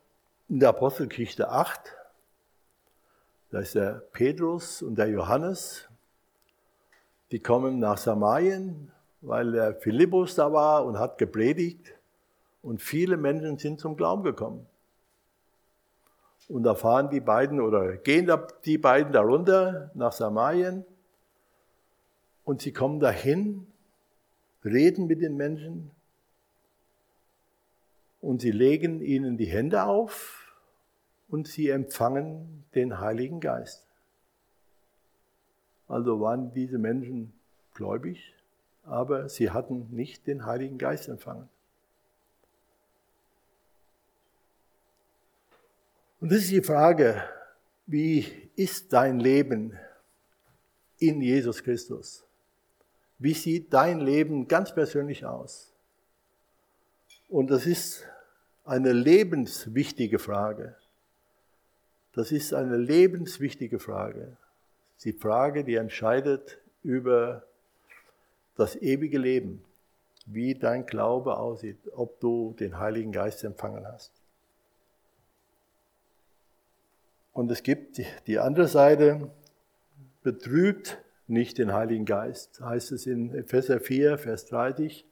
in 0.51 0.61
der 0.61 0.69
Apostelgeschichte 0.69 1.49
8. 1.49 1.97
Da 3.51 3.61
ist 3.61 3.75
der 3.75 4.03
Petrus 4.13 4.83
und 4.83 4.97
der 4.97 5.09
Johannes, 5.09 5.89
die 7.31 7.41
kommen 7.41 7.79
nach 7.79 7.97
Samarien, 7.97 8.93
weil 9.23 9.53
der 9.53 9.75
Philippus 9.75 10.35
da 10.35 10.53
war 10.53 10.85
und 10.85 10.99
hat 10.99 11.17
gepredigt. 11.17 11.95
Und 12.61 12.83
viele 12.83 13.17
Menschen 13.17 13.57
sind 13.57 13.81
zum 13.81 13.97
Glauben 13.97 14.23
gekommen. 14.23 14.67
Und 16.49 16.63
da 16.63 16.75
fahren 16.75 17.11
die 17.11 17.21
beiden 17.21 17.61
oder 17.61 17.97
gehen 17.97 18.31
die 18.65 18.79
beiden 18.79 19.13
darunter 19.13 19.91
nach 19.95 20.13
Samarien 20.13 20.85
und 22.45 22.63
sie 22.63 22.73
kommen 22.73 23.01
dahin, 23.01 23.67
reden 24.65 25.07
mit 25.07 25.21
den 25.21 25.37
Menschen 25.37 25.91
und 28.21 28.41
sie 28.41 28.53
legen 28.53 29.01
ihnen 29.01 29.37
die 29.37 29.47
Hände 29.47 29.85
auf 29.85 30.53
und 31.29 31.49
sie 31.49 31.69
empfangen 31.69 32.65
den 32.75 33.01
Heiligen 33.01 33.41
Geist. 33.41 33.85
Also 35.89 36.21
waren 36.21 36.53
diese 36.53 36.79
Menschen 36.79 37.33
gläubig, 37.75 38.35
aber 38.85 39.29
sie 39.29 39.51
hatten 39.51 39.89
nicht 39.91 40.27
den 40.27 40.47
Heiligen 40.47 40.79
Geist 40.79 41.09
empfangen. 41.09 41.49
Und 46.27 46.33
das 46.33 46.41
ist 46.41 46.51
die 46.51 46.61
Frage, 46.61 47.23
wie 47.87 48.27
ist 48.57 48.93
dein 48.93 49.21
Leben 49.21 49.79
in 50.99 51.21
Jesus 51.21 51.63
Christus? 51.63 52.25
Wie 53.21 53.33
sieht 53.33 53.73
dein 53.73 54.01
Leben 54.01 54.49
ganz 54.49 54.75
persönlich 54.75 55.25
aus? 55.25 55.73
Und 57.29 57.53
das 57.53 57.65
ist 57.65 58.03
eine 58.65 58.91
lebenswichtige 58.91 60.19
Frage. 60.19 60.75
Das 62.13 62.33
ist 62.33 62.53
eine 62.53 62.77
lebenswichtige 62.77 63.79
Frage 63.79 64.37
die 65.05 65.13
Frage, 65.13 65.63
die 65.63 65.77
entscheidet 65.77 66.59
über 66.83 67.45
das 68.57 68.75
ewige 68.75 69.19
Leben, 69.19 69.63
wie 70.25 70.55
dein 70.55 70.87
Glaube 70.87 71.37
aussieht, 71.37 71.79
ob 71.95 72.19
du 72.19 72.57
den 72.59 72.81
Heiligen 72.81 73.13
Geist 73.13 73.45
empfangen 73.45 73.87
hast. 73.87 74.11
Und 77.37 77.51
es 77.51 77.63
gibt 77.63 78.01
die 78.27 78.39
andere 78.39 78.67
Seite, 78.67 79.31
betrübt 80.23 80.97
nicht 81.27 81.59
den 81.59 81.75
Heiligen 81.75 82.07
Geist, 82.07 82.63
heißt 82.63 82.93
es 82.93 83.05
in 83.05 83.35
Epheser 83.35 83.79
4, 83.79 84.17
Vers 84.17 84.47
30. 84.47 85.05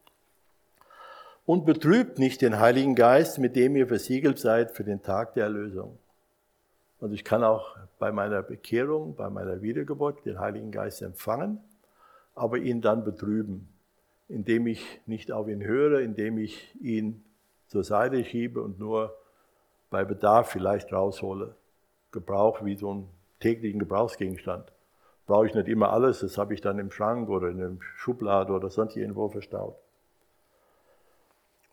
Und 1.44 1.66
betrübt 1.66 2.18
nicht 2.18 2.40
den 2.40 2.58
Heiligen 2.58 2.94
Geist, 2.94 3.38
mit 3.38 3.56
dem 3.56 3.76
ihr 3.76 3.86
versiegelt 3.86 4.38
seid 4.38 4.70
für 4.70 4.84
den 4.84 5.02
Tag 5.02 5.34
der 5.34 5.44
Erlösung. 5.44 5.98
Und 6.98 7.12
ich 7.12 7.24
kann 7.24 7.44
auch 7.44 7.76
bei 7.98 8.10
meiner 8.10 8.42
Bekehrung, 8.42 9.14
bei 9.16 9.28
meiner 9.28 9.60
Wiedergeburt 9.60 10.24
den 10.24 10.40
Heiligen 10.40 10.70
Geist 10.70 11.02
empfangen, 11.02 11.60
aber 12.34 12.56
ihn 12.56 12.80
dann 12.80 13.04
betrüben, 13.04 13.68
indem 14.30 14.66
ich 14.66 15.02
nicht 15.04 15.30
auf 15.30 15.46
ihn 15.46 15.62
höre, 15.62 16.00
indem 16.00 16.38
ich 16.38 16.74
ihn 16.80 17.22
zur 17.68 17.84
Seite 17.84 18.24
schiebe 18.24 18.62
und 18.62 18.78
nur 18.78 19.14
bei 19.90 20.06
Bedarf 20.06 20.48
vielleicht 20.48 20.90
raushole. 20.90 21.54
Gebrauch 22.14 22.64
wie 22.64 22.76
so 22.76 22.90
einen 22.90 23.10
täglichen 23.40 23.78
Gebrauchsgegenstand. 23.78 24.72
Brauche 25.26 25.46
ich 25.46 25.54
nicht 25.54 25.68
immer 25.68 25.92
alles, 25.92 26.20
das 26.20 26.38
habe 26.38 26.54
ich 26.54 26.62
dann 26.62 26.78
im 26.78 26.90
Schrank 26.90 27.28
oder 27.28 27.48
in 27.48 27.60
einem 27.60 27.82
Schublade 27.96 28.52
oder 28.52 28.70
sonst 28.70 28.96
irgendwo 28.96 29.28
verstaut. 29.28 29.76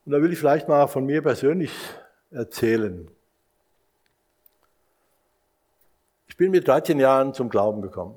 Und 0.05 0.11
da 0.11 0.21
will 0.21 0.33
ich 0.33 0.39
vielleicht 0.39 0.67
mal 0.67 0.87
von 0.87 1.05
mir 1.05 1.21
persönlich 1.21 1.71
erzählen. 2.31 3.09
Ich 6.27 6.37
bin 6.37 6.51
mit 6.51 6.67
13 6.67 6.99
Jahren 6.99 7.33
zum 7.33 7.49
Glauben 7.49 7.81
gekommen. 7.81 8.15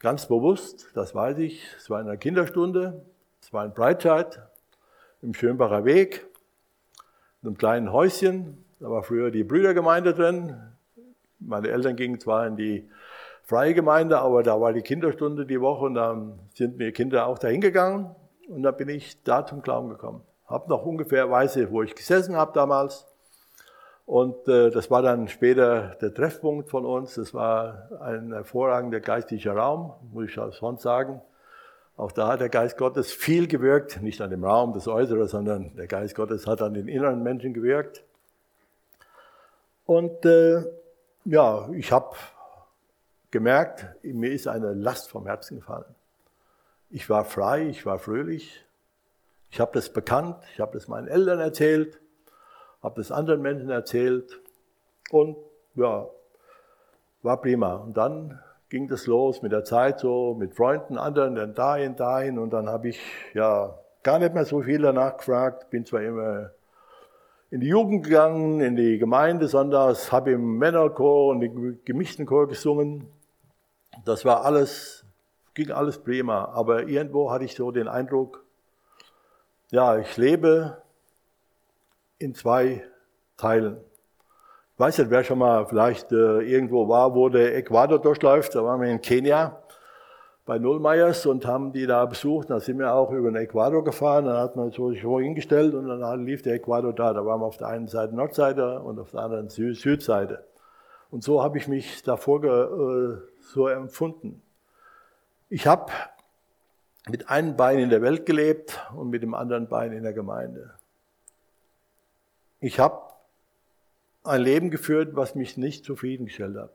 Ganz 0.00 0.26
bewusst, 0.26 0.88
das 0.94 1.14
weiß 1.14 1.38
ich, 1.38 1.64
es 1.76 1.88
war 1.88 2.00
in 2.00 2.08
einer 2.08 2.16
Kinderstunde, 2.16 3.04
es 3.40 3.52
war 3.52 3.64
in 3.64 3.72
Breitscheid, 3.72 4.42
im 5.22 5.34
Schönbacher 5.34 5.84
Weg, 5.84 6.26
in 7.42 7.48
einem 7.48 7.58
kleinen 7.58 7.92
Häuschen. 7.92 8.64
Da 8.80 8.90
war 8.90 9.02
früher 9.02 9.30
die 9.30 9.44
Brüdergemeinde 9.44 10.14
drin. 10.14 10.56
Meine 11.40 11.68
Eltern 11.68 11.96
gingen 11.96 12.20
zwar 12.20 12.46
in 12.46 12.56
die 12.56 12.88
freie 13.42 13.74
Gemeinde, 13.74 14.18
aber 14.20 14.42
da 14.42 14.60
war 14.60 14.72
die 14.72 14.82
Kinderstunde 14.82 15.46
die 15.46 15.60
Woche 15.60 15.86
und 15.86 15.94
dann 15.94 16.38
sind 16.54 16.78
mir 16.78 16.92
Kinder 16.92 17.26
auch 17.26 17.38
dahin 17.38 17.60
gegangen 17.60 18.14
und 18.48 18.62
dann 18.62 18.76
bin 18.76 18.88
ich 18.88 19.22
da 19.24 19.44
zum 19.44 19.62
Glauben 19.62 19.88
gekommen. 19.88 20.22
Hab 20.46 20.68
noch 20.68 20.84
ungefähr, 20.84 21.30
weiß 21.30 21.56
ich, 21.56 21.70
wo 21.70 21.82
ich 21.82 21.94
gesessen 21.94 22.36
habe 22.36 22.52
damals. 22.52 23.06
Und 24.06 24.48
äh, 24.48 24.70
das 24.70 24.90
war 24.90 25.02
dann 25.02 25.28
später 25.28 25.96
der 26.00 26.12
Treffpunkt 26.12 26.68
von 26.68 26.84
uns. 26.84 27.14
Das 27.14 27.32
war 27.32 27.88
ein 28.00 28.32
hervorragender 28.32 28.98
geistlicher 28.98 29.52
Raum, 29.52 29.92
muss 30.12 30.30
ich 30.30 30.38
auch 30.38 30.52
sonst 30.52 30.82
sagen. 30.82 31.22
Auch 31.96 32.10
da 32.10 32.28
hat 32.28 32.40
der 32.40 32.48
Geist 32.48 32.76
Gottes 32.76 33.12
viel 33.12 33.46
gewirkt, 33.46 34.02
nicht 34.02 34.20
an 34.20 34.30
dem 34.30 34.42
Raum, 34.42 34.72
das 34.72 34.88
Äußere, 34.88 35.28
sondern 35.28 35.76
der 35.76 35.86
Geist 35.86 36.16
Gottes 36.16 36.46
hat 36.46 36.62
an 36.62 36.74
den 36.74 36.88
inneren 36.88 37.22
Menschen 37.22 37.54
gewirkt. 37.54 38.02
Und 39.84 40.24
äh, 40.24 40.64
ja, 41.24 41.68
ich 41.72 41.92
habe 41.92 42.16
gemerkt, 43.30 43.86
mir 44.02 44.32
ist 44.32 44.48
eine 44.48 44.74
Last 44.74 45.10
vom 45.10 45.26
Herzen 45.26 45.58
gefallen. 45.58 45.94
Ich 46.90 47.08
war 47.08 47.24
frei, 47.24 47.68
ich 47.68 47.86
war 47.86 47.98
fröhlich. 47.98 48.64
Ich 49.50 49.60
habe 49.60 49.72
das 49.74 49.92
bekannt, 49.92 50.36
ich 50.52 50.60
habe 50.60 50.72
das 50.72 50.88
meinen 50.88 51.08
Eltern 51.08 51.40
erzählt 51.40 52.00
habe 52.82 53.00
das 53.00 53.12
anderen 53.12 53.42
Menschen 53.42 53.70
erzählt 53.70 54.40
und 55.10 55.36
ja, 55.74 56.06
war 57.22 57.40
prima. 57.40 57.74
Und 57.74 57.96
dann 57.96 58.40
ging 58.68 58.88
das 58.88 59.06
los 59.06 59.42
mit 59.42 59.52
der 59.52 59.64
Zeit 59.64 60.00
so, 60.00 60.34
mit 60.34 60.54
Freunden, 60.54 60.96
anderen, 60.96 61.34
dann 61.34 61.54
dahin, 61.54 61.96
dahin 61.96 62.38
und 62.38 62.50
dann 62.50 62.68
habe 62.68 62.88
ich 62.88 63.00
ja 63.34 63.78
gar 64.02 64.18
nicht 64.18 64.34
mehr 64.34 64.44
so 64.44 64.62
viel 64.62 64.80
danach 64.80 65.18
gefragt, 65.18 65.70
bin 65.70 65.84
zwar 65.84 66.02
immer 66.02 66.50
in 67.50 67.60
die 67.60 67.68
Jugend 67.68 68.04
gegangen, 68.04 68.60
in 68.60 68.76
die 68.76 68.98
Gemeinde 68.98 69.48
sonntags, 69.48 70.12
habe 70.12 70.32
im 70.32 70.58
Männerchor 70.58 71.28
und 71.28 71.42
im 71.42 71.84
gemischten 71.84 72.24
Chor 72.24 72.46
gesungen. 72.46 73.08
Das 74.04 74.24
war 74.24 74.44
alles, 74.44 75.04
ging 75.54 75.70
alles 75.72 75.98
prima, 75.98 76.44
aber 76.54 76.86
irgendwo 76.86 77.30
hatte 77.30 77.44
ich 77.44 77.54
so 77.54 77.72
den 77.72 77.88
Eindruck, 77.88 78.44
ja, 79.72 79.98
ich 79.98 80.16
lebe 80.16 80.82
in 82.18 82.34
zwei 82.34 82.84
Teilen. 83.36 83.78
Ich 84.74 84.80
weiß 84.80 84.98
nicht, 84.98 85.10
wer 85.10 85.24
schon 85.24 85.38
mal 85.38 85.66
vielleicht 85.66 86.10
äh, 86.12 86.40
irgendwo 86.40 86.88
war, 86.88 87.14
wo 87.14 87.28
der 87.28 87.56
Äquator 87.56 88.00
durchläuft. 88.00 88.54
Da 88.54 88.64
waren 88.64 88.80
wir 88.80 88.88
in 88.88 89.00
Kenia 89.00 89.62
bei 90.50 90.58
Nullmeyers 90.58 91.26
und 91.26 91.46
haben 91.46 91.72
die 91.72 91.86
da 91.86 92.04
besucht. 92.06 92.50
Da 92.50 92.58
sind 92.58 92.80
wir 92.80 92.92
auch 92.92 93.12
über 93.12 93.30
den 93.30 93.36
Äquator 93.36 93.84
gefahren. 93.84 94.24
Dann 94.24 94.36
hat 94.36 94.56
man 94.56 94.72
sich 94.72 95.00
so 95.00 95.20
hingestellt 95.20 95.74
und 95.74 95.86
dann 95.86 96.26
lief 96.26 96.42
der 96.42 96.54
Äquator 96.54 96.92
da. 96.92 97.12
Da 97.12 97.24
waren 97.24 97.40
wir 97.40 97.46
auf 97.46 97.56
der 97.56 97.68
einen 97.68 97.86
Seite 97.86 98.16
Nordseite 98.16 98.80
und 98.80 98.98
auf 98.98 99.12
der 99.12 99.20
anderen 99.20 99.48
Süd 99.48 99.76
Südseite. 99.76 100.44
Und 101.12 101.22
so 101.22 101.40
habe 101.40 101.56
ich 101.56 101.68
mich 101.68 102.02
davor 102.02 102.42
äh, 102.42 103.18
so 103.38 103.68
empfunden. 103.68 104.42
Ich 105.50 105.68
habe 105.68 105.92
mit 107.08 107.30
einem 107.30 107.56
Bein 107.56 107.78
in 107.78 107.88
der 107.88 108.02
Welt 108.02 108.26
gelebt 108.26 108.76
und 108.96 109.10
mit 109.10 109.22
dem 109.22 109.34
anderen 109.34 109.68
Bein 109.68 109.92
in 109.92 110.02
der 110.02 110.14
Gemeinde. 110.14 110.74
Ich 112.58 112.80
habe 112.80 113.00
ein 114.24 114.42
Leben 114.42 114.72
geführt, 114.72 115.10
was 115.14 115.36
mich 115.36 115.56
nicht 115.56 115.84
zufriedengestellt 115.84 116.56
hat. 116.56 116.74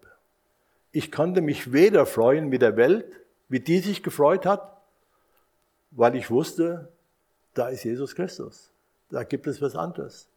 Ich 0.94 1.12
konnte 1.12 1.42
mich 1.42 1.74
weder 1.74 2.06
freuen 2.06 2.48
mit 2.48 2.62
der 2.62 2.78
Welt, 2.78 3.12
wie 3.50 3.60
die 3.60 3.80
sich 3.80 4.04
gefreut 4.04 4.46
hat, 4.46 4.76
weil 5.92 6.16
ich 6.16 6.30
wusste, 6.30 6.92
da 7.54 7.70
ist 7.70 7.84
Jesus 7.84 8.16
Christus. 8.16 8.72
Da 9.10 9.24
gibt 9.24 9.48
es 9.48 9.62
was 9.62 9.76
anderes. 9.76 10.28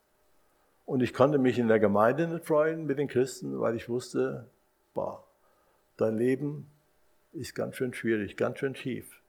Und 0.86 1.02
ich 1.02 1.12
konnte 1.12 1.38
mich 1.38 1.58
in 1.58 1.68
der 1.68 1.80
Gemeinde 1.80 2.28
nicht 2.28 2.46
freuen 2.46 2.86
mit 2.86 2.98
den 2.98 3.08
Christen, 3.08 3.60
weil 3.60 3.76
ich 3.76 3.88
wusste, 3.88 4.46
boah, 4.94 5.24
dein 5.96 6.16
Leben 6.16 6.70
ist 7.32 7.54
ganz 7.54 7.76
schön 7.76 7.92
schwierig, 7.92 8.36
ganz 8.36 8.58
schön 8.58 8.74
schief. 8.74 9.20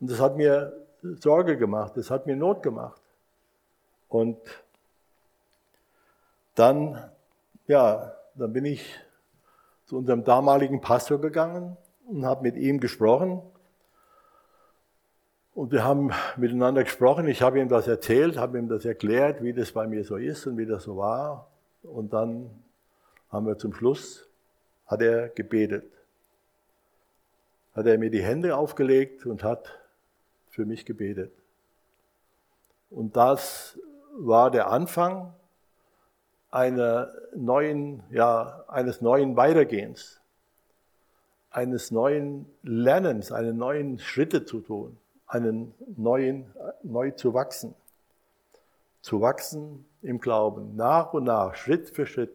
Und 0.00 0.10
das 0.10 0.20
hat 0.20 0.36
mir 0.36 0.72
Sorge 1.02 1.56
gemacht, 1.56 1.96
das 1.96 2.10
hat 2.10 2.26
mir 2.26 2.36
Not 2.36 2.62
gemacht. 2.62 3.00
Und 4.08 4.38
dann, 6.54 7.10
ja, 7.66 8.14
dann 8.34 8.52
bin 8.52 8.64
ich 8.64 8.98
zu 9.86 9.98
unserem 9.98 10.24
damaligen 10.24 10.80
Pastor 10.80 11.20
gegangen 11.20 11.76
und 12.06 12.24
habe 12.24 12.42
mit 12.42 12.56
ihm 12.56 12.80
gesprochen. 12.80 13.42
Und 15.54 15.70
wir 15.70 15.84
haben 15.84 16.12
miteinander 16.36 16.82
gesprochen. 16.84 17.28
Ich 17.28 17.42
habe 17.42 17.60
ihm 17.60 17.68
das 17.68 17.86
erzählt, 17.86 18.38
habe 18.38 18.58
ihm 18.58 18.68
das 18.68 18.84
erklärt, 18.84 19.42
wie 19.42 19.52
das 19.52 19.72
bei 19.72 19.86
mir 19.86 20.04
so 20.04 20.16
ist 20.16 20.46
und 20.46 20.56
wie 20.56 20.66
das 20.66 20.84
so 20.84 20.96
war. 20.96 21.48
Und 21.82 22.12
dann 22.12 22.50
haben 23.30 23.46
wir 23.46 23.58
zum 23.58 23.74
Schluss, 23.74 24.28
hat 24.86 25.02
er 25.02 25.28
gebetet. 25.28 25.90
Hat 27.74 27.86
er 27.86 27.98
mir 27.98 28.10
die 28.10 28.22
Hände 28.22 28.56
aufgelegt 28.56 29.26
und 29.26 29.42
hat 29.42 29.78
für 30.48 30.64
mich 30.64 30.84
gebetet. 30.86 31.32
Und 32.90 33.16
das 33.16 33.78
war 34.18 34.50
der 34.50 34.70
Anfang 34.70 35.32
einer 36.50 37.10
neuen, 37.34 38.02
ja, 38.10 38.64
eines 38.68 39.00
neuen 39.00 39.36
Weitergehens, 39.36 40.20
eines 41.52 41.90
neuen 41.90 42.46
Lernens, 42.62 43.30
einen 43.30 43.56
neuen 43.56 43.98
Schritte 43.98 44.44
zu 44.44 44.60
tun, 44.60 44.96
einen 45.26 45.74
neuen, 45.96 46.46
neu 46.82 47.10
zu 47.12 47.34
wachsen. 47.34 47.74
Zu 49.02 49.20
wachsen 49.20 49.84
im 50.00 50.20
Glauben, 50.20 50.76
nach 50.76 51.12
und 51.12 51.24
nach, 51.24 51.54
Schritt 51.54 51.90
für 51.90 52.06
Schritt. 52.06 52.34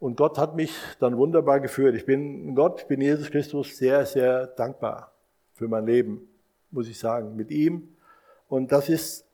Und 0.00 0.16
Gott 0.16 0.38
hat 0.38 0.54
mich 0.54 0.72
dann 1.00 1.16
wunderbar 1.16 1.60
geführt. 1.60 1.94
Ich 1.94 2.06
bin 2.06 2.54
Gott, 2.54 2.82
ich 2.82 2.86
bin 2.86 3.00
Jesus 3.00 3.30
Christus 3.30 3.76
sehr, 3.76 4.06
sehr 4.06 4.46
dankbar 4.46 5.12
für 5.54 5.66
mein 5.66 5.86
Leben, 5.86 6.28
muss 6.70 6.88
ich 6.88 6.98
sagen, 6.98 7.34
mit 7.34 7.50
ihm. 7.50 7.96
Und 8.48 8.70
das 8.70 8.88
ist 8.88 9.24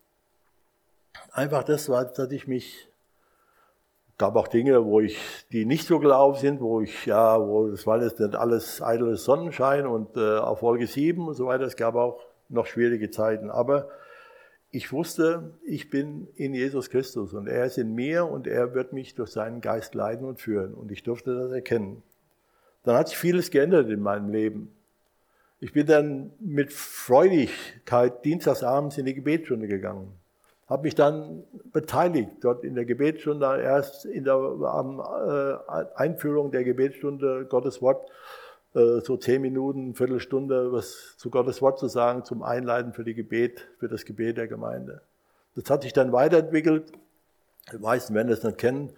einfach 1.33 1.65
das, 1.65 1.87
dass 1.87 2.31
ich 2.31 2.47
mich 2.47 2.89
gab 4.19 4.37
auch 4.37 4.49
Dinge, 4.49 4.85
wo 4.85 5.01
ich, 5.01 5.19
die 5.51 5.65
nicht 5.65 5.87
so 5.87 5.99
gelaufen 5.99 6.41
sind, 6.41 6.61
wo 6.61 6.81
ich, 6.81 7.07
ja, 7.07 7.41
wo, 7.41 7.69
das 7.69 7.87
war 7.87 8.01
jetzt 8.03 8.21
nicht 8.21 8.35
alles 8.35 8.81
eitles 8.81 9.25
Sonnenschein 9.25 9.87
und 9.87 10.17
äh, 10.17 10.39
auf 10.39 10.63
Wolke 10.63 10.87
7 10.87 11.27
und 11.27 11.35
so 11.35 11.47
weiter. 11.47 11.65
Es 11.65 11.77
gab 11.77 11.95
auch 11.97 12.21
noch 12.49 12.67
schwierige 12.67 13.11
Zeiten. 13.11 13.51
Aber 13.51 13.89
ich 14.71 14.93
wusste, 14.93 15.55
ich 15.65 15.91
bin 15.91 16.29
in 16.37 16.55
Jesus 16.55 16.91
Christus 16.91 17.35
und 17.35 17.49
er 17.49 17.65
ist 17.65 17.79
in 17.79 17.95
mir 17.95 18.27
und 18.27 18.47
er 18.47 18.75
wird 18.75 18.93
mich 18.93 19.15
durch 19.15 19.31
seinen 19.31 19.61
Geist 19.61 19.95
leiten 19.95 20.25
und 20.25 20.41
führen. 20.41 20.75
Und 20.75 20.93
ich 20.93 21.03
durfte 21.03 21.35
das 21.35 21.53
erkennen. 21.53 22.03
Dann 22.85 22.97
hat 22.97 23.09
sich 23.09 23.17
vieles 23.17 23.51
geändert 23.51 23.89
in 23.89 24.01
meinem 24.01 24.29
Leben. 24.29 24.71
Ich 25.61 25.73
bin 25.73 25.87
dann 25.87 26.33
mit 26.41 26.73
Freudigkeit 26.73 28.25
dienstagsabends 28.25 28.99
in 28.99 29.07
die 29.07 29.15
Gebetsstunde 29.15 29.67
gegangen 29.67 30.13
habe 30.67 30.85
mich 30.85 30.95
dann 30.95 31.45
beteiligt 31.73 32.31
dort 32.41 32.65
in 32.65 32.75
der 32.75 32.85
Gebetsstunde, 32.85 33.61
erst 33.61 34.07
in 34.07 34.25
der 34.25 34.37
äh, 34.37 35.85
Einführung 35.95 36.51
der 36.51 36.65
Gebetsstunde 36.65 37.47
Gottes 37.47 37.83
Wort, 37.83 38.11
äh, 38.75 39.01
so 39.01 39.17
zehn 39.17 39.43
Minuten, 39.43 39.95
Viertelstunde, 39.95 40.73
was 40.73 41.17
zu 41.19 41.31
Gottes 41.31 41.61
Wort 41.61 41.79
zu 41.79 41.89
sagen, 41.89 42.25
zum 42.25 42.43
Einleiten 42.43 42.93
für 42.93 43.05
die 43.05 43.15
Gebet, 43.15 43.69
für 43.79 43.89
das 43.89 44.05
Gebet 44.05 44.39
der 44.39 44.49
Gemeinde. 44.49 45.03
Das 45.55 45.69
hat 45.71 45.83
sich 45.83 45.93
dann 45.93 46.13
weiterentwickelt. 46.13 46.93
Die 47.73 47.79
meisten 47.79 48.15
werden 48.15 48.29
das 48.29 48.43
nicht 48.43 48.59
kennen. 48.59 48.91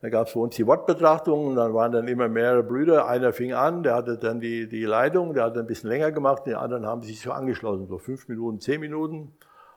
Da 0.00 0.08
gab 0.08 0.26
es 0.26 0.32
für 0.32 0.40
uns 0.40 0.56
die 0.56 0.66
Wortbetrachtung 0.66 1.46
und 1.46 1.56
dann 1.56 1.74
waren 1.74 1.92
dann 1.92 2.08
immer 2.08 2.28
mehrere 2.28 2.64
Brüder. 2.64 3.06
Einer 3.06 3.32
fing 3.32 3.52
an, 3.52 3.84
der 3.84 3.94
hatte 3.94 4.18
dann 4.18 4.40
die, 4.40 4.68
die 4.68 4.84
Leitung, 4.84 5.34
der 5.34 5.44
hat 5.44 5.56
ein 5.56 5.66
bisschen 5.66 5.90
länger 5.90 6.10
gemacht, 6.10 6.42
die 6.46 6.54
anderen 6.54 6.86
haben 6.86 7.02
sich 7.02 7.20
so 7.20 7.30
angeschlossen, 7.30 7.86
so 7.86 7.98
fünf 7.98 8.26
Minuten, 8.28 8.60
zehn 8.60 8.80
Minuten. 8.80 9.32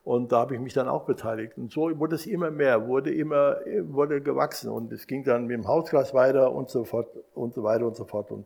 Und 0.05 0.31
da 0.31 0.41
habe 0.41 0.53
ich 0.53 0.61
mich 0.61 0.73
dann 0.73 0.87
auch 0.87 1.05
beteiligt. 1.05 1.57
Und 1.57 1.71
so 1.71 1.97
wurde 1.97 2.13
es 2.13 2.27
immer 2.27 2.51
mehr, 2.51 2.87
wurde 2.87 3.11
immer, 3.11 3.57
wurde 3.85 4.21
gewachsen. 4.21 4.69
Und 4.69 4.91
es 4.93 5.07
ging 5.07 5.23
dann 5.23 5.47
mit 5.47 5.57
dem 5.57 5.67
Hauskreis 5.67 6.13
weiter 6.13 6.51
und 6.51 6.69
so 6.69 6.83
fort 6.83 7.07
und 7.33 7.55
so 7.55 7.63
weiter 7.63 7.87
und 7.87 7.95
so 7.95 8.05
fort. 8.05 8.29
Und 8.29 8.45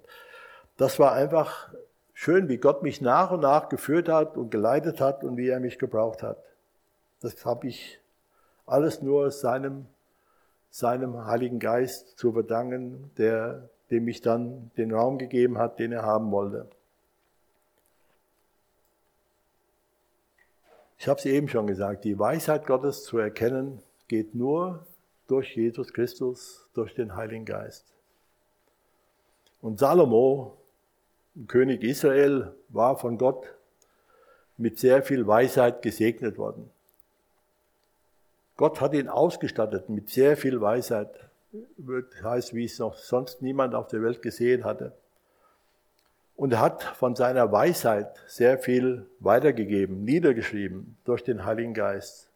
das 0.77 0.99
war 0.99 1.11
einfach 1.11 1.69
schön, 2.13 2.47
wie 2.47 2.55
Gott 2.55 2.81
mich 2.81 3.01
nach 3.01 3.31
und 3.31 3.41
nach 3.41 3.67
geführt 3.67 4.07
hat 4.07 4.37
und 4.37 4.51
geleitet 4.51 5.01
hat 5.01 5.25
und 5.25 5.35
wie 5.35 5.49
er 5.49 5.59
mich 5.59 5.77
gebraucht 5.79 6.23
hat. 6.23 6.37
Das 7.19 7.45
habe 7.45 7.67
ich 7.67 7.99
alles 8.65 9.01
nur 9.01 9.29
seinem, 9.29 9.85
seinem 10.69 11.25
Heiligen 11.25 11.59
Geist 11.59 12.17
zu 12.17 12.31
verdanken, 12.31 13.11
der, 13.17 13.67
dem 13.91 14.07
ich 14.07 14.21
dann 14.21 14.71
den 14.77 14.93
Raum 14.93 15.17
gegeben 15.17 15.57
hat, 15.57 15.77
den 15.77 15.91
er 15.91 16.03
haben 16.03 16.31
wollte. 16.31 16.69
Ich 20.99 21.07
habe 21.07 21.17
es 21.17 21.25
eben 21.25 21.47
schon 21.47 21.65
gesagt, 21.65 22.03
die 22.03 22.19
Weisheit 22.19 22.67
Gottes 22.67 23.05
zu 23.05 23.17
erkennen 23.17 23.81
geht 24.09 24.35
nur 24.35 24.85
durch 25.27 25.55
Jesus 25.55 25.93
Christus, 25.93 26.67
durch 26.73 26.93
den 26.93 27.15
Heiligen 27.15 27.45
Geist. 27.45 27.85
Und 29.61 29.79
Salomo, 29.79 30.57
König 31.47 31.83
Israel, 31.83 32.53
war 32.67 32.97
von 32.97 33.17
Gott 33.17 33.47
mit 34.57 34.77
sehr 34.77 35.01
viel 35.01 35.25
Weisheit 35.25 35.81
gesegnet 35.81 36.37
worden. 36.37 36.69
Gott 38.57 38.81
hat 38.81 38.93
ihn 38.93 39.07
ausgestattet 39.07 39.87
mit 39.87 40.09
sehr 40.09 40.35
viel 40.35 40.59
Weisheit. 40.59 41.29
Heißt, 42.21 42.53
wie 42.53 42.65
es 42.65 42.77
noch 42.77 42.95
sonst 42.95 43.41
niemand 43.41 43.73
auf 43.73 43.87
der 43.87 44.03
Welt 44.03 44.21
gesehen 44.21 44.65
hatte. 44.65 44.91
Und 46.39 46.57
hat 46.57 46.83
von 46.83 47.17
seiner 47.17 47.51
Weisheit 47.51 48.15
sehr 48.25 48.57
viel 48.57 49.05
weitergegeben, 49.19 50.05
niedergeschrieben 50.05 50.95
durch 51.03 51.21
den 51.21 51.43
Heiligen 51.43 51.73
Geist. 51.73 52.29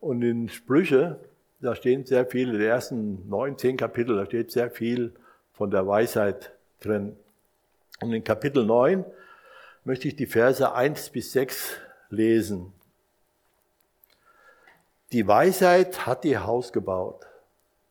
Und 0.00 0.20
in 0.20 0.50
Sprüche, 0.50 1.18
da 1.60 1.74
stehen 1.74 2.04
sehr 2.04 2.26
viele, 2.26 2.52
in 2.52 2.58
den 2.58 2.68
ersten 2.68 3.26
neun, 3.26 3.56
zehn 3.56 3.78
Kapitel, 3.78 4.16
da 4.16 4.26
steht 4.26 4.52
sehr 4.52 4.70
viel 4.70 5.14
von 5.54 5.70
der 5.70 5.86
Weisheit 5.86 6.52
drin. 6.80 7.16
Und 8.02 8.12
in 8.12 8.22
Kapitel 8.22 8.66
9 8.66 9.06
möchte 9.84 10.08
ich 10.08 10.16
die 10.16 10.26
Verse 10.26 10.74
1 10.74 11.08
bis 11.08 11.32
6 11.32 11.78
lesen. 12.10 12.74
Die 15.12 15.26
Weisheit 15.26 16.04
hat 16.04 16.26
ihr 16.26 16.44
Haus 16.44 16.70
gebaut, 16.74 17.26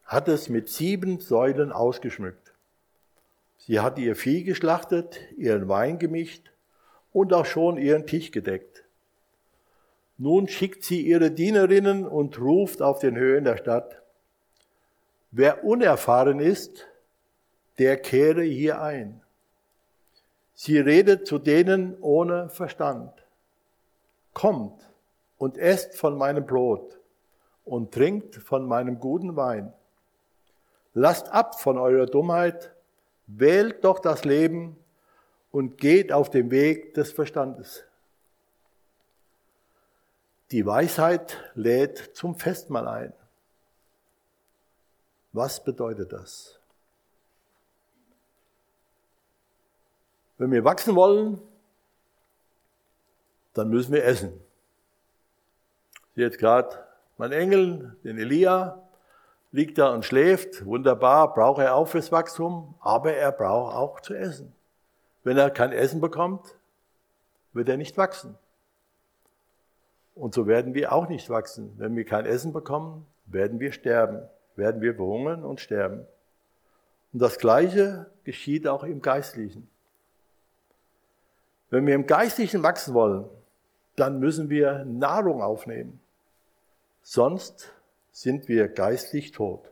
hat 0.04 0.28
es 0.28 0.50
mit 0.50 0.70
sieben 0.70 1.20
Säulen 1.20 1.72
ausgeschmückt. 1.72 2.45
Sie 3.68 3.80
hat 3.80 3.98
ihr 3.98 4.16
Vieh 4.16 4.44
geschlachtet, 4.44 5.20
ihren 5.38 5.68
Wein 5.68 5.98
gemischt 5.98 6.52
und 7.12 7.34
auch 7.34 7.48
schon 7.48 7.78
ihren 7.78 8.06
Tisch 8.06 8.30
gedeckt. 8.30 8.84
Nun 10.20 10.48
schickt 10.48 10.84
sie 10.84 11.02
ihre 11.02 11.32
Dienerinnen 11.32 12.08
und 12.08 12.40
ruft 12.40 12.84
auf 12.84 13.00
den 13.00 13.16
Höhen 13.16 13.44
der 13.44 13.58
Stadt, 13.58 14.04
wer 15.32 15.64
unerfahren 15.64 16.40
ist, 16.40 16.86
der 17.80 17.98
kehre 17.98 18.44
hier 18.44 18.84
ein. 18.84 19.22
Sie 20.54 20.78
redet 20.78 21.26
zu 21.26 21.40
denen 21.40 21.98
ohne 22.02 22.50
Verstand. 22.50 23.12
Kommt 24.36 24.80
und 25.40 25.58
esst 25.58 25.96
von 25.96 26.20
meinem 26.20 26.46
Brot 26.46 27.00
und 27.64 27.92
trinkt 27.92 28.36
von 28.36 28.68
meinem 28.68 29.00
guten 29.00 29.36
Wein. 29.36 29.74
Lasst 30.94 31.30
ab 31.30 31.60
von 31.60 31.80
eurer 31.80 32.06
Dummheit 32.06 32.75
Wählt 33.28 33.84
doch 33.84 34.00
das 34.00 34.24
Leben 34.26 34.78
und 35.52 35.78
geht 35.78 36.12
auf 36.12 36.30
dem 36.30 36.52
Weg 36.52 36.94
des 36.94 37.12
Verstandes. 37.12 37.84
Die 40.52 40.66
Weisheit 40.66 41.44
lädt 41.56 42.16
zum 42.16 42.36
Festmahl 42.36 42.88
ein. 42.88 43.14
Was 45.34 45.64
bedeutet 45.64 46.14
das? 46.14 46.60
Wenn 50.38 50.52
wir 50.52 50.64
wachsen 50.64 50.96
wollen, 50.96 51.42
dann 53.54 53.70
müssen 53.70 53.94
wir 53.94 54.04
essen. 54.04 54.40
Ich 55.94 56.16
sehe 56.16 56.26
jetzt 56.26 56.38
gerade 56.38 56.86
mein 57.18 57.32
Engel, 57.32 57.98
den 58.04 58.18
Elia, 58.18 58.85
liegt 59.56 59.78
da 59.78 59.94
und 59.94 60.04
schläft. 60.04 60.66
Wunderbar, 60.66 61.34
braucht 61.34 61.62
er 61.62 61.76
auch 61.76 61.88
fürs 61.88 62.12
Wachstum, 62.12 62.76
aber 62.82 63.14
er 63.14 63.32
braucht 63.32 63.74
auch 63.74 64.02
zu 64.02 64.14
essen. 64.14 64.54
Wenn 65.24 65.38
er 65.38 65.50
kein 65.50 65.72
Essen 65.72 66.02
bekommt, 66.02 66.56
wird 67.54 67.70
er 67.70 67.78
nicht 67.78 67.98
wachsen. 67.98 68.38
Und 70.14 70.34
so 70.34 70.46
werden 70.46 70.74
wir 70.74 70.92
auch 70.92 71.08
nicht 71.08 71.30
wachsen. 71.30 71.74
Wenn 71.78 71.96
wir 71.96 72.04
kein 72.04 72.26
Essen 72.26 72.52
bekommen, 72.52 73.06
werden 73.28 73.62
wir 73.62 73.72
sterben, 73.72 74.24
werden 74.58 74.82
wir 74.82 74.94
verhungern 74.94 75.46
und 75.46 75.62
sterben. 75.62 76.06
Und 77.14 77.22
das 77.22 77.40
Gleiche 77.40 78.08
geschieht 78.26 78.68
auch 78.68 78.84
im 78.84 79.02
Geistlichen. 79.02 79.70
Wenn 81.70 81.88
wir 81.88 81.96
im 81.96 82.08
Geistlichen 82.08 82.62
wachsen 82.62 82.94
wollen, 82.94 83.30
dann 83.96 84.20
müssen 84.20 84.50
wir 84.50 84.84
Nahrung 84.84 85.42
aufnehmen. 85.42 86.02
Sonst 87.04 87.75
sind 88.16 88.48
wir 88.48 88.70
geistlich 88.70 89.34
tot. 89.34 89.70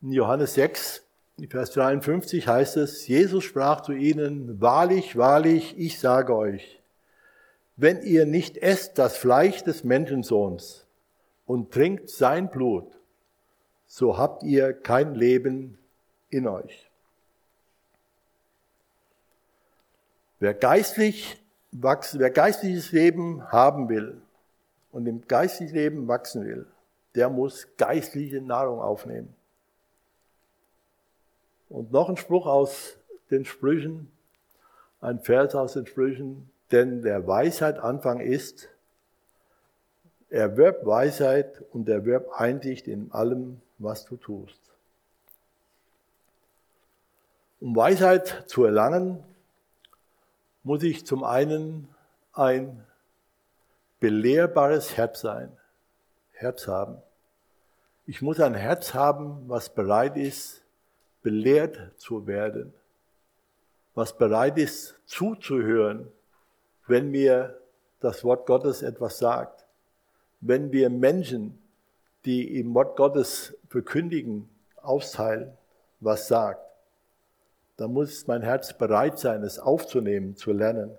In 0.00 0.12
Johannes 0.12 0.54
6, 0.54 1.02
Vers 1.48 1.72
53 1.72 2.46
heißt 2.46 2.76
es, 2.76 3.08
Jesus 3.08 3.42
sprach 3.42 3.80
zu 3.80 3.92
ihnen, 3.92 4.60
wahrlich, 4.60 5.16
wahrlich, 5.16 5.76
ich 5.76 5.98
sage 5.98 6.36
euch, 6.36 6.80
wenn 7.76 8.02
ihr 8.02 8.24
nicht 8.24 8.56
esst 8.56 8.96
das 8.96 9.16
Fleisch 9.16 9.64
des 9.64 9.82
Menschensohns 9.82 10.86
und 11.44 11.72
trinkt 11.72 12.08
sein 12.08 12.48
Blut, 12.48 12.86
so 13.88 14.16
habt 14.16 14.44
ihr 14.44 14.72
kein 14.72 15.16
Leben 15.16 15.76
in 16.30 16.46
euch. 16.46 16.88
Wer 20.38 20.54
geistlich 20.54 21.40
wer 21.72 22.30
geistliches 22.30 22.92
Leben 22.92 23.50
haben 23.50 23.88
will 23.88 24.22
und 24.94 25.06
im 25.06 25.26
geistlichen 25.26 25.74
Leben 25.74 26.06
wachsen 26.08 26.46
will, 26.46 26.66
der 27.16 27.28
muss 27.28 27.66
geistliche 27.76 28.40
Nahrung 28.40 28.80
aufnehmen. 28.80 29.34
Und 31.68 31.90
noch 31.90 32.08
ein 32.08 32.16
Spruch 32.16 32.46
aus 32.46 32.96
den 33.28 33.44
Sprüchen, 33.44 34.08
ein 35.00 35.18
Vers 35.18 35.56
aus 35.56 35.72
den 35.72 35.88
Sprüchen, 35.88 36.48
denn 36.70 37.02
der 37.02 37.26
Weisheit 37.26 37.80
Anfang 37.80 38.20
ist, 38.20 38.68
erwerb 40.30 40.86
Weisheit 40.86 41.64
und 41.72 41.88
erwerb 41.88 42.30
Einsicht 42.32 42.86
in 42.86 43.10
allem, 43.10 43.60
was 43.78 44.04
du 44.04 44.16
tust. 44.16 44.60
Um 47.60 47.74
Weisheit 47.74 48.44
zu 48.46 48.62
erlangen, 48.64 49.24
muss 50.62 50.84
ich 50.84 51.04
zum 51.04 51.24
einen 51.24 51.88
ein 52.32 52.84
belehrbares 54.04 54.98
Herz 54.98 55.22
sein, 55.22 55.50
Herz 56.32 56.68
haben. 56.68 56.98
Ich 58.04 58.20
muss 58.20 58.38
ein 58.38 58.52
Herz 58.52 58.92
haben, 58.92 59.48
was 59.48 59.70
bereit 59.70 60.18
ist, 60.18 60.62
belehrt 61.22 61.78
zu 61.96 62.26
werden, 62.26 62.74
was 63.94 64.14
bereit 64.18 64.58
ist, 64.58 65.00
zuzuhören, 65.06 66.12
wenn 66.86 67.10
mir 67.12 67.58
das 68.00 68.24
Wort 68.24 68.44
Gottes 68.44 68.82
etwas 68.82 69.16
sagt, 69.16 69.64
wenn 70.42 70.70
wir 70.70 70.90
Menschen, 70.90 71.58
die 72.26 72.60
im 72.60 72.74
Wort 72.74 72.98
Gottes 72.98 73.56
verkündigen, 73.70 74.50
austeilen, 74.82 75.56
was 76.00 76.28
sagt 76.28 76.60
da 77.76 77.88
muss 77.88 78.26
mein 78.26 78.42
Herz 78.42 78.72
bereit 78.72 79.18
sein, 79.18 79.42
es 79.42 79.58
aufzunehmen, 79.58 80.36
zu 80.36 80.52
lernen. 80.52 80.92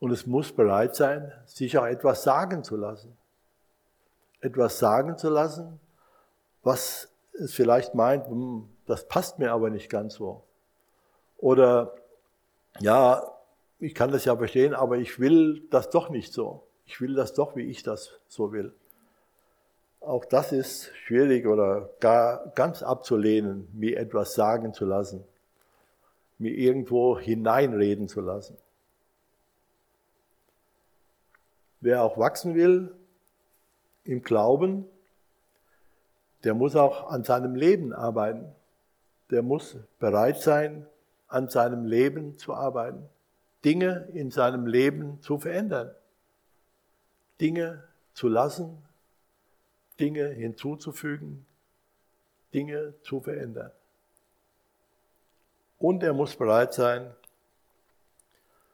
Und 0.00 0.12
es 0.12 0.26
muss 0.26 0.52
bereit 0.52 0.94
sein, 0.94 1.32
sich 1.46 1.76
auch 1.78 1.86
etwas 1.86 2.22
sagen 2.22 2.62
zu 2.62 2.76
lassen. 2.76 3.16
Etwas 4.40 4.78
sagen 4.78 5.18
zu 5.18 5.28
lassen, 5.28 5.80
was 6.62 7.08
es 7.32 7.52
vielleicht 7.54 7.94
meint, 7.94 8.26
hm, 8.26 8.68
das 8.86 9.08
passt 9.08 9.38
mir 9.38 9.52
aber 9.52 9.70
nicht 9.70 9.90
ganz 9.90 10.14
so. 10.14 10.44
Oder, 11.36 11.94
ja, 12.80 13.22
ich 13.80 13.94
kann 13.94 14.10
das 14.10 14.24
ja 14.24 14.36
verstehen, 14.36 14.74
aber 14.74 14.96
ich 14.96 15.18
will 15.18 15.62
das 15.70 15.90
doch 15.90 16.10
nicht 16.10 16.32
so. 16.32 16.64
Ich 16.84 17.00
will 17.00 17.14
das 17.14 17.34
doch, 17.34 17.54
wie 17.54 17.62
ich 17.62 17.82
das 17.82 18.18
so 18.28 18.52
will. 18.52 18.74
Auch 20.00 20.24
das 20.24 20.52
ist 20.52 20.90
schwierig 21.04 21.46
oder 21.46 21.90
gar 22.00 22.50
ganz 22.54 22.82
abzulehnen, 22.82 23.68
mir 23.72 23.98
etwas 23.98 24.34
sagen 24.34 24.72
zu 24.72 24.84
lassen, 24.84 25.24
mir 26.38 26.52
irgendwo 26.52 27.18
hineinreden 27.18 28.08
zu 28.08 28.20
lassen. 28.20 28.56
Wer 31.80 32.02
auch 32.02 32.18
wachsen 32.18 32.54
will 32.54 32.94
im 34.04 34.22
Glauben, 34.22 34.86
der 36.44 36.54
muss 36.54 36.76
auch 36.76 37.10
an 37.10 37.24
seinem 37.24 37.54
Leben 37.54 37.92
arbeiten. 37.92 38.54
Der 39.30 39.42
muss 39.42 39.76
bereit 39.98 40.40
sein, 40.40 40.86
an 41.26 41.48
seinem 41.48 41.84
Leben 41.84 42.38
zu 42.38 42.54
arbeiten, 42.54 43.08
Dinge 43.64 44.08
in 44.14 44.30
seinem 44.30 44.66
Leben 44.66 45.20
zu 45.20 45.38
verändern, 45.38 45.90
Dinge 47.40 47.84
zu 48.14 48.28
lassen, 48.28 48.82
Dinge 50.00 50.28
hinzuzufügen, 50.28 51.44
Dinge 52.54 52.94
zu 53.02 53.20
verändern. 53.20 53.72
Und 55.78 56.02
er 56.02 56.14
muss 56.14 56.34
bereit 56.34 56.72
sein, 56.72 57.14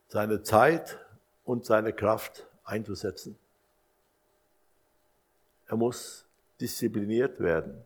seine 0.08 0.42
Zeit 0.42 0.98
und 1.44 1.64
seine 1.64 1.92
Kraft 1.92 2.46
einzusetzen. 2.64 3.38
Er 5.66 5.76
muss 5.76 6.26
diszipliniert 6.60 7.40
werden, 7.40 7.84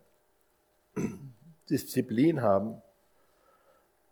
Disziplin 1.69 2.41
haben, 2.41 2.81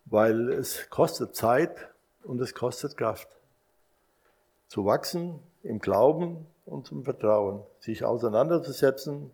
weil 0.06 0.52
es 0.52 0.90
kostet 0.90 1.36
Zeit 1.36 1.90
und 2.24 2.40
es 2.42 2.54
kostet 2.54 2.98
Kraft. 2.98 3.28
Zu 4.68 4.86
wachsen 4.86 5.40
im 5.64 5.80
Glauben 5.80 6.46
und 6.66 6.86
zum 6.86 7.04
Vertrauen, 7.04 7.64
sich 7.80 8.04
auseinanderzusetzen 8.04 9.32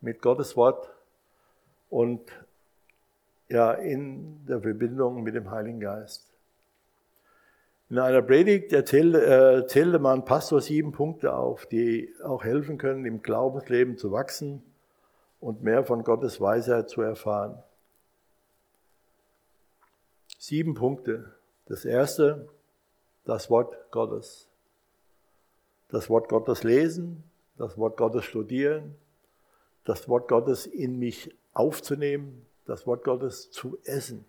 mit 0.00 0.22
Gottes 0.22 0.56
Wort 0.56 0.90
und 1.90 2.20
ja, 3.48 3.72
in 3.72 4.46
der 4.46 4.60
Verbindung 4.60 5.22
mit 5.22 5.34
dem 5.34 5.50
Heiligen 5.50 5.80
Geist. 5.80 6.33
In 7.94 8.00
einer 8.00 8.22
Predigt 8.22 8.72
erzählte, 8.72 9.68
äh, 9.70 9.98
man 10.00 10.24
Pastor 10.24 10.60
sieben 10.60 10.90
Punkte 10.90 11.32
auf, 11.32 11.64
die 11.66 12.12
auch 12.24 12.42
helfen 12.42 12.76
können, 12.76 13.04
im 13.04 13.22
Glaubensleben 13.22 13.98
zu 13.98 14.10
wachsen 14.10 14.64
und 15.38 15.62
mehr 15.62 15.84
von 15.84 16.02
Gottes 16.02 16.40
Weisheit 16.40 16.90
zu 16.90 17.02
erfahren. 17.02 17.62
Sieben 20.40 20.74
Punkte. 20.74 21.36
Das 21.66 21.84
erste, 21.84 22.48
das 23.26 23.48
Wort 23.48 23.76
Gottes 23.92 24.48
das 25.88 26.10
Wort 26.10 26.28
Gottes 26.28 26.64
lesen, 26.64 27.22
das 27.58 27.78
Wort 27.78 27.96
Gottes 27.96 28.24
studieren, 28.24 28.96
das 29.84 30.08
Wort 30.08 30.26
Gottes 30.26 30.66
in 30.66 30.98
mich 30.98 31.32
aufzunehmen, 31.52 32.44
das 32.66 32.88
Wort 32.88 33.04
Gottes 33.04 33.52
zu 33.52 33.78
essen, 33.84 34.24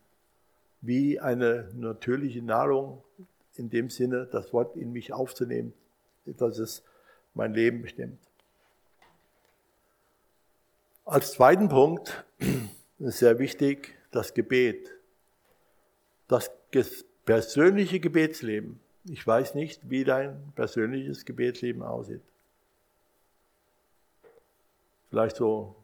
wie 0.82 1.20
eine 1.20 1.72
natürliche 1.74 2.44
Nahrung, 2.44 3.02
in 3.58 3.70
dem 3.70 3.90
Sinne, 3.90 4.28
das 4.32 4.54
Wort 4.54 4.76
in 4.76 4.92
mich 4.92 5.14
aufzunehmen, 5.14 5.74
dass 6.26 6.58
es 6.60 6.84
mein 7.34 7.54
Leben 7.54 7.82
bestimmt. 7.82 8.20
Als 11.06 11.34
zweiten 11.34 11.70
Punkt 11.70 12.26
ist 13.00 13.18
sehr 13.20 13.38
wichtig 13.38 13.96
das 14.12 14.34
Gebet, 14.34 14.90
das 16.28 16.50
persönliche 17.26 18.00
Gebetsleben. 18.00 18.80
Ich 19.08 19.26
weiß 19.26 19.54
nicht, 19.54 19.90
wie 19.90 20.04
dein 20.04 20.52
persönliches 20.56 21.26
Gebetsleben 21.26 21.84
aussieht. 21.84 22.24
Vielleicht 25.10 25.36
so 25.36 25.76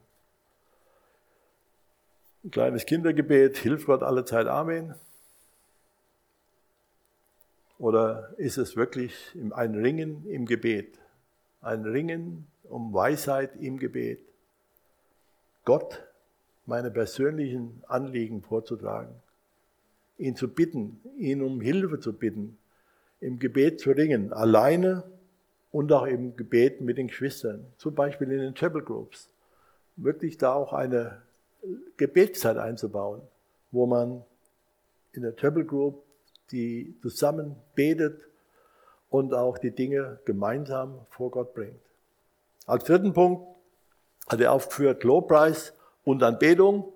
ein 2.43 2.49
kleines 2.49 2.85
Kindergebet, 2.85 3.57
hilft 3.57 3.85
Gott 3.85 4.01
alle 4.01 4.25
Zeit 4.25 4.47
Amen? 4.47 4.95
Oder 7.81 8.35
ist 8.37 8.59
es 8.59 8.75
wirklich 8.75 9.35
ein 9.49 9.73
Ringen 9.73 10.23
im 10.29 10.45
Gebet? 10.45 10.99
Ein 11.61 11.83
Ringen 11.83 12.45
um 12.65 12.93
Weisheit 12.93 13.55
im 13.59 13.79
Gebet? 13.79 14.19
Gott 15.65 16.03
meine 16.67 16.91
persönlichen 16.91 17.81
Anliegen 17.87 18.43
vorzutragen, 18.43 19.15
ihn 20.19 20.35
zu 20.35 20.47
bitten, 20.47 21.01
ihn 21.17 21.41
um 21.41 21.59
Hilfe 21.59 21.99
zu 21.99 22.13
bitten, 22.13 22.59
im 23.19 23.39
Gebet 23.39 23.79
zu 23.79 23.89
ringen, 23.89 24.31
alleine 24.31 25.03
und 25.71 25.91
auch 25.91 26.05
im 26.05 26.35
Gebet 26.35 26.81
mit 26.81 26.99
den 26.99 27.07
Geschwistern, 27.07 27.65
zum 27.77 27.95
Beispiel 27.95 28.31
in 28.31 28.41
den 28.41 28.53
Chapel 28.53 28.83
Groups. 28.83 29.27
Wirklich 29.95 30.37
da 30.37 30.53
auch 30.53 30.73
eine 30.73 31.23
Gebetszeit 31.97 32.57
einzubauen, 32.57 33.23
wo 33.71 33.87
man 33.87 34.23
in 35.13 35.23
der 35.23 35.35
Temple 35.35 35.65
Group 35.65 36.03
die 36.51 36.95
zusammen 37.01 37.55
betet 37.75 38.21
und 39.09 39.33
auch 39.33 39.57
die 39.57 39.71
Dinge 39.71 40.19
gemeinsam 40.25 40.99
vor 41.09 41.31
Gott 41.31 41.53
bringt. 41.53 41.81
Als 42.65 42.85
dritten 42.85 43.13
Punkt 43.13 43.45
hat 44.27 44.39
er 44.39 44.53
aufgeführt 44.53 45.03
Lobpreis 45.03 45.73
und 46.03 46.23
Anbetung. 46.23 46.91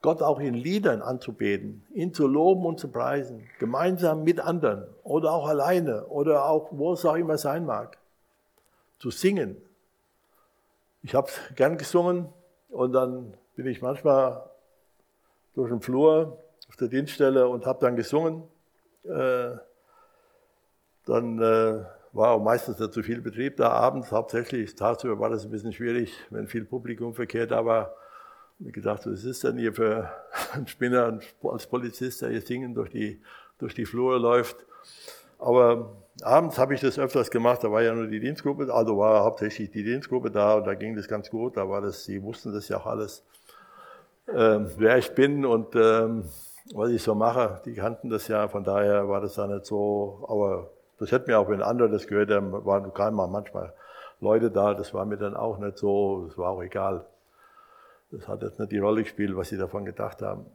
Gott 0.00 0.22
auch 0.22 0.38
in 0.38 0.54
Liedern 0.54 1.02
anzubeten, 1.02 1.84
ihn 1.92 2.14
zu 2.14 2.28
loben 2.28 2.64
und 2.64 2.78
zu 2.78 2.86
preisen, 2.86 3.48
gemeinsam 3.58 4.22
mit 4.22 4.38
anderen 4.38 4.86
oder 5.02 5.32
auch 5.32 5.48
alleine 5.48 6.06
oder 6.06 6.44
auch 6.46 6.68
wo 6.70 6.92
es 6.92 7.04
auch 7.04 7.16
immer 7.16 7.36
sein 7.36 7.66
mag, 7.66 7.98
zu 9.00 9.10
singen. 9.10 9.56
Ich 11.02 11.16
habe 11.16 11.28
gern 11.56 11.78
gesungen 11.78 12.28
und 12.68 12.92
dann 12.92 13.34
bin 13.56 13.66
ich 13.66 13.82
manchmal 13.82 14.48
durch 15.56 15.70
den 15.70 15.80
Flur 15.80 16.38
auf 16.68 16.76
der 16.76 16.88
Dienststelle 16.88 17.48
und 17.48 17.66
habe 17.66 17.80
dann 17.80 17.96
gesungen. 17.96 18.42
Äh, 19.04 19.56
dann 21.06 21.38
äh, 21.40 21.84
war 22.12 22.32
auch 22.32 22.42
meistens 22.42 22.78
nicht 22.78 22.92
zu 22.92 23.02
viel 23.02 23.20
Betrieb 23.20 23.56
da 23.56 23.70
abends, 23.70 24.12
hauptsächlich 24.12 24.74
tagsüber 24.74 25.18
war 25.18 25.30
das 25.30 25.44
ein 25.44 25.50
bisschen 25.50 25.72
schwierig, 25.72 26.12
wenn 26.30 26.46
viel 26.46 26.64
Publikumverkehr 26.64 27.46
da 27.46 27.64
war 27.64 27.94
mir 28.58 28.72
gedacht, 28.72 29.06
was 29.06 29.24
ist 29.24 29.44
denn 29.44 29.56
hier 29.56 29.72
für 29.72 30.10
ein 30.52 30.66
Spinner 30.66 31.20
als 31.44 31.66
Polizist, 31.66 32.22
der 32.22 32.30
hier 32.30 32.40
singen 32.40 32.74
durch 32.74 32.90
die, 32.90 33.22
durch 33.58 33.74
die 33.74 33.86
Flure 33.86 34.18
läuft. 34.18 34.56
Aber 35.38 35.96
abends 36.22 36.58
habe 36.58 36.74
ich 36.74 36.80
das 36.80 36.98
öfters 36.98 37.30
gemacht, 37.30 37.62
da 37.62 37.70
war 37.70 37.82
ja 37.82 37.94
nur 37.94 38.08
die 38.08 38.18
Dienstgruppe, 38.18 38.72
also 38.74 38.98
war 38.98 39.22
hauptsächlich 39.22 39.70
die 39.70 39.84
Dienstgruppe 39.84 40.30
da 40.32 40.54
und 40.54 40.66
da 40.66 40.74
ging 40.74 40.96
das 40.96 41.06
ganz 41.06 41.30
gut, 41.30 41.56
da 41.56 41.68
war 41.68 41.80
das, 41.80 42.04
sie 42.04 42.20
wussten 42.22 42.52
das 42.52 42.68
ja 42.68 42.78
auch 42.78 42.86
alles, 42.86 43.24
ähm, 44.34 44.68
wer 44.76 44.98
ich 44.98 45.14
bin 45.14 45.46
und 45.46 45.76
ähm, 45.76 46.24
was 46.74 46.90
ich 46.90 47.02
so 47.02 47.14
mache, 47.14 47.60
die 47.64 47.74
kannten 47.74 48.10
das 48.10 48.28
ja, 48.28 48.48
von 48.48 48.64
daher 48.64 49.08
war 49.08 49.20
das 49.20 49.34
da 49.34 49.46
nicht 49.46 49.66
so, 49.66 50.26
aber 50.28 50.70
das 50.98 51.12
hätte 51.12 51.30
mir 51.30 51.38
auch, 51.38 51.48
wenn 51.48 51.62
andere 51.62 51.88
das 51.88 52.06
gehört 52.06 52.30
haben, 52.30 52.52
waren 52.52 53.14
manchmal 53.30 53.72
Leute 54.20 54.50
da, 54.50 54.74
das 54.74 54.92
war 54.92 55.04
mir 55.04 55.16
dann 55.16 55.36
auch 55.36 55.58
nicht 55.58 55.78
so, 55.78 56.26
das 56.26 56.36
war 56.36 56.50
auch 56.50 56.62
egal. 56.62 57.06
Das 58.10 58.26
hat 58.26 58.42
jetzt 58.42 58.58
nicht 58.58 58.72
die 58.72 58.78
Rolle 58.78 59.02
gespielt, 59.02 59.36
was 59.36 59.48
sie 59.48 59.58
davon 59.58 59.84
gedacht 59.84 60.22
haben. 60.22 60.46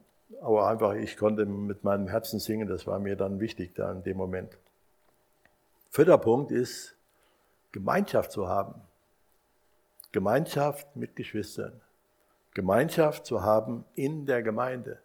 Aber 0.42 0.68
einfach, 0.68 0.94
ich 0.94 1.16
konnte 1.16 1.46
mit 1.46 1.84
meinem 1.84 2.08
Herzen 2.08 2.40
singen, 2.40 2.68
das 2.68 2.86
war 2.86 2.98
mir 2.98 3.16
dann 3.16 3.40
wichtig 3.40 3.74
da 3.74 3.90
in 3.92 4.02
dem 4.02 4.16
Moment. 4.16 4.50
Vierter 5.90 6.18
Punkt 6.18 6.50
ist, 6.50 6.96
Gemeinschaft 7.72 8.32
zu 8.32 8.48
haben. 8.48 8.74
Gemeinschaft 10.12 10.94
mit 10.96 11.16
Geschwistern. 11.16 11.80
Gemeinschaft 12.52 13.26
zu 13.26 13.42
haben 13.42 13.84
in 13.94 14.26
der 14.26 14.42
Gemeinde. 14.42 14.98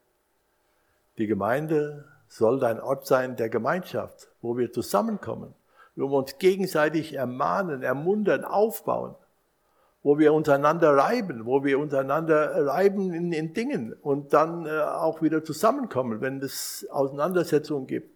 Die 1.20 1.28
Gemeinde 1.28 2.06
soll 2.28 2.64
ein 2.64 2.80
Ort 2.80 3.06
sein 3.06 3.36
der 3.36 3.50
Gemeinschaft, 3.50 4.30
wo 4.42 4.58
wir 4.58 4.72
zusammenkommen, 4.72 5.54
wo 5.96 6.10
wir 6.10 6.18
uns 6.18 6.40
gegenseitig 6.40 7.14
ermahnen, 7.14 7.84
ermuntern, 7.84 8.44
aufbauen 8.44 9.16
wo 10.02 10.18
wir 10.18 10.34
untereinander 10.34 10.96
reiben, 10.96 11.46
wo 11.46 11.64
wir 11.64 11.78
untereinander 11.80 12.66
reiben 12.68 13.14
in, 13.14 13.34
in 13.34 13.54
Dingen 13.54 13.94
und 13.94 14.34
dann 14.34 14.66
äh, 14.66 14.80
auch 14.80 15.22
wieder 15.22 15.44
zusammenkommen, 15.44 16.22
wenn 16.22 16.42
es 16.42 16.88
Auseinandersetzungen 16.90 17.88
gibt. 17.88 18.16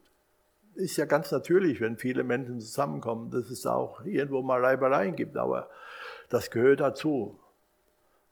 Ist 0.76 0.97
ja 0.97 1.06
ganz 1.06 1.32
natürlich, 1.32 1.82
wenn 1.82 1.97
viele 1.97 2.24
Menschen 2.24 2.60
zusammenkommen, 2.60 3.30
dass 3.30 3.49
es 3.49 3.66
auch 3.68 4.04
irgendwo 4.06 4.41
mal 4.41 4.64
Reibereien 4.64 5.16
gibt, 5.16 5.38
aber 5.38 5.70
das 6.30 6.49
gehört 6.49 6.80
dazu. 6.80 7.38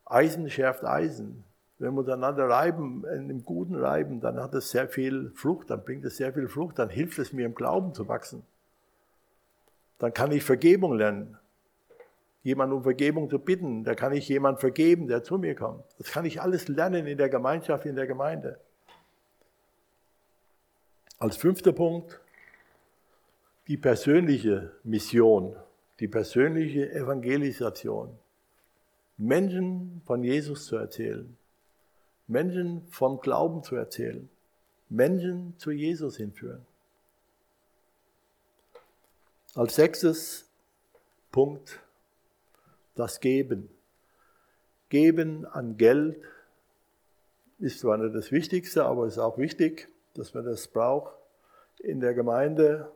Eisen 0.05 0.49
schärft 0.49 0.83
Eisen. 0.83 1.43
Wenn 1.81 1.93
wir 1.93 1.99
untereinander 1.99 2.47
reiben, 2.47 3.03
in 3.05 3.23
einem 3.23 3.43
guten 3.43 3.75
Reiben, 3.75 4.21
dann 4.21 4.39
hat 4.39 4.53
es 4.53 4.71
sehr 4.71 4.87
viel 4.87 5.31
Frucht, 5.35 5.69
dann 5.69 5.83
bringt 5.83 6.05
es 6.05 6.17
sehr 6.17 6.33
viel 6.33 6.47
Frucht, 6.47 6.79
dann 6.79 6.89
hilft 6.89 7.19
es 7.19 7.33
mir 7.33 7.45
im 7.45 7.55
Glauben 7.55 7.93
zu 7.93 8.07
wachsen. 8.07 8.43
Dann 9.99 10.13
kann 10.13 10.31
ich 10.31 10.43
Vergebung 10.43 10.93
lernen 10.93 11.37
jemand 12.43 12.73
um 12.73 12.83
Vergebung 12.83 13.29
zu 13.29 13.39
bitten. 13.39 13.83
Da 13.83 13.95
kann 13.95 14.13
ich 14.13 14.27
jemand 14.27 14.59
vergeben, 14.59 15.07
der 15.07 15.23
zu 15.23 15.37
mir 15.37 15.55
kommt. 15.55 15.83
Das 15.97 16.11
kann 16.11 16.25
ich 16.25 16.41
alles 16.41 16.67
lernen 16.67 17.07
in 17.07 17.17
der 17.17 17.29
Gemeinschaft, 17.29 17.85
in 17.85 17.95
der 17.95 18.07
Gemeinde. 18.07 18.59
Als 21.19 21.37
fünfter 21.37 21.71
Punkt 21.71 22.19
die 23.67 23.77
persönliche 23.77 24.71
Mission, 24.83 25.55
die 25.99 26.07
persönliche 26.07 26.91
Evangelisation. 26.91 28.17
Menschen 29.17 30.01
von 30.05 30.23
Jesus 30.23 30.65
zu 30.65 30.77
erzählen, 30.77 31.37
Menschen 32.31 32.87
vom 32.89 33.19
Glauben 33.19 33.63
zu 33.63 33.75
erzählen, 33.75 34.29
Menschen 34.89 35.53
zu 35.57 35.71
Jesus 35.71 36.17
hinführen. 36.17 36.65
Als 39.53 39.75
sechstes 39.75 40.49
Punkt 41.31 41.79
das 42.95 43.19
Geben. 43.19 43.69
Geben 44.89 45.45
an 45.45 45.77
Geld 45.77 46.21
ist 47.59 47.79
zwar 47.79 47.97
nicht 47.97 48.15
das 48.15 48.31
Wichtigste, 48.31 48.85
aber 48.85 49.05
es 49.05 49.13
ist 49.13 49.19
auch 49.19 49.37
wichtig, 49.37 49.89
dass 50.13 50.33
man 50.33 50.45
das 50.45 50.67
braucht 50.67 51.13
in 51.79 51.99
der 51.99 52.13
Gemeinde 52.13 52.91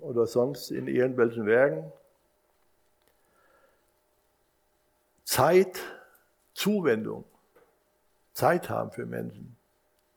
oder 0.00 0.26
sonst 0.26 0.70
in 0.70 0.88
irgendwelchen 0.88 1.46
Werken. 1.46 1.92
Zeit, 5.24 5.78
Zuwendung, 6.54 7.24
Zeit 8.38 8.70
haben 8.70 8.92
für 8.92 9.04
Menschen, 9.04 9.56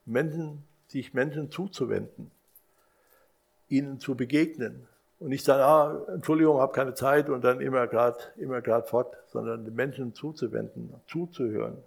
Menschen, 0.05 0.63
sich 0.88 1.13
Menschen 1.13 1.49
zuzuwenden, 1.49 2.30
ihnen 3.67 3.99
zu 3.99 4.15
begegnen, 4.15 4.88
und 5.19 5.30
nicht 5.30 5.45
sagen, 5.45 5.61
ah, 5.61 6.13
Entschuldigung, 6.13 6.59
habe 6.59 6.74
keine 6.74 6.95
Zeit 6.95 7.30
und 7.30 7.43
dann 7.43 7.61
immer 7.61 7.86
gerade 7.88 8.17
immer 8.38 8.59
grad 8.61 8.89
fort, 8.89 9.15
sondern 9.28 9.65
den 9.65 9.76
Menschen 9.76 10.15
zuzuwenden, 10.15 10.93
zuzuhören. 11.07 11.78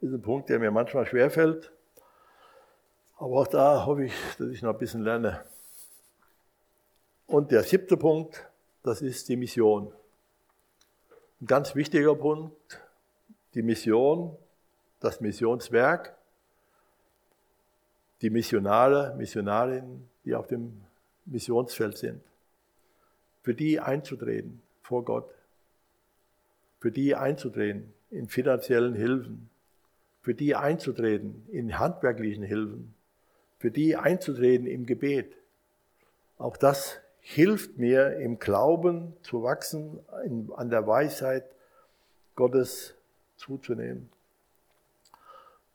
Das 0.00 0.08
ist 0.08 0.14
ein 0.14 0.22
Punkt, 0.22 0.48
der 0.48 0.58
mir 0.58 0.70
manchmal 0.70 1.04
schwerfällt. 1.04 1.72
Aber 3.18 3.40
auch 3.40 3.46
da 3.46 3.84
hoffe 3.84 4.04
ich, 4.04 4.14
dass 4.38 4.48
ich 4.48 4.62
noch 4.62 4.72
ein 4.72 4.78
bisschen 4.78 5.02
lerne. 5.02 5.44
Und 7.26 7.52
der 7.52 7.64
siebte 7.64 7.98
Punkt, 7.98 8.48
das 8.82 9.02
ist 9.02 9.28
die 9.28 9.36
Mission. 9.36 9.92
Ein 11.42 11.46
ganz 11.46 11.74
wichtiger 11.74 12.14
Punkt, 12.14 12.80
die 13.54 13.62
Mission, 13.62 14.36
das 15.00 15.20
Missionswerk, 15.20 16.16
die 18.20 18.30
Missionare, 18.30 19.14
Missionarinnen, 19.16 20.08
die 20.24 20.34
auf 20.34 20.46
dem 20.46 20.80
Missionsfeld 21.26 21.98
sind, 21.98 22.22
für 23.42 23.54
die 23.54 23.80
einzutreten 23.80 24.62
vor 24.82 25.04
Gott, 25.04 25.30
für 26.80 26.90
die 26.90 27.14
einzutreten 27.14 27.92
in 28.10 28.28
finanziellen 28.28 28.94
Hilfen, 28.94 29.50
für 30.22 30.34
die 30.34 30.54
einzutreten 30.54 31.46
in 31.50 31.78
handwerklichen 31.78 32.44
Hilfen, 32.44 32.94
für 33.58 33.70
die 33.70 33.96
einzutreten 33.96 34.66
im 34.66 34.86
Gebet. 34.86 35.36
Auch 36.38 36.56
das 36.56 36.98
hilft 37.20 37.78
mir 37.78 38.16
im 38.16 38.38
Glauben 38.38 39.14
zu 39.22 39.42
wachsen, 39.42 40.00
an 40.56 40.70
der 40.70 40.86
Weisheit 40.86 41.44
Gottes 42.36 42.94
zuzunehmen. 43.36 44.10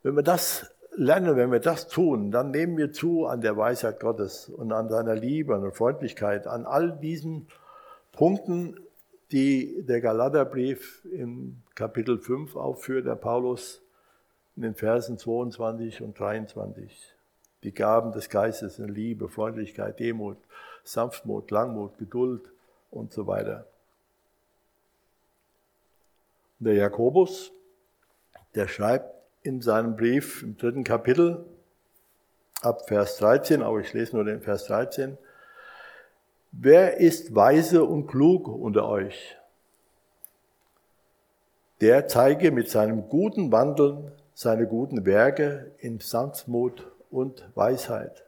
Wenn 0.03 0.15
wir 0.15 0.23
das 0.23 0.71
lernen, 0.95 1.35
wenn 1.35 1.51
wir 1.51 1.59
das 1.59 1.87
tun, 1.87 2.31
dann 2.31 2.51
nehmen 2.51 2.77
wir 2.77 2.91
zu 2.91 3.25
an 3.25 3.41
der 3.41 3.57
Weisheit 3.57 3.99
Gottes 3.99 4.49
und 4.49 4.71
an 4.71 4.89
seiner 4.89 5.15
Liebe 5.15 5.57
und 5.57 5.75
Freundlichkeit, 5.75 6.47
an 6.47 6.65
all 6.65 6.97
diesen 6.97 7.47
Punkten, 8.11 8.79
die 9.31 9.83
der 9.85 10.01
Galaterbrief 10.01 11.05
im 11.05 11.61
Kapitel 11.75 12.17
5 12.17 12.55
aufführt, 12.55 13.05
der 13.05 13.15
Paulus 13.15 13.81
in 14.55 14.63
den 14.63 14.75
Versen 14.75 15.17
22 15.17 16.01
und 16.01 16.19
23. 16.19 17.15
Die 17.63 17.73
Gaben 17.73 18.11
des 18.11 18.29
Geistes 18.29 18.79
in 18.79 18.89
Liebe, 18.89 19.29
Freundlichkeit, 19.29 19.99
Demut, 19.99 20.37
Sanftmut, 20.83 21.51
Langmut, 21.51 21.97
Geduld 21.97 22.51
und 22.89 23.13
so 23.13 23.27
weiter. 23.27 23.67
Der 26.59 26.73
Jakobus, 26.73 27.53
der 28.53 28.67
schreibt 28.67 29.13
in 29.43 29.61
seinem 29.61 29.95
Brief 29.95 30.43
im 30.43 30.57
dritten 30.57 30.83
Kapitel 30.83 31.45
ab 32.61 32.87
Vers 32.87 33.17
13, 33.17 33.61
aber 33.61 33.79
ich 33.79 33.93
lese 33.93 34.15
nur 34.15 34.25
den 34.25 34.41
Vers 34.41 34.65
13. 34.65 35.17
Wer 36.51 36.97
ist 36.97 37.33
weise 37.33 37.85
und 37.85 38.07
klug 38.07 38.49
unter 38.49 38.89
euch? 38.89 39.37
Der 41.79 42.07
zeige 42.09 42.51
mit 42.51 42.69
seinem 42.69 43.07
guten 43.07 43.53
Wandeln 43.53 44.11
seine 44.33 44.67
guten 44.67 45.05
Werke 45.05 45.71
in 45.79 45.99
Sanftmut 45.99 46.89
und 47.09 47.49
Weisheit. 47.55 48.25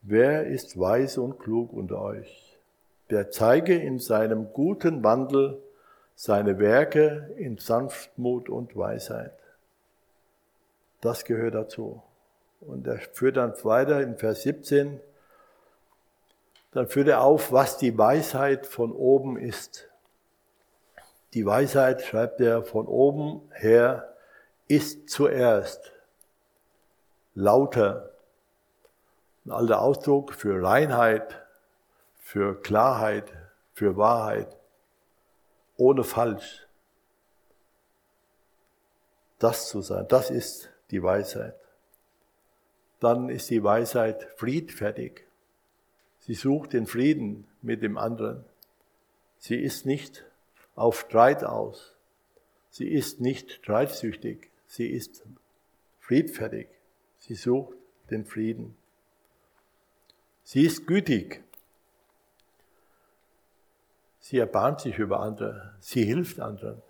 Wer 0.00 0.46
ist 0.46 0.78
weise 0.78 1.20
und 1.20 1.38
klug 1.38 1.72
unter 1.72 2.00
euch? 2.00 2.58
Der 3.10 3.30
zeige 3.30 3.74
in 3.74 3.98
seinem 3.98 4.52
guten 4.52 5.02
Wandel 5.02 5.62
seine 6.14 6.58
Werke 6.58 7.34
in 7.36 7.58
Sanftmut 7.58 8.48
und 8.48 8.76
Weisheit. 8.76 9.34
Das 11.00 11.24
gehört 11.24 11.54
dazu. 11.54 12.02
Und 12.60 12.86
er 12.86 12.98
führt 12.98 13.36
dann 13.36 13.52
weiter 13.64 14.00
in 14.00 14.16
Vers 14.16 14.42
17, 14.42 15.00
dann 16.72 16.88
führt 16.88 17.08
er 17.08 17.22
auf, 17.22 17.52
was 17.52 17.78
die 17.78 17.96
Weisheit 17.96 18.66
von 18.66 18.92
oben 18.92 19.36
ist. 19.36 19.88
Die 21.34 21.44
Weisheit, 21.44 22.02
schreibt 22.02 22.40
er 22.40 22.62
von 22.62 22.86
oben 22.86 23.42
her, 23.52 24.14
ist 24.66 25.10
zuerst 25.10 25.92
lauter. 27.34 28.10
Ein 29.44 29.52
alter 29.52 29.82
Ausdruck 29.82 30.32
für 30.32 30.62
Reinheit, 30.62 31.44
für 32.18 32.60
Klarheit, 32.60 33.30
für 33.74 33.96
Wahrheit, 33.96 34.56
ohne 35.76 36.04
falsch. 36.04 36.66
Das 39.38 39.68
zu 39.68 39.80
sein, 39.80 40.06
das 40.08 40.30
ist 40.30 40.70
die 40.90 41.02
Weisheit. 41.02 41.56
Dann 43.00 43.28
ist 43.28 43.50
die 43.50 43.62
Weisheit 43.62 44.28
friedfertig. 44.36 45.26
Sie 46.20 46.34
sucht 46.34 46.72
den 46.72 46.86
Frieden 46.86 47.46
mit 47.60 47.82
dem 47.82 47.98
anderen. 47.98 48.44
Sie 49.38 49.56
ist 49.56 49.84
nicht 49.84 50.24
auf 50.74 51.00
Streit 51.00 51.44
aus. 51.44 51.96
Sie 52.70 52.88
ist 52.88 53.20
nicht 53.20 53.52
streitsüchtig. 53.52 54.50
Sie 54.66 54.88
ist 54.88 55.22
friedfertig. 56.00 56.68
Sie 57.18 57.34
sucht 57.34 57.76
den 58.10 58.24
Frieden. 58.24 58.76
Sie 60.44 60.64
ist 60.64 60.86
gütig. 60.86 61.42
Sie 64.24 64.38
erbarmt 64.38 64.80
sich 64.80 64.96
über 64.98 65.20
andere. 65.20 65.74
Sie 65.80 66.02
hilft 66.02 66.40
anderen. 66.40 66.80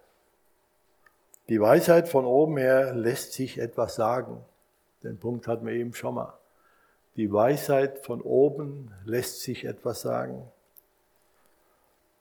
Die 1.48 1.60
Weisheit 1.60 2.08
von 2.08 2.26
oben 2.26 2.58
her 2.58 2.94
lässt 2.94 3.32
sich 3.32 3.58
etwas 3.58 3.96
sagen. 3.96 4.44
Den 5.02 5.18
Punkt 5.18 5.48
hatten 5.48 5.66
wir 5.66 5.72
eben 5.72 5.94
schon 5.94 6.14
mal. 6.14 6.38
Die 7.16 7.32
Weisheit 7.32 7.98
von 8.04 8.20
oben 8.20 8.92
lässt 9.04 9.40
sich 9.40 9.64
etwas 9.64 10.02
sagen. 10.02 10.48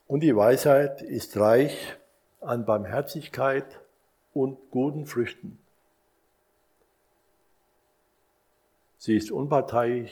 Und 0.08 0.24
die 0.24 0.34
Weisheit 0.34 1.00
ist 1.00 1.36
reich 1.36 1.96
an 2.40 2.64
Barmherzigkeit 2.64 3.66
und 4.32 4.58
guten 4.72 5.06
Früchten. 5.06 5.60
Sie 8.98 9.16
ist 9.16 9.30
unparteiisch 9.30 10.10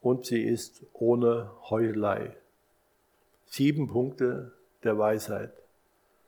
und 0.00 0.24
sie 0.24 0.42
ist 0.42 0.84
ohne 0.94 1.50
Heuchelei. 1.68 2.34
Sieben 3.48 3.88
Punkte 3.88 4.52
der 4.84 4.98
Weisheit. 4.98 5.52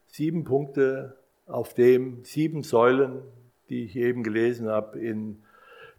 Sieben 0.09 0.45
Punkte, 0.45 1.17
auf 1.47 1.75
dem 1.75 2.25
sieben 2.25 2.63
Säulen, 2.63 3.23
die 3.69 3.85
ich 3.85 3.97
eben 3.97 4.23
gelesen 4.23 4.69
habe 4.69 4.99
in 4.99 5.43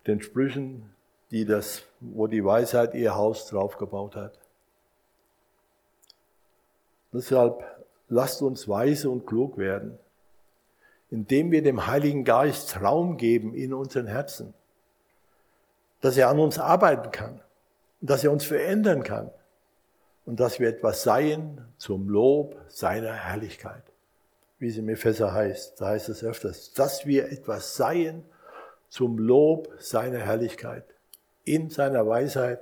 den 0.07 0.21
Sprüchen, 0.21 0.89
die 1.29 1.45
das, 1.45 1.83
wo 1.99 2.27
die 2.27 2.43
Weisheit 2.43 2.95
ihr 2.95 3.15
Haus 3.15 3.47
draufgebaut 3.47 4.15
hat. 4.15 4.39
Deshalb 7.13 7.63
lasst 8.09 8.41
uns 8.41 8.67
weise 8.67 9.09
und 9.09 9.27
klug 9.27 9.57
werden, 9.57 9.99
indem 11.09 11.51
wir 11.51 11.61
dem 11.61 11.85
Heiligen 11.85 12.23
Geist 12.23 12.81
Raum 12.81 13.17
geben 13.17 13.53
in 13.53 13.73
unseren 13.73 14.07
Herzen, 14.07 14.53
dass 15.99 16.17
er 16.17 16.29
an 16.29 16.39
uns 16.39 16.57
arbeiten 16.57 17.11
kann, 17.11 17.41
dass 17.99 18.23
er 18.23 18.31
uns 18.31 18.43
verändern 18.43 19.03
kann 19.03 19.29
und 20.25 20.39
dass 20.39 20.59
wir 20.59 20.69
etwas 20.69 21.03
seien 21.03 21.65
zum 21.77 22.09
Lob 22.09 22.55
seiner 22.67 23.13
Herrlichkeit. 23.13 23.83
Wie 24.59 24.67
es 24.67 24.77
im 24.77 24.89
Epheser 24.89 25.33
heißt, 25.33 25.81
da 25.81 25.87
heißt 25.87 26.09
es 26.09 26.23
öfters, 26.23 26.73
dass 26.73 27.05
wir 27.05 27.31
etwas 27.31 27.75
seien 27.75 28.23
zum 28.89 29.17
Lob 29.17 29.69
seiner 29.79 30.19
Herrlichkeit, 30.19 30.85
in 31.43 31.69
seiner 31.69 32.07
Weisheit, 32.07 32.61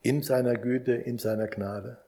in 0.00 0.22
seiner 0.22 0.54
Güte, 0.54 0.92
in 0.92 1.18
seiner 1.18 1.48
Gnade. 1.48 1.98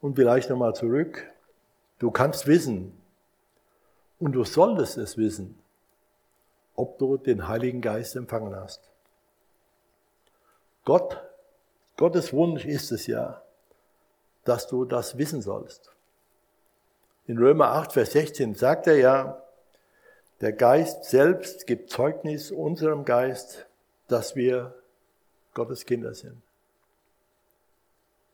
Und 0.00 0.14
vielleicht 0.14 0.48
nochmal 0.48 0.74
zurück. 0.74 1.28
Du 1.98 2.12
kannst 2.12 2.46
wissen 2.46 2.96
und 4.20 4.32
du 4.32 4.44
solltest 4.44 4.96
es 4.96 5.18
wissen, 5.18 5.58
ob 6.76 6.98
du 6.98 7.16
den 7.16 7.48
Heiligen 7.48 7.80
Geist 7.80 8.14
empfangen 8.14 8.54
hast. 8.54 8.87
Gott, 10.88 11.22
Gottes 11.98 12.32
Wunsch 12.32 12.64
ist 12.64 12.92
es 12.92 13.06
ja, 13.06 13.42
dass 14.44 14.68
du 14.68 14.86
das 14.86 15.18
wissen 15.18 15.42
sollst. 15.42 15.92
In 17.26 17.36
Römer 17.36 17.72
8, 17.72 17.92
Vers 17.92 18.12
16 18.12 18.54
sagt 18.54 18.86
er 18.86 18.96
ja, 18.96 19.42
der 20.40 20.54
Geist 20.54 21.04
selbst 21.04 21.66
gibt 21.66 21.90
Zeugnis 21.90 22.50
unserem 22.50 23.04
Geist, 23.04 23.66
dass 24.06 24.34
wir 24.34 24.74
Gottes 25.52 25.84
Kinder 25.84 26.14
sind. 26.14 26.40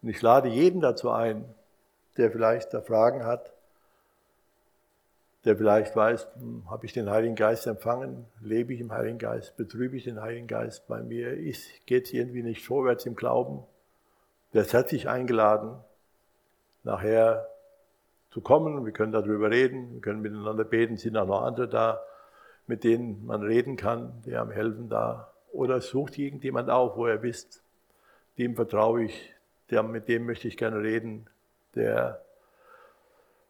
Und 0.02 0.10
ich 0.10 0.22
lade 0.22 0.48
jeden 0.48 0.80
dazu 0.80 1.10
ein, 1.10 1.44
der 2.18 2.30
vielleicht 2.30 2.72
da 2.72 2.82
Fragen 2.82 3.26
hat, 3.26 3.52
der 5.44 5.56
vielleicht 5.56 5.94
weiß, 5.94 6.28
hm, 6.38 6.70
habe 6.70 6.86
ich 6.86 6.92
den 6.92 7.10
Heiligen 7.10 7.34
Geist 7.34 7.66
empfangen, 7.66 8.26
lebe 8.40 8.72
ich 8.72 8.80
im 8.80 8.92
Heiligen 8.92 9.18
Geist, 9.18 9.56
betrübe 9.56 9.96
ich 9.96 10.04
den 10.04 10.20
Heiligen 10.20 10.46
Geist, 10.46 10.86
bei 10.88 11.02
mir 11.02 11.36
geht 11.86 12.06
es 12.06 12.12
irgendwie 12.12 12.42
nicht 12.42 12.64
vorwärts 12.64 13.06
im 13.06 13.14
Glauben. 13.14 13.62
Der 14.52 14.62
ist 14.62 14.72
herzlich 14.72 15.08
eingeladen, 15.08 15.76
nachher 16.82 17.48
zu 18.30 18.40
kommen. 18.40 18.84
Wir 18.84 18.92
können 18.92 19.12
darüber 19.12 19.50
reden, 19.50 19.94
wir 19.94 20.00
können 20.00 20.20
miteinander 20.20 20.64
beten, 20.64 20.96
sind 20.96 21.16
auch 21.16 21.26
noch 21.26 21.42
andere 21.42 21.68
da, 21.68 22.02
mit 22.66 22.82
denen 22.82 23.24
man 23.26 23.42
reden 23.42 23.76
kann, 23.76 24.22
die 24.24 24.36
haben 24.36 24.50
helfen 24.50 24.88
da. 24.88 25.32
Oder 25.52 25.80
sucht 25.80 26.18
irgendjemand 26.18 26.70
auf, 26.70 26.96
wo 26.96 27.06
er 27.06 27.22
wisst, 27.22 27.62
dem 28.38 28.56
vertraue 28.56 29.04
ich, 29.04 29.34
der, 29.70 29.82
mit 29.82 30.08
dem 30.08 30.26
möchte 30.26 30.48
ich 30.48 30.56
gerne 30.56 30.80
reden, 30.80 31.26
der, 31.74 32.23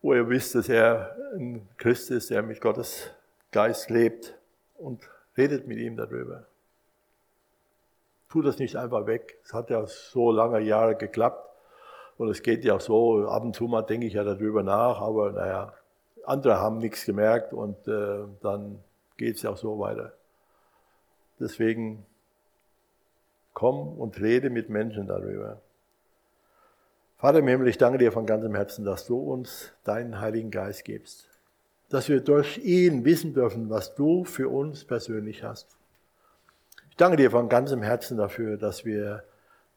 wo 0.05 0.13
ihr 0.13 0.29
wisst, 0.29 0.55
dass 0.55 0.69
er 0.69 1.17
ein 1.35 1.67
Christ 1.79 2.11
ist, 2.11 2.29
der 2.29 2.43
mit 2.43 2.61
Gottes 2.61 3.11
Geist 3.53 3.89
lebt 3.89 4.35
und 4.77 5.09
redet 5.35 5.67
mit 5.67 5.79
ihm 5.79 5.97
darüber. 5.97 6.45
Tut 8.29 8.45
das 8.45 8.59
nicht 8.59 8.77
einfach 8.77 9.07
weg. 9.07 9.39
Es 9.45 9.55
hat 9.55 9.71
ja 9.71 9.87
so 9.87 10.31
lange 10.31 10.61
Jahre 10.61 10.95
geklappt 10.95 11.49
und 12.19 12.29
es 12.29 12.43
geht 12.43 12.67
ja 12.67 12.79
so, 12.79 13.27
ab 13.29 13.45
und 13.45 13.57
zu 13.57 13.65
mal 13.65 13.81
denke 13.81 14.07
ich 14.07 14.13
ja 14.13 14.25
darüber 14.25 14.63
nach, 14.63 15.01
aber 15.01 15.33
naja, 15.33 15.73
andere 16.27 16.59
haben 16.59 16.79
nichts 16.81 17.07
gemerkt 17.07 17.55
und 17.55 17.89
äh, 17.89 18.25
dann 18.43 18.85
geht 19.17 19.37
es 19.37 19.43
ja 19.43 19.53
auch 19.53 19.57
so 19.57 19.79
weiter. 19.79 20.13
Deswegen 21.41 22.05
komm 23.55 23.99
und 23.99 24.21
rede 24.21 24.51
mit 24.51 24.69
Menschen 24.69 25.07
darüber. 25.07 25.63
Vater 27.17 27.39
im 27.39 27.49
Himmel, 27.49 27.69
ich 27.69 27.79
danke 27.79 27.99
dir 27.99 28.13
von 28.13 28.27
ganzem 28.27 28.55
Herzen, 28.55 28.85
dass 28.85 29.07
du 29.07 29.17
uns 29.17 29.73
deinen 29.85 30.21
Heiligen 30.21 30.51
Geist 30.51 30.85
gibst. 30.85 31.29
Dass 31.89 32.09
wir 32.09 32.21
durch 32.21 32.59
ihn 32.59 33.05
wissen 33.05 33.35
dürfen, 33.35 33.71
was 33.71 33.95
du 33.95 34.25
für 34.25 34.49
uns 34.49 34.85
persönlich 34.85 35.43
hast. 35.43 35.69
Ich 36.91 36.97
danke 36.97 37.17
dir 37.17 37.31
von 37.31 37.49
ganzem 37.49 37.83
Herzen 37.83 38.17
dafür, 38.17 38.57
dass 38.57 38.85
wir 38.85 39.25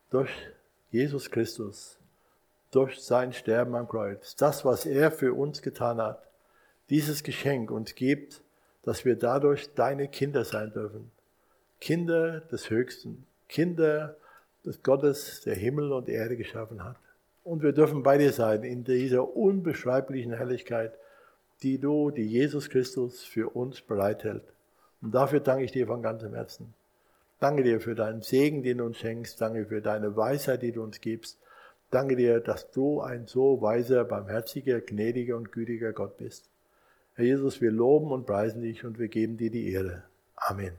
durch 0.10 0.30
Jesus 0.92 1.30
Christus, 1.30 1.98
durch 2.72 3.00
sein 3.00 3.34
Sterben 3.34 3.76
am 3.76 3.88
Kreuz, 3.88 4.36
das, 4.36 4.66
was 4.66 4.86
er 4.86 5.12
für 5.12 5.34
uns 5.34 5.62
getan 5.62 6.00
hat, 6.00 6.28
dieses 6.90 7.24
Geschenk 7.24 7.72
uns 7.72 7.96
gibt, 7.96 8.42
dass 8.84 9.04
wir 9.04 9.16
dadurch 9.16 9.74
deine 9.74 10.08
Kinder 10.08 10.46
sein 10.46 10.72
dürfen. 10.72 11.12
Kinder 11.80 12.40
des 12.40 12.70
Höchsten, 12.70 13.26
Kinder 13.50 14.16
des 14.66 14.82
Gottes, 14.82 15.42
der 15.42 15.56
Himmel 15.56 15.92
und 15.92 16.10
Erde 16.10 16.38
geschaffen 16.38 16.84
hat. 16.84 16.98
Und 17.48 17.64
wir 17.64 17.72
dürfen 17.72 18.04
bei 18.04 18.18
dir 18.18 18.34
sein 18.34 18.64
in 18.64 18.84
dieser 18.84 19.38
unbeschreiblichen 19.38 20.34
Herrlichkeit, 20.34 20.92
die 21.64 21.78
du, 21.78 22.12
die 22.12 22.28
Jesus 22.28 22.70
Christus 22.70 23.24
für 23.24 23.56
uns 23.56 23.80
bereithält. 23.80 24.44
Und 25.02 25.16
dafür 25.16 25.40
danke 25.40 25.64
ich 25.64 25.72
dir 25.72 25.88
von 25.88 26.02
ganzem 26.02 26.34
Herzen. 26.34 26.74
Danke 27.40 27.64
dir 27.64 27.80
für 27.80 27.96
deinen 27.96 28.22
Segen, 28.22 28.64
den 28.64 28.80
du 28.80 28.84
uns 28.84 28.98
schenkst. 28.98 29.40
Danke 29.40 29.66
für 29.66 29.82
deine 29.82 30.18
Weisheit, 30.18 30.62
die 30.62 30.74
du 30.74 30.84
uns 30.84 31.00
gibst. 31.00 31.40
Danke 31.90 32.18
dir, 32.18 32.42
dass 32.42 32.70
du 32.72 33.00
ein 33.00 33.28
so 33.28 33.62
weiser, 33.62 34.04
barmherziger, 34.04 34.82
gnädiger 34.82 35.38
und 35.38 35.54
gütiger 35.54 35.94
Gott 35.94 36.18
bist. 36.18 36.50
Herr 37.16 37.24
Jesus, 37.24 37.62
wir 37.62 37.72
loben 37.72 38.12
und 38.12 38.26
preisen 38.26 38.62
dich 38.62 38.84
und 38.84 39.00
wir 39.00 39.08
geben 39.08 39.38
dir 39.38 39.52
die 39.52 39.72
Ehre. 39.72 40.04
Amen. 40.36 40.74